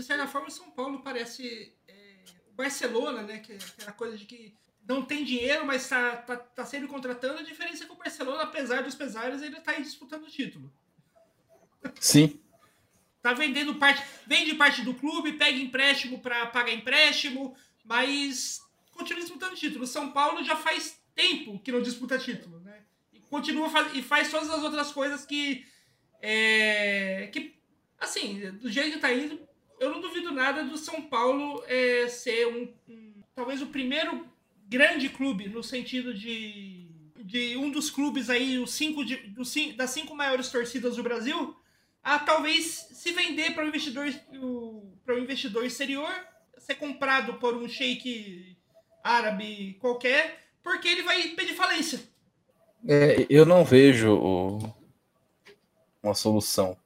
de 0.00 0.06
certa 0.06 0.26
forma, 0.26 0.48
o 0.48 0.50
São 0.50 0.70
Paulo 0.70 1.00
parece 1.00 1.72
é, 1.86 2.24
o 2.50 2.54
Barcelona, 2.54 3.22
né? 3.22 3.38
Que 3.38 3.52
é 3.52 3.56
aquela 3.56 3.92
coisa 3.92 4.16
de 4.16 4.24
que 4.24 4.54
não 4.86 5.02
tem 5.04 5.24
dinheiro, 5.24 5.66
mas 5.66 5.88
tá, 5.88 6.16
tá, 6.16 6.36
tá 6.36 6.64
sempre 6.64 6.88
contratando. 6.88 7.38
A 7.38 7.42
diferença 7.42 7.84
é 7.84 7.86
que 7.86 7.92
o 7.92 7.96
Barcelona, 7.96 8.42
apesar 8.42 8.82
dos 8.82 8.94
pesares, 8.94 9.42
ele 9.42 9.60
tá 9.60 9.72
aí 9.72 9.82
disputando 9.82 10.24
o 10.24 10.30
título. 10.30 10.72
Sim. 12.00 12.40
Tá 13.22 13.34
vendendo 13.34 13.74
parte, 13.74 14.02
vende 14.26 14.54
parte 14.54 14.82
do 14.82 14.94
clube, 14.94 15.34
pega 15.34 15.58
empréstimo 15.58 16.20
para 16.20 16.46
pagar 16.46 16.72
empréstimo, 16.72 17.54
mas 17.84 18.62
continua 18.92 19.20
disputando 19.20 19.52
o 19.52 19.56
título. 19.56 19.84
O 19.84 19.86
São 19.86 20.10
Paulo 20.10 20.42
já 20.42 20.56
faz 20.56 20.98
tempo 21.14 21.58
que 21.58 21.70
não 21.70 21.82
disputa 21.82 22.18
título, 22.18 22.60
né? 22.60 22.69
Continua 23.30 23.70
faz, 23.70 23.94
e 23.94 24.02
faz 24.02 24.30
todas 24.30 24.50
as 24.50 24.62
outras 24.62 24.92
coisas 24.92 25.24
que 25.24 25.64
é, 26.20 27.30
que 27.32 27.54
assim, 27.98 28.50
do 28.52 28.68
jeito 28.70 28.94
que 28.94 28.98
tá 28.98 29.12
indo, 29.12 29.40
eu 29.78 29.90
não 29.90 30.00
duvido 30.00 30.32
nada 30.32 30.64
do 30.64 30.76
São 30.76 31.00
Paulo 31.02 31.62
é, 31.66 32.08
ser 32.08 32.46
um, 32.48 32.74
um, 32.88 33.22
talvez 33.34 33.62
o 33.62 33.68
primeiro 33.68 34.28
grande 34.66 35.08
clube 35.08 35.48
no 35.48 35.62
sentido 35.62 36.12
de, 36.12 36.88
de 37.24 37.56
um 37.56 37.70
dos 37.70 37.90
clubes 37.90 38.28
aí, 38.28 38.58
os 38.58 38.72
cinco 38.72 39.04
de, 39.04 39.16
dos, 39.28 39.54
das 39.76 39.90
cinco 39.90 40.14
maiores 40.14 40.48
torcidas 40.48 40.96
do 40.96 41.02
Brasil, 41.02 41.56
a 42.02 42.18
talvez 42.18 42.88
se 42.92 43.12
vender 43.12 43.54
para 43.54 43.64
o 43.64 43.68
investidor, 43.68 44.06
para 45.04 45.14
o 45.14 45.18
investidor 45.18 45.64
exterior, 45.64 46.10
ser 46.58 46.74
comprado 46.74 47.34
por 47.34 47.54
um 47.54 47.68
sheik 47.68 48.56
árabe 49.02 49.76
qualquer, 49.80 50.50
porque 50.62 50.88
ele 50.88 51.02
vai 51.02 51.28
pedir 51.28 51.54
falência. 51.54 52.09
É, 52.88 53.26
eu 53.28 53.44
não 53.44 53.64
vejo 53.64 54.12
o, 54.12 54.74
uma 56.02 56.14
solução 56.14 56.76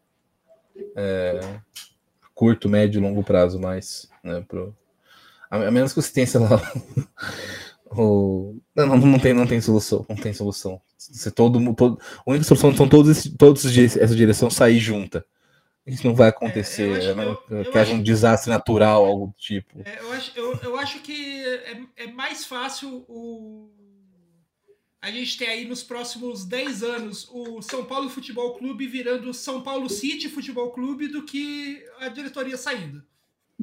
é, 0.97 1.41
curto, 2.35 2.69
médio 2.69 2.99
e 2.99 3.03
longo 3.03 3.23
prazo 3.23 3.61
mais, 3.61 4.09
né, 4.23 4.45
pro, 4.47 4.75
a, 5.51 5.69
a 5.69 5.71
menos 5.71 5.93
que 5.93 6.03
você 6.03 6.13
tenha, 6.13 6.27
sei 6.27 6.41
lá, 6.41 6.61
o, 7.91 8.57
não, 8.75 8.97
não, 8.97 9.19
tem, 9.19 9.33
não 9.33 9.47
tem 9.47 9.61
solução, 9.61 10.05
não 10.09 10.17
tem 10.17 10.33
solução. 10.33 10.81
Se 10.99 11.31
todo, 11.31 11.75
todo, 11.75 12.01
a 12.19 12.31
única 12.31 12.45
solução 12.45 12.75
são 12.75 12.89
todos, 12.89 13.31
todos 13.39 13.65
essa 13.79 14.17
direção 14.17 14.51
sair 14.51 14.79
junta. 14.79 15.25
Isso 15.87 16.07
não 16.07 16.15
vai 16.15 16.31
acontecer, 16.31 17.03
é, 17.03 17.15
né? 17.15 17.37
eu, 17.51 17.71
que 17.71 17.79
haja 17.79 17.93
um 17.93 18.03
desastre 18.03 18.51
natural, 18.51 19.05
algo 19.05 19.27
do 19.27 19.35
tipo. 19.35 19.83
É, 19.85 19.99
eu, 20.01 20.13
acho, 20.13 20.33
eu, 20.35 20.59
eu 20.63 20.79
acho 20.79 21.01
que 21.01 21.45
é, 21.45 22.05
é 22.05 22.07
mais 22.07 22.47
fácil 22.47 23.05
o, 23.07 23.71
a 25.05 25.11
gente 25.11 25.37
ter 25.37 25.47
aí 25.47 25.67
nos 25.67 25.83
próximos 25.83 26.47
10 26.47 26.83
anos 26.83 27.29
o 27.31 27.61
São 27.61 27.85
Paulo 27.85 28.09
Futebol 28.09 28.55
Clube 28.55 28.87
virando 28.87 29.35
São 29.35 29.63
Paulo 29.63 29.91
City 29.91 30.31
Futebol 30.31 30.71
Clube 30.71 31.09
do 31.09 31.27
que 31.27 31.85
a 32.01 32.09
diretoria 32.09 32.57
saindo. 32.57 33.05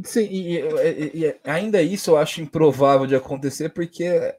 Sim, 0.04 0.28
e, 0.30 0.60
e, 0.60 1.26
e 1.26 1.36
ainda 1.44 1.82
isso 1.82 2.12
eu 2.12 2.18
acho 2.18 2.42
improvável 2.42 3.08
de 3.08 3.16
acontecer 3.16 3.70
porque 3.70 4.36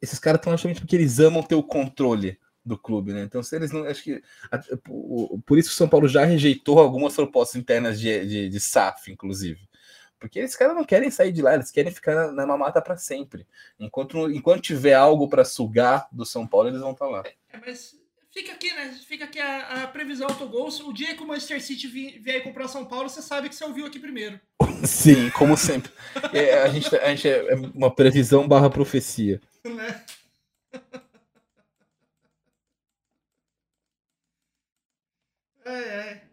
esses 0.00 0.18
caras 0.18 0.40
estão 0.40 0.54
justamente 0.54 0.80
porque 0.80 0.96
eles 0.96 1.20
amam 1.20 1.42
ter 1.42 1.54
o 1.54 1.62
controle 1.62 2.38
do 2.64 2.78
clube, 2.78 3.12
né? 3.12 3.22
Então, 3.22 3.42
se 3.42 3.54
eles 3.54 3.70
não. 3.70 3.84
Acho 3.84 4.02
que. 4.02 4.22
Por 5.44 5.58
isso 5.58 5.68
que 5.68 5.74
o 5.74 5.76
São 5.76 5.88
Paulo 5.88 6.08
já 6.08 6.24
rejeitou 6.24 6.78
algumas 6.78 7.14
propostas 7.14 7.60
internas 7.60 8.00
de, 8.00 8.24
de, 8.24 8.48
de 8.48 8.60
SAF, 8.60 9.12
inclusive. 9.12 9.60
Porque 10.20 10.38
esses 10.38 10.54
caras 10.54 10.76
não 10.76 10.84
querem 10.84 11.10
sair 11.10 11.32
de 11.32 11.40
lá, 11.40 11.54
eles 11.54 11.70
querem 11.70 11.90
ficar 11.90 12.14
na, 12.14 12.30
na 12.30 12.46
mamata 12.46 12.82
para 12.82 12.98
sempre. 12.98 13.46
Enquanto, 13.78 14.30
enquanto 14.30 14.60
tiver 14.60 14.92
algo 14.92 15.26
para 15.26 15.46
sugar 15.46 16.06
do 16.12 16.26
São 16.26 16.46
Paulo, 16.46 16.68
eles 16.68 16.80
vão 16.80 16.92
estar 16.92 17.06
tá 17.06 17.10
lá. 17.10 17.22
É, 17.48 17.58
mas 17.58 17.98
fica 18.30 18.52
aqui, 18.52 18.70
né? 18.74 18.92
Fica 19.08 19.24
aqui 19.24 19.40
a, 19.40 19.84
a 19.84 19.88
previsão 19.88 20.28
autogols. 20.28 20.78
O 20.80 20.92
dia 20.92 21.16
que 21.16 21.22
o 21.22 21.26
Manchester 21.26 21.62
City 21.62 21.88
vier 21.88 22.44
comprar 22.44 22.68
São 22.68 22.84
Paulo, 22.84 23.08
você 23.08 23.22
sabe 23.22 23.48
que 23.48 23.54
você 23.54 23.64
ouviu 23.64 23.86
aqui 23.86 23.98
primeiro. 23.98 24.38
Sim, 24.84 25.30
como 25.30 25.56
sempre. 25.56 25.90
É, 26.34 26.62
a, 26.62 26.68
gente, 26.68 26.94
a 26.94 27.08
gente 27.08 27.26
é 27.26 27.54
uma 27.74 27.92
previsão 27.92 28.46
barra 28.46 28.68
profecia. 28.68 29.40
Né? 29.64 30.04
É, 35.62 35.72
é. 35.72 36.29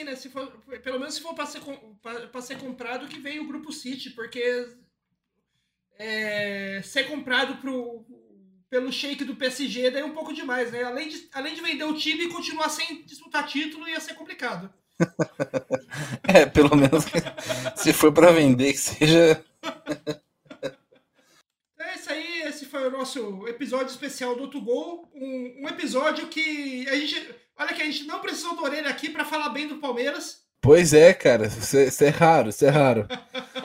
Assim, 0.00 0.04
né? 0.04 0.16
Se 0.16 0.28
for, 0.28 0.46
pelo 0.82 0.98
menos 0.98 1.14
se 1.14 1.20
for 1.20 1.34
para 1.34 1.46
ser, 1.46 1.60
pra, 2.30 2.40
ser 2.40 2.58
comprado, 2.58 3.08
que 3.08 3.18
veio 3.18 3.44
o 3.44 3.46
Grupo 3.46 3.72
City, 3.72 4.10
porque 4.10 4.68
é, 5.98 6.80
ser 6.82 7.04
comprado 7.04 7.56
pro, 7.56 8.04
pelo 8.68 8.92
shake 8.92 9.24
do 9.24 9.36
PSG 9.36 9.90
daí 9.90 10.02
é 10.02 10.04
um 10.04 10.14
pouco 10.14 10.32
demais, 10.32 10.70
né? 10.72 10.84
Além 10.84 11.08
de, 11.08 11.28
além 11.32 11.54
de 11.54 11.60
vender 11.60 11.84
o 11.84 11.96
time 11.96 12.24
e 12.24 12.32
continuar 12.32 12.68
sem 12.68 13.02
disputar 13.04 13.46
título, 13.46 13.88
ia 13.88 14.00
ser 14.00 14.14
complicado. 14.14 14.72
é, 16.24 16.46
pelo 16.46 16.76
menos 16.76 17.04
se 17.76 17.92
for 17.92 18.12
para 18.12 18.32
vender, 18.32 18.72
que 18.72 18.78
seja 18.78 19.44
foi 22.70 22.86
o 22.86 22.90
nosso 22.90 23.46
episódio 23.48 23.88
especial 23.88 24.34
do 24.36 24.42
Outro 24.42 24.60
Gol. 24.60 25.10
Um, 25.14 25.64
um, 25.64 25.68
episódio 25.68 26.28
que 26.28 26.88
a 26.88 26.94
gente. 26.94 27.28
Olha 27.58 27.74
que 27.74 27.82
a 27.82 27.84
gente 27.84 28.04
não 28.04 28.20
precisou 28.20 28.54
do 28.54 28.62
orelha 28.62 28.88
aqui 28.88 29.10
para 29.10 29.24
falar 29.24 29.50
bem 29.50 29.66
do 29.66 29.76
Palmeiras. 29.76 30.42
Pois 30.60 30.94
é, 30.94 31.12
cara. 31.12 31.46
Isso, 31.46 31.76
é, 31.76 31.84
isso 31.86 32.04
é 32.04 32.08
raro, 32.08 32.48
isso 32.48 32.64
é 32.64 32.70
raro. 32.70 33.06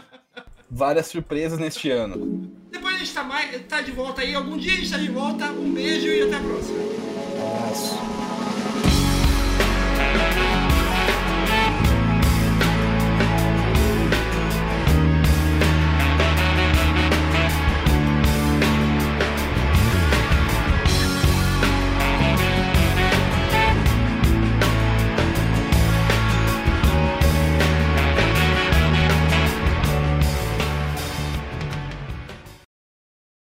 Várias 0.69 1.07
surpresas 1.07 1.59
neste 1.59 1.89
ano. 1.89 2.51
Depois 2.71 2.95
a 2.95 2.99
gente 2.99 3.13
tá, 3.13 3.23
mais, 3.23 3.65
tá 3.67 3.81
de 3.81 3.91
volta 3.91 4.21
aí. 4.21 4.33
Algum 4.33 4.57
dia 4.57 4.73
a 4.73 4.75
gente 4.75 4.91
tá 4.91 4.97
de 4.97 5.11
volta. 5.11 5.45
Um 5.51 5.71
beijo 5.71 6.07
e 6.07 6.23
até 6.23 6.35
a 6.35 6.39
próxima. 6.39 6.77
Um 6.79 7.57
abraço. 7.57 8.14